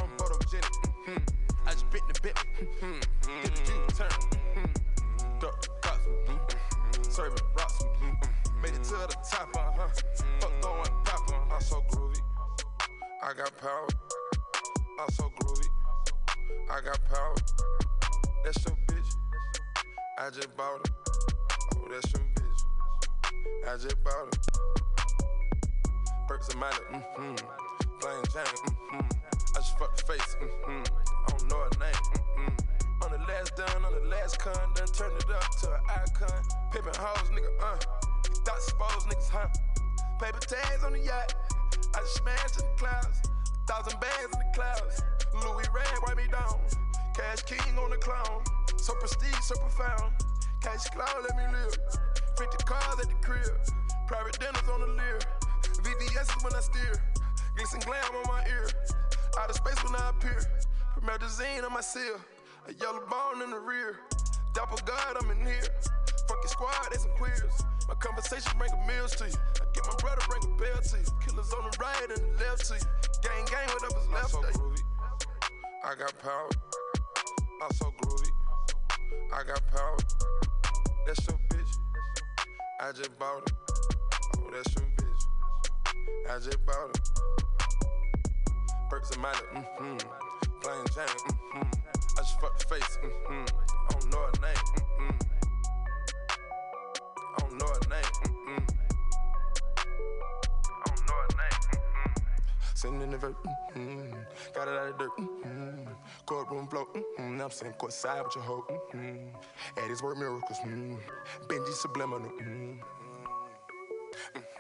I'm 0.01 0.09
photogenic. 0.17 0.75
mm-hmm. 1.07 1.40
I 1.65 1.71
just 1.71 1.89
bit 1.89 2.01
the 2.07 2.19
bit. 2.21 2.35
Did 2.61 3.53
the 3.55 3.73
U-turn. 3.73 4.09
Duck 5.39 5.67
mm-hmm. 5.81 7.03
Serving 7.03 7.38
rocks. 7.57 7.83
Made 8.61 8.73
it 8.73 8.83
to 8.83 8.91
the 8.91 9.15
top. 9.29 9.55
Uh-huh. 9.55 9.88
Fuck 10.39 10.61
going 10.61 10.83
pop. 11.03 11.29
Uh-huh. 11.29 11.55
I'm 11.55 11.61
so 11.61 11.83
groovy. 11.89 12.21
I 13.23 13.33
got 13.33 13.57
power. 13.57 13.88
I'm 14.99 15.09
so 15.11 15.31
groovy. 15.39 15.67
I 16.69 16.81
got 16.81 16.99
power. 17.09 17.35
That's 18.43 18.65
your 18.65 18.75
bitch. 18.88 19.15
I 20.17 20.29
just 20.29 20.55
bought 20.55 20.81
it. 20.85 20.91
Oh, 21.75 21.88
that's 21.89 22.11
your 22.13 22.23
bitch. 22.35 23.67
I 23.67 23.77
just 23.77 24.03
bought 24.03 24.27
it. 24.27 24.51
Perks 26.27 26.49
and 26.49 26.59
Miley, 26.59 26.75
mm-hmm. 26.93 27.35
Plain 27.99 28.23
Jane, 28.31 28.45
mm-hmm. 28.45 28.99
I 28.99 29.59
just 29.59 29.77
fucked 29.77 29.97
the 29.97 30.13
face, 30.13 30.38
mm-hmm. 30.41 31.10
I 31.27 31.31
don't 31.38 31.49
know 31.49 31.57
her 31.57 31.69
name, 31.80 31.93
mm-hmm. 31.93 33.03
On 33.03 33.11
the 33.11 33.26
last 33.27 33.56
done, 33.56 33.85
on 33.85 33.93
the 33.93 34.07
last 34.10 34.39
con, 34.39 34.53
done 34.76 34.88
turned 34.88 35.18
it 35.18 35.30
up 35.30 35.49
to 35.61 35.73
an 35.73 35.80
icon. 35.89 36.43
Pimpin' 36.72 36.95
hoes, 36.95 37.30
nigga, 37.30 37.49
uh. 37.61 37.77
You 38.30 38.35
thought 38.45 38.61
supposed 38.61 39.07
niggas, 39.07 39.30
huh? 39.30 39.48
Paper 40.19 40.39
tags 40.39 40.84
on 40.84 40.93
the 40.93 40.99
yacht. 40.99 41.34
I 41.95 41.99
just 41.99 42.18
smashed 42.18 42.60
in 42.60 42.65
the 42.65 42.77
clouds. 42.77 43.22
Thousand 43.68 43.99
bags 43.99 44.26
in 44.26 44.31
the 44.31 44.52
clouds. 44.53 45.02
Louis 45.34 45.65
Red, 45.73 45.88
wipe 46.06 46.18
me 46.18 46.27
down. 46.31 46.60
Cash 47.15 47.43
King 47.43 47.77
on 47.77 47.89
the 47.89 47.98
clown. 47.98 48.43
So 48.77 48.93
prestige, 48.95 49.41
so 49.41 49.56
profound. 49.56 50.14
Cash 50.61 50.85
cloud, 50.93 51.26
let 51.27 51.38
me 51.38 51.57
live. 51.57 51.76
50 52.38 52.64
cars 52.65 52.99
at 52.99 53.10
the 53.10 53.15
crib. 53.26 53.49
Private 54.07 54.39
dinners 54.39 54.69
on 54.72 54.81
the 54.81 54.88
Lear. 54.88 55.19
VVS 55.81 56.38
is 56.38 56.43
when 56.43 56.53
I 56.53 56.61
steer. 56.61 57.02
Glitz 57.57 57.73
and 57.73 57.84
glam 57.85 58.03
on 58.15 58.27
my 58.27 58.45
ear. 58.48 58.68
Out 59.39 59.49
of 59.49 59.56
space 59.56 59.84
when 59.84 59.95
I 59.95 60.10
appear. 60.10 60.41
Promethazine 60.95 61.63
on 61.63 61.73
my 61.73 61.81
seal. 61.81 62.19
A 62.68 62.73
yellow 62.73 63.01
bone 63.09 63.41
in 63.43 63.51
the 63.51 63.59
rear. 63.59 63.97
Dapper 64.53 64.84
God, 64.85 65.18
I'm 65.22 65.31
in 65.31 65.45
here. 65.45 65.63
Fuck 66.27 66.38
your 66.43 66.47
squad, 66.47 66.91
they 66.91 66.97
some 66.97 67.11
queers. 67.18 67.63
My 67.88 67.95
conversation 67.95 68.51
bring 68.57 68.72
a 68.72 68.88
meals 68.88 69.15
to 69.15 69.26
you. 69.26 69.34
I 69.55 69.65
get 69.73 69.85
my 69.88 69.95
brother 69.95 70.22
bring 70.30 70.43
a 70.43 70.57
bell 70.57 70.81
to 70.81 70.97
you. 70.97 71.05
Killers 71.26 71.53
on 71.53 71.69
the 71.69 71.77
right 71.80 72.09
and 72.09 72.18
the 72.18 72.43
left 72.43 72.68
to 72.68 72.76
you. 72.76 72.81
Gang, 73.23 73.45
gang, 73.45 73.68
whatever's 73.73 74.07
left. 74.09 74.30
So 74.31 74.41
groovy. 74.41 74.81
I 75.84 75.95
got 75.95 76.18
power. 76.19 76.49
I'm 77.63 77.72
so 77.72 77.93
groovy. 78.01 78.30
I 79.34 79.43
got 79.43 79.61
power. 79.72 79.97
That's 81.07 81.27
your 81.27 81.39
bitch. 81.49 81.73
I 82.80 82.91
just 82.91 83.18
bought 83.18 83.49
her. 83.49 83.55
Oh, 84.38 84.49
that's 84.51 84.76
your 84.76 84.85
bitch. 84.97 85.23
I 86.30 86.39
just 86.39 86.65
bought 86.65 86.76
her. 86.76 87.03
Perks 88.89 89.11
and 89.11 89.22
Miley, 89.22 89.38
mm-hmm. 89.55 90.20
Plain 90.61 90.85
Jane, 90.93 91.05
mm-hmm. 91.55 91.61
I 91.61 92.21
just 92.21 92.39
fucked 92.39 92.69
face, 92.69 92.97
mm-hmm. 93.03 93.45
I 93.89 93.93
don't 93.93 94.11
know 94.11 94.19
her 94.19 94.31
name, 94.41 94.63
mm-hmm. 94.99 95.17
I 97.17 97.39
don't 97.39 97.57
know 97.57 97.65
her 97.65 97.89
name, 97.89 98.11
mm-hmm. 98.23 98.63
I 100.69 100.85
don't 100.85 101.03
know 101.07 101.15
her 101.15 101.31
name, 101.41 101.57
mm-hmm. 101.73 102.11
Sitting 102.75 103.01
in 103.01 103.09
the 103.09 103.17
vert, 103.17 103.35
mm-hmm. 103.75 104.13
Got 104.53 104.67
it 104.67 104.77
out 104.77 104.89
of 104.89 104.97
dirt, 104.99 105.09
mm-hmm. 105.19 105.91
Courtroom 106.27 106.67
flow, 106.67 106.85
mm-hmm. 106.93 107.38
Now 107.38 107.45
I'm 107.45 107.51
sitting 107.51 107.73
court 107.73 107.93
side 107.93 108.23
with 108.23 108.35
your 108.35 108.43
hoe, 108.43 108.65
mm-hmm. 108.93 109.35
At 109.77 110.01
work 110.03 110.17
miracles, 110.17 110.59
mm-hmm. 110.59 110.95
Benji 111.47 111.73
subliminal, 111.73 112.29
mm-hmm. 112.39 112.79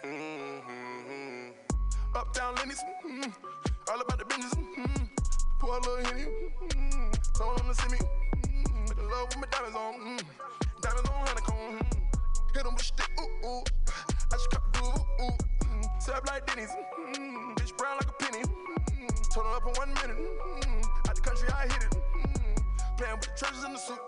Mm-hmm. 0.03 1.49
Uptown 2.15 2.55
Lenny's, 2.55 2.83
mm-hmm. 3.05 3.29
All 3.91 4.01
about 4.01 4.17
the 4.17 4.25
business, 4.25 4.55
mm-hmm. 4.55 5.00
Pour 5.61 5.77
a 5.77 5.79
little 5.79 6.03
Henny, 6.05 6.25
mm-hmm. 6.25 7.11
Told 7.37 7.61
him 7.61 7.67
to 7.69 7.75
see 7.75 7.89
me, 7.93 7.99
mm-hmm. 8.01 8.81
Make 8.81 9.11
love 9.13 9.29
with 9.29 9.37
my 9.37 9.47
diamonds 9.53 9.77
on, 9.77 9.93
mm-hmm. 9.93 10.25
Diamonds 10.81 11.09
on 11.13 11.21
honeycomb, 11.21 11.77
mm-hmm. 11.77 12.57
Hit 12.57 12.65
him 12.65 12.73
with 12.73 12.81
a 12.81 12.83
stick, 12.83 13.11
ooh, 13.21 13.45
ooh. 13.45 13.63
I 13.85 14.41
just 14.41 14.49
cut 14.49 14.65
the 14.73 14.79
ooh, 14.81 14.89
ooh. 14.89 15.37
Mm-hmm. 15.37 15.99
Serve 16.01 16.25
like 16.25 16.47
Denny's, 16.49 16.73
mm-hmm. 16.73 17.53
Bitch 17.53 17.77
brown 17.77 17.93
like 18.01 18.09
a 18.09 18.17
penny, 18.17 18.41
mm-hmm. 18.41 19.05
Turn 19.29 19.45
up 19.53 19.61
in 19.69 19.73
one 19.77 19.93
minute, 20.01 20.17
mm-hmm. 20.17 20.81
Out 21.07 21.13
the 21.13 21.21
country, 21.21 21.47
I 21.53 21.69
hit 21.69 21.85
it, 21.85 21.93
mm-hmm. 21.93 22.97
Playing 22.97 23.21
with 23.21 23.29
the 23.29 23.37
treasures 23.37 23.63
in 23.63 23.73
the 23.73 23.77
suit. 23.77 24.01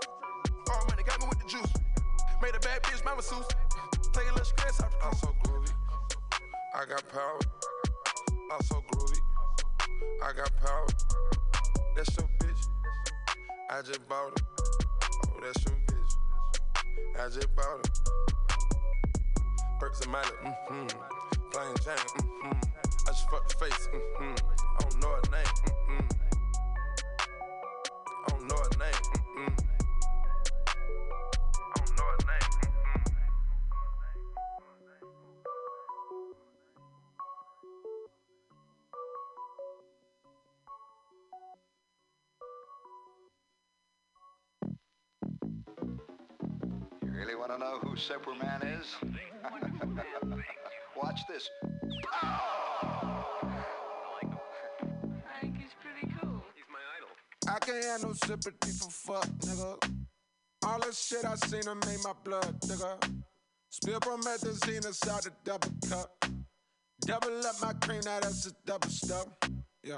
All 0.74 0.86
money 0.90 1.04
got 1.06 1.22
me 1.22 1.30
with 1.30 1.38
the 1.38 1.46
juice. 1.46 1.74
Made 2.42 2.58
a 2.58 2.60
bad 2.66 2.82
bitch 2.82 3.06
my 3.06 3.14
masseuse. 3.14 3.46
Take 4.10 4.26
a 4.26 4.34
little 4.34 4.42
stress 4.42 4.82
off 4.82 4.90
the 4.90 5.06
I'm 5.06 5.14
so 5.22 5.30
groovy. 5.46 5.70
I 6.74 6.90
got 6.90 7.06
power. 7.14 7.38
I'm 8.50 8.62
so 8.66 8.82
groovy. 8.90 9.22
I 10.26 10.34
got 10.34 10.50
power. 10.58 10.90
That's 11.96 12.18
your 12.18 12.28
bitch. 12.40 12.68
I 13.70 13.82
just 13.82 14.08
bought 14.10 14.40
her. 14.40 14.46
Oh, 15.28 15.40
that's 15.42 15.64
your 15.66 15.76
bitch. 15.88 16.14
I 17.20 17.26
just 17.30 17.56
bought 17.56 17.66
her. 17.66 17.82
Perks 19.80 20.02
and 20.02 20.12
Miley, 20.12 20.30
mm-hmm. 20.46 20.88
Plain 21.52 21.76
Jane, 21.84 21.96
mm-hmm. 21.96 22.52
I 22.52 23.12
just 23.12 23.30
fucked 23.30 23.50
the 23.60 23.66
face, 23.66 23.90
mm-hmm. 23.94 24.24
I 24.24 24.80
don't 24.80 24.98
know 25.02 25.10
her 25.10 25.22
name, 25.30 25.54
mm-hmm. 25.90 26.06
I 28.26 28.30
don't 28.30 28.46
know 28.48 28.56
her 28.56 28.78
name, 28.80 29.03
want 47.50 47.60
to 47.60 47.66
know 47.66 47.78
who 47.82 47.98
Superman 47.98 48.62
is? 48.62 48.96
Watch 50.96 51.22
this. 51.28 51.50
I 57.46 57.60
can't 57.60 57.84
have 57.84 58.04
no 58.04 58.14
sympathy 58.14 58.72
for 58.72 58.90
fuck, 58.90 59.28
nigga. 59.40 59.92
All 60.66 60.80
the 60.80 60.94
shit 60.94 61.26
I 61.26 61.36
seen 61.36 61.66
her 61.66 61.76
made 61.76 62.00
my 62.04 62.14
blood, 62.24 62.62
nigga. 62.62 63.24
Spill 63.70 64.00
promethazine 64.00 64.86
inside 64.86 65.24
the 65.24 65.32
double 65.44 65.72
cup. 65.90 66.26
Double 67.02 67.46
up 67.46 67.56
my 67.62 67.74
cream, 67.74 68.02
now 68.06 68.22
that's 68.22 68.48
a 68.48 68.52
double 68.66 68.90
stuff. 68.90 69.28
Yeah. 69.84 69.98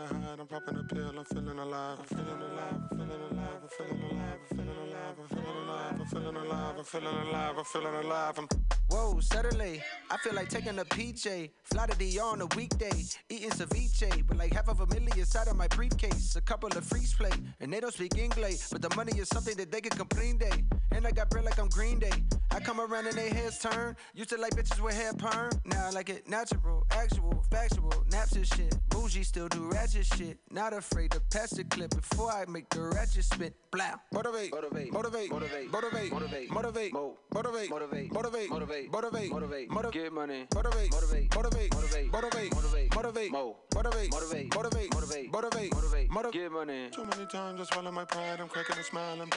hide. 0.07 0.39
I'm 0.39 0.47
popping 0.47 0.77
a 0.77 0.83
pill. 0.83 1.13
I'm 1.17 1.25
feeling 1.25 1.59
alive. 1.59 1.99
I'm 1.99 2.05
feeling 2.05 2.41
alive. 2.41 2.75
I'm 2.91 2.97
feeling 2.97 3.21
alive. 3.31 3.59
I'm 3.63 3.69
feeling 3.69 4.01
alive. 4.11 4.39
I'm 4.49 4.57
feeling 4.57 4.77
alive. 4.91 5.15
I'm 5.19 5.27
feeling 5.27 5.55
alive. 5.65 5.95
I'm 5.99 6.05
feeling 6.05 6.35
alive. 6.35 6.75
I'm 6.77 6.85
feeling 6.85 7.15
alive. 7.27 7.55
I'm 7.57 7.65
feeling 7.65 7.95
alive. 8.05 8.39
I'm 8.39 8.80
Whoa, 8.91 9.21
Saturday, 9.21 9.81
I 10.09 10.17
feel 10.17 10.33
like 10.33 10.49
taking 10.49 10.77
a 10.77 10.83
PJ. 10.83 11.51
Fly 11.63 11.87
to 11.87 11.97
DR 11.97 12.23
on 12.23 12.41
a 12.41 12.45
weekday, 12.57 12.91
eating 13.29 13.49
ceviche. 13.49 14.27
But 14.27 14.35
like 14.35 14.53
half 14.53 14.67
of 14.67 14.81
a 14.81 14.87
million 14.87 15.17
inside 15.17 15.47
of 15.47 15.55
my 15.55 15.69
briefcase. 15.69 16.35
A 16.35 16.41
couple 16.41 16.67
of 16.67 16.83
freeze 16.83 17.13
play, 17.13 17.31
and 17.61 17.71
they 17.71 17.79
don't 17.79 17.93
speak 17.93 18.17
English. 18.17 18.67
But 18.69 18.81
the 18.81 18.93
money 18.97 19.13
is 19.17 19.29
something 19.29 19.55
that 19.55 19.71
they 19.71 19.79
can 19.79 19.97
complain 19.97 20.37
day. 20.37 20.65
And 20.91 21.07
I 21.07 21.11
got 21.11 21.29
bread 21.29 21.45
like 21.45 21.57
I'm 21.57 21.69
Green 21.69 21.99
Day. 21.99 22.11
I 22.51 22.59
come 22.59 22.81
around 22.81 23.07
and 23.07 23.15
they 23.15 23.29
heads 23.29 23.59
turn. 23.59 23.95
Used 24.13 24.29
to 24.31 24.37
like 24.37 24.53
bitches 24.55 24.81
with 24.81 24.93
hair 24.93 25.13
perm. 25.13 25.51
Now 25.63 25.87
I 25.87 25.91
like 25.91 26.09
it 26.09 26.27
natural, 26.27 26.85
actual, 26.91 27.41
factual. 27.49 27.93
Naps 28.11 28.33
and 28.33 28.45
shit. 28.45 28.75
Bougie 28.89 29.23
still 29.23 29.47
do 29.47 29.69
ratchet 29.71 30.05
shit. 30.05 30.37
Not 30.51 30.73
afraid 30.73 31.11
to 31.11 31.21
pass 31.31 31.51
the 31.51 31.63
clip 31.63 31.91
before 31.91 32.29
I 32.29 32.43
make 32.49 32.69
the 32.69 32.81
ratchet 32.81 33.23
spit. 33.23 33.55
Blah. 33.71 33.95
Motivate, 34.11 34.51
motivate, 34.51 34.91
motivate, 34.91 35.31
motivate, 35.31 35.71
motivate, 35.71 36.11
motivate, 36.11 36.51
motivate, 36.51 36.93
motivate, 36.93 37.69
motivate, 37.71 38.11
motivate, 38.11 38.49
motivate, 38.49 38.80
motivate, 38.89 39.29
motivate, 39.31 39.69
motivate, 39.69 39.93
get 39.93 40.13
money, 40.13 40.47
motivate, 40.55 40.91
motivate, 40.91 41.35
motivate, 41.35 41.73
motivate, 41.75 42.11
motivate, 42.11 42.55
motivate, 42.55 42.95
motivate, 42.95 43.31
mo, 43.31 43.57
motivate, 43.75 44.11
motivate, 44.11 44.55
motivate, 44.55 44.93
motivate, 44.93 45.31
motivate, 45.33 45.73
motivate, 45.73 46.09
motivate, 46.09 46.33
get 46.33 46.51
money. 46.51 46.89
Too 46.89 47.05
many 47.05 47.25
times 47.27 47.61
I 47.61 47.63
swallow 47.65 47.91
my 47.91 48.05
pride. 48.05 48.39
I'm 48.39 48.47
cracking 48.47 48.77
a 48.77 48.83
smile. 48.83 49.21
I'm 49.21 49.29